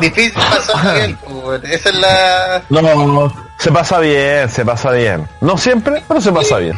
[0.00, 5.28] difícil pasar bien, pues, esa es la No, se pasa bien, se pasa bien.
[5.40, 6.76] No siempre, pero se pasa bien.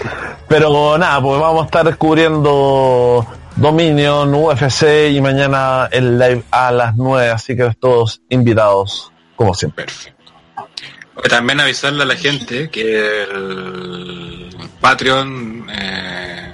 [0.48, 3.26] Pero nada, pues vamos a estar descubriendo
[3.56, 9.84] Dominion, UFC y mañana el live a las 9, así que todos invitados, como siempre.
[9.84, 10.16] Perfecto.
[11.28, 16.52] También avisarle a la gente que el Patreon, eh,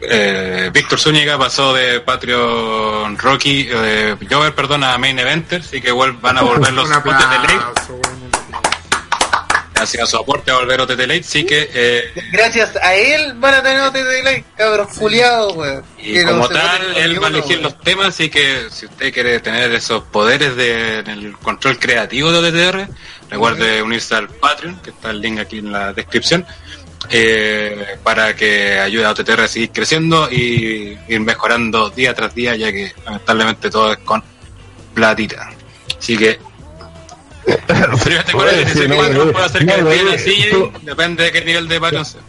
[0.00, 5.92] eh, Víctor Zúñiga pasó de Patreon Rocky, eh, Jover, perdón, a Main Eventer, así que
[5.92, 7.58] vuel- van a volver los de ley.
[9.78, 10.04] Aplauso, weón.
[10.04, 13.80] Hacia soporte a volver OTT Late, así que eh, gracias a él van a tener
[13.82, 15.84] otro delay, cabros culiados, weón.
[15.98, 19.72] Y como tal, él va a elegir los temas, así que si usted quiere tener
[19.74, 22.88] esos poderes de, en el control creativo de OTTR,
[23.30, 26.46] recuerde unirse al Patreon, que está el link aquí en la descripción,
[27.10, 32.56] eh, para que ayude a OTTR a seguir creciendo y ir mejorando día tras día,
[32.56, 34.22] ya que lamentablemente todo es con
[34.94, 35.50] platita.
[35.98, 36.47] Así que...
[37.66, 41.44] Pero te acuerdas que Patreon no, puede hacer que no, así, tú- depende de qué
[41.44, 42.20] nivel de Patreon sea.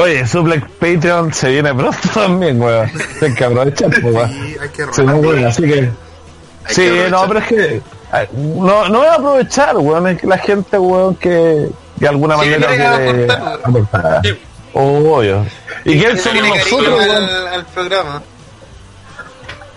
[0.00, 2.90] Oye, Suplex Patreon se viene pronto también, weón.
[3.22, 4.30] Hay que aprovechar, pues, weón.
[4.30, 5.78] Sí, hay que Sí, no, así que.
[5.80, 7.82] Hay Sí, que no, pero es que.
[8.12, 10.08] ay, No, no voy a aprovechar, weón.
[10.08, 14.20] Es que la gente, weón, que de alguna Sí, manera quiere quiere aportar, aportar.
[14.24, 14.38] Sí.
[14.74, 15.46] Obvio.
[15.84, 17.24] ¿Y quién Que somos tiene cariño nosotros, weón?
[17.24, 18.22] al, al programa.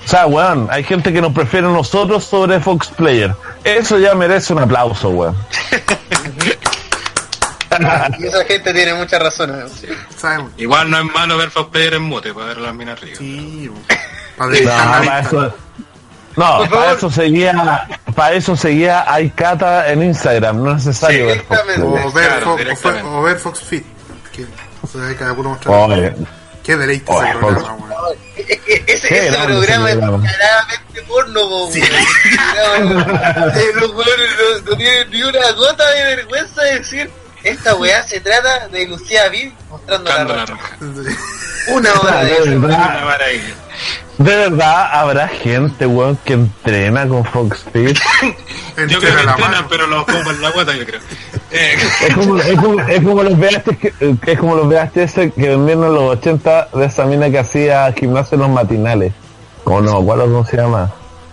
[0.06, 3.35] O sea, weón, hay gente que nos prefiere a nosotros sobre Fox Player.
[3.64, 5.35] Eso ya merece un aplauso, weón.
[8.19, 9.72] Y esa gente tiene muchas razones.
[10.16, 10.51] Sabemos.
[10.58, 13.17] Igual no es malo ver Fox Player en mute para ver las minas arriba.
[13.17, 13.72] Sí.
[14.38, 14.59] Para No,
[15.06, 15.53] para eso,
[16.35, 21.61] no, para eso seguía, para eso seguía Aikata en Instagram, no es necesario ver Fox.
[21.82, 23.85] O ver, Claro, Fo- o o ver Fox Fit.
[24.34, 24.45] Que
[24.92, 25.74] se dedica a puro mostrar.
[25.74, 26.14] Oye,
[26.66, 28.18] Qué deleite Oye, ese programa, weón.
[28.88, 31.76] Ese, programa es claramente porno, po, weón.
[33.56, 34.30] Eh, Los weones
[34.66, 37.11] no, no tienen ni una gota de vergüenza de decir
[37.45, 40.77] esta weá se trata de Lucía Vid mostrando la roja.
[41.68, 42.44] Una hora de eso.
[42.44, 43.56] Una maravilla.
[44.18, 47.98] de verdad habrá gente, weón, que entrena con Fox Fit.
[48.88, 51.02] Yo creo que la entrenan, pero los pongo en la guata, yo creo.
[51.56, 53.93] Es como, es como, es como los VHS que,
[54.32, 58.35] es como los VHS que vendieron en los 80 de esa mina que hacía gimnasio
[58.35, 59.14] en los matinales.
[59.64, 60.92] Como no, ¿cuál cómo se llama?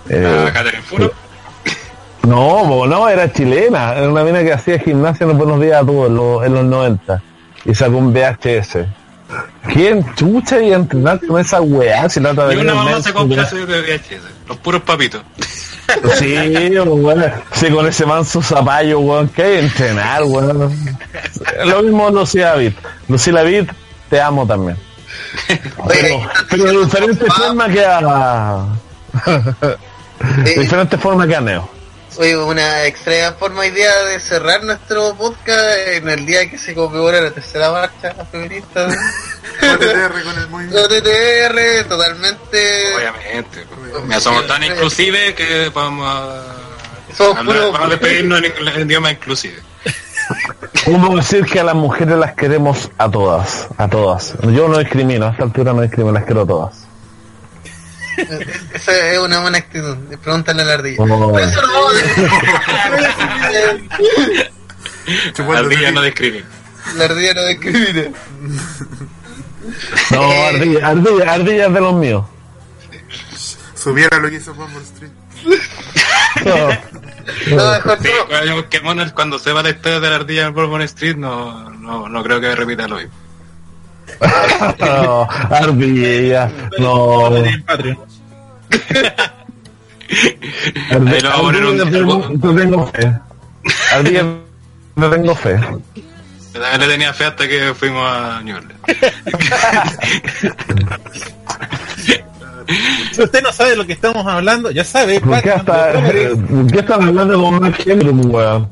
[0.08, 1.12] Eh, a Catherine Furo.
[2.24, 3.94] no, era chilena.
[3.94, 7.22] Era una mina que hacía gimnasio en los buenos días a todos en los 90.
[7.64, 8.78] Y sacó un VHS.
[9.72, 12.08] ¿Quién chucha y entrenar con esa weá?
[12.08, 14.48] Si la otra Y vez una en mamá se compra de VHS.
[14.48, 15.22] Los puros papitos.
[16.18, 16.34] Sí,
[16.78, 17.24] weón.
[17.52, 19.28] Sí, con ese manso zapallo, weón.
[19.28, 20.74] Que hay entrenar, weón.
[21.64, 22.72] Lo mismo Lucía David.
[23.08, 23.70] Lucía David,
[24.08, 24.76] te amo también.
[25.88, 28.66] Pero, pero de diferente forma que a.
[30.44, 31.68] de Eh, diferente forma que a Neo.
[32.18, 37.20] Oye, una extraña forma idea de cerrar nuestro podcast en el día que se conmemora
[37.22, 38.86] la tercera marcha feminista.
[39.62, 40.82] OTTR con el movimiento.
[40.84, 42.94] OTTR, totalmente.
[42.96, 43.66] Obviamente.
[43.66, 44.04] pues.
[44.04, 46.42] Mira, somos tan inclusive que vamos a.
[47.16, 49.62] Somos vamos a despedirnos en, en idioma inclusive.
[50.84, 53.68] Podemos decir que a las mujeres las queremos a todas.
[53.78, 54.34] A todas.
[54.42, 56.91] Yo no discrimino, a esta altura no discrimino, las quiero a todas.
[58.74, 59.96] Esa es una buena actitud.
[60.22, 61.02] Pregúntale a la ardilla.
[61.02, 61.30] Oh.
[61.30, 62.02] Por eso no vamos a-
[65.32, 66.46] Chupando Ardilla no discrimina.
[66.96, 68.04] La ardilla no discrimina.
[70.10, 72.24] No, ardilla, ardilla, ardilla es de los míos.
[73.74, 75.12] Subiera lo que hizo Bumble Street.
[76.44, 76.68] No.
[77.56, 78.26] No, mejor Sí, no.
[78.68, 82.40] cuando- cuando sepa la historia de la ardilla en Bourbon Street, no, no, no creo
[82.40, 83.12] que repita lo mismo.
[84.78, 87.28] No, ardilla, no.
[87.30, 87.42] Te
[92.54, 93.12] tengo fe.
[93.92, 94.24] Ardilla,
[94.94, 95.58] te tengo fe.
[96.54, 98.78] Le tenía fe hasta que fuimos a New Orleans.
[103.12, 105.20] Si usted no sabe de lo que estamos hablando, ya sabe.
[105.20, 105.92] ¿Por qué, hasta.
[105.92, 108.70] ¿por qué están hablando con Mark Henry, weón?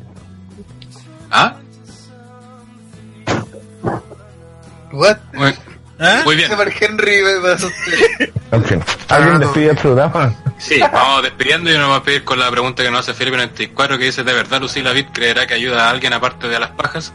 [1.31, 1.57] ¿Ah?
[4.93, 5.19] What?
[5.33, 5.55] Muy,
[5.99, 6.23] ¿Ah?
[6.25, 6.51] muy bien.
[6.81, 7.57] Henry me
[8.65, 10.35] fin, ¿alguien despide el programa?
[10.59, 13.37] Sí, vamos despidiendo y nos vamos a pedir con la pregunta que nos hace Felipe
[13.37, 16.61] 94 que dice, ¿de verdad Lucila Vid creerá que ayuda a alguien aparte de a
[16.61, 17.13] las pajas?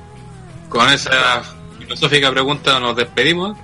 [0.70, 1.42] Con esa
[1.80, 3.58] filosófica pregunta nos despedimos.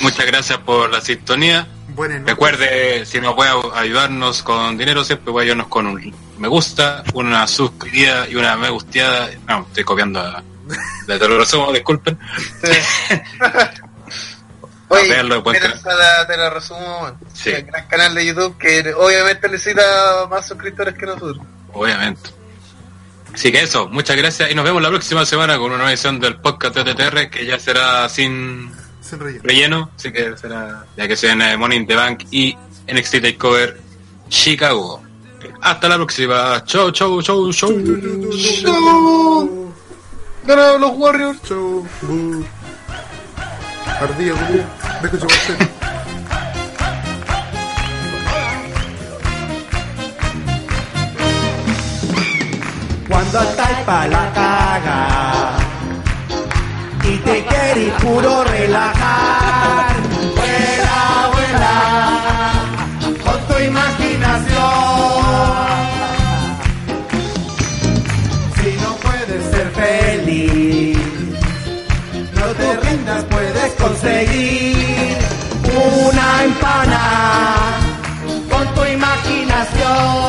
[0.00, 1.66] Muchas gracias por la sintonía.
[1.88, 2.24] Buenas.
[2.24, 7.46] Recuerde, si no puede ayudarnos con dinero, siempre puede ayudarnos con un me gusta, una
[7.46, 9.28] suscribida y una me gusteada.
[9.46, 10.42] No, estoy copiando a,
[11.06, 12.18] te lo resumo, disculpen.
[14.88, 17.10] Oye, verlo, la- te lo resumo.
[17.32, 17.50] Sí.
[17.50, 21.38] El gran canal de YouTube que obviamente necesita más suscriptores que nosotros.
[21.72, 22.30] Obviamente.
[23.32, 26.18] Así que eso, muchas gracias y nos vemos la próxima semana con una nueva edición
[26.18, 29.42] del podcast de TTR que ya será sin Sin relleno.
[29.44, 32.56] relleno, así que será ya que se viene Money in the Bank y
[32.92, 33.80] NXT Takeover
[34.28, 35.00] Chicago.
[35.62, 36.64] Hasta la próxima.
[36.64, 37.70] Chau, chau, chau, chau.
[40.44, 41.42] Ganaron los Warriors.
[41.42, 41.86] Chau.
[42.02, 42.44] Bu.
[44.00, 44.66] Ardilla, culiao.
[45.02, 45.80] Deja de chuparte.
[53.08, 55.00] Cuando estáis pa' la caga
[57.04, 59.96] y te querís puro relajar,
[60.36, 61.74] vuela, vuela
[63.24, 64.09] con tu imaginación.
[72.34, 75.16] No te rindas, puedes conseguir
[75.64, 77.00] una empana
[78.48, 80.20] con tu imaginación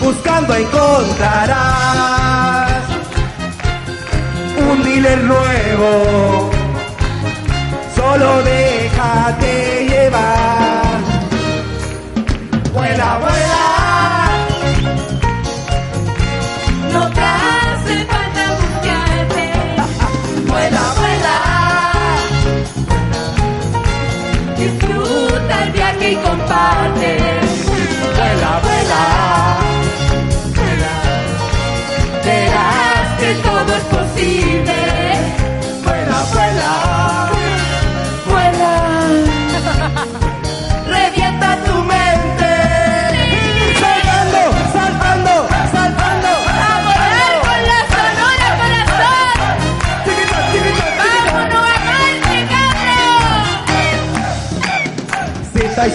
[0.00, 1.62] buscando encontrarás
[4.70, 6.50] un dealer nuevo.
[7.96, 9.81] Solo déjate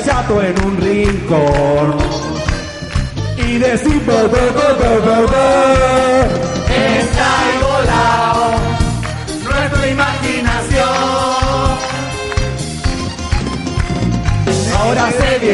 [0.04, 1.98] chato en un rincón
[3.38, 4.02] y decís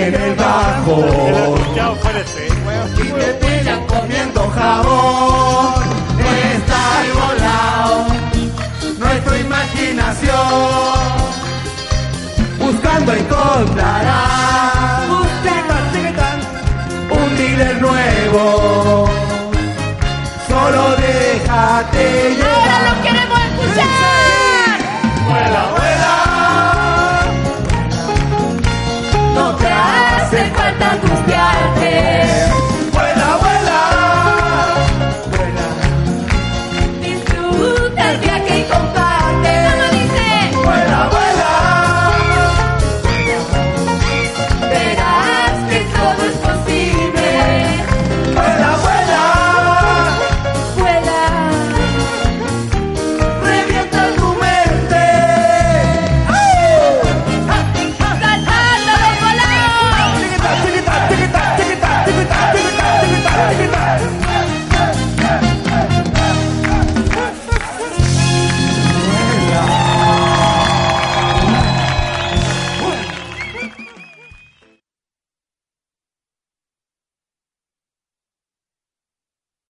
[0.09, 1.05] viene el bajo
[2.97, 5.83] y te pillan comiendo jabón
[6.53, 8.05] estáis volado
[8.99, 10.37] nuestra imaginación
[12.59, 14.23] buscando encontrarás
[17.09, 19.05] un dealer nuevo.
[20.47, 22.81] Solo déjate Ahora llevar.
[22.87, 24.77] lo queremos escuchar.
[25.27, 25.92] Vuela, vuela.
[30.73, 32.72] importa angustiarte.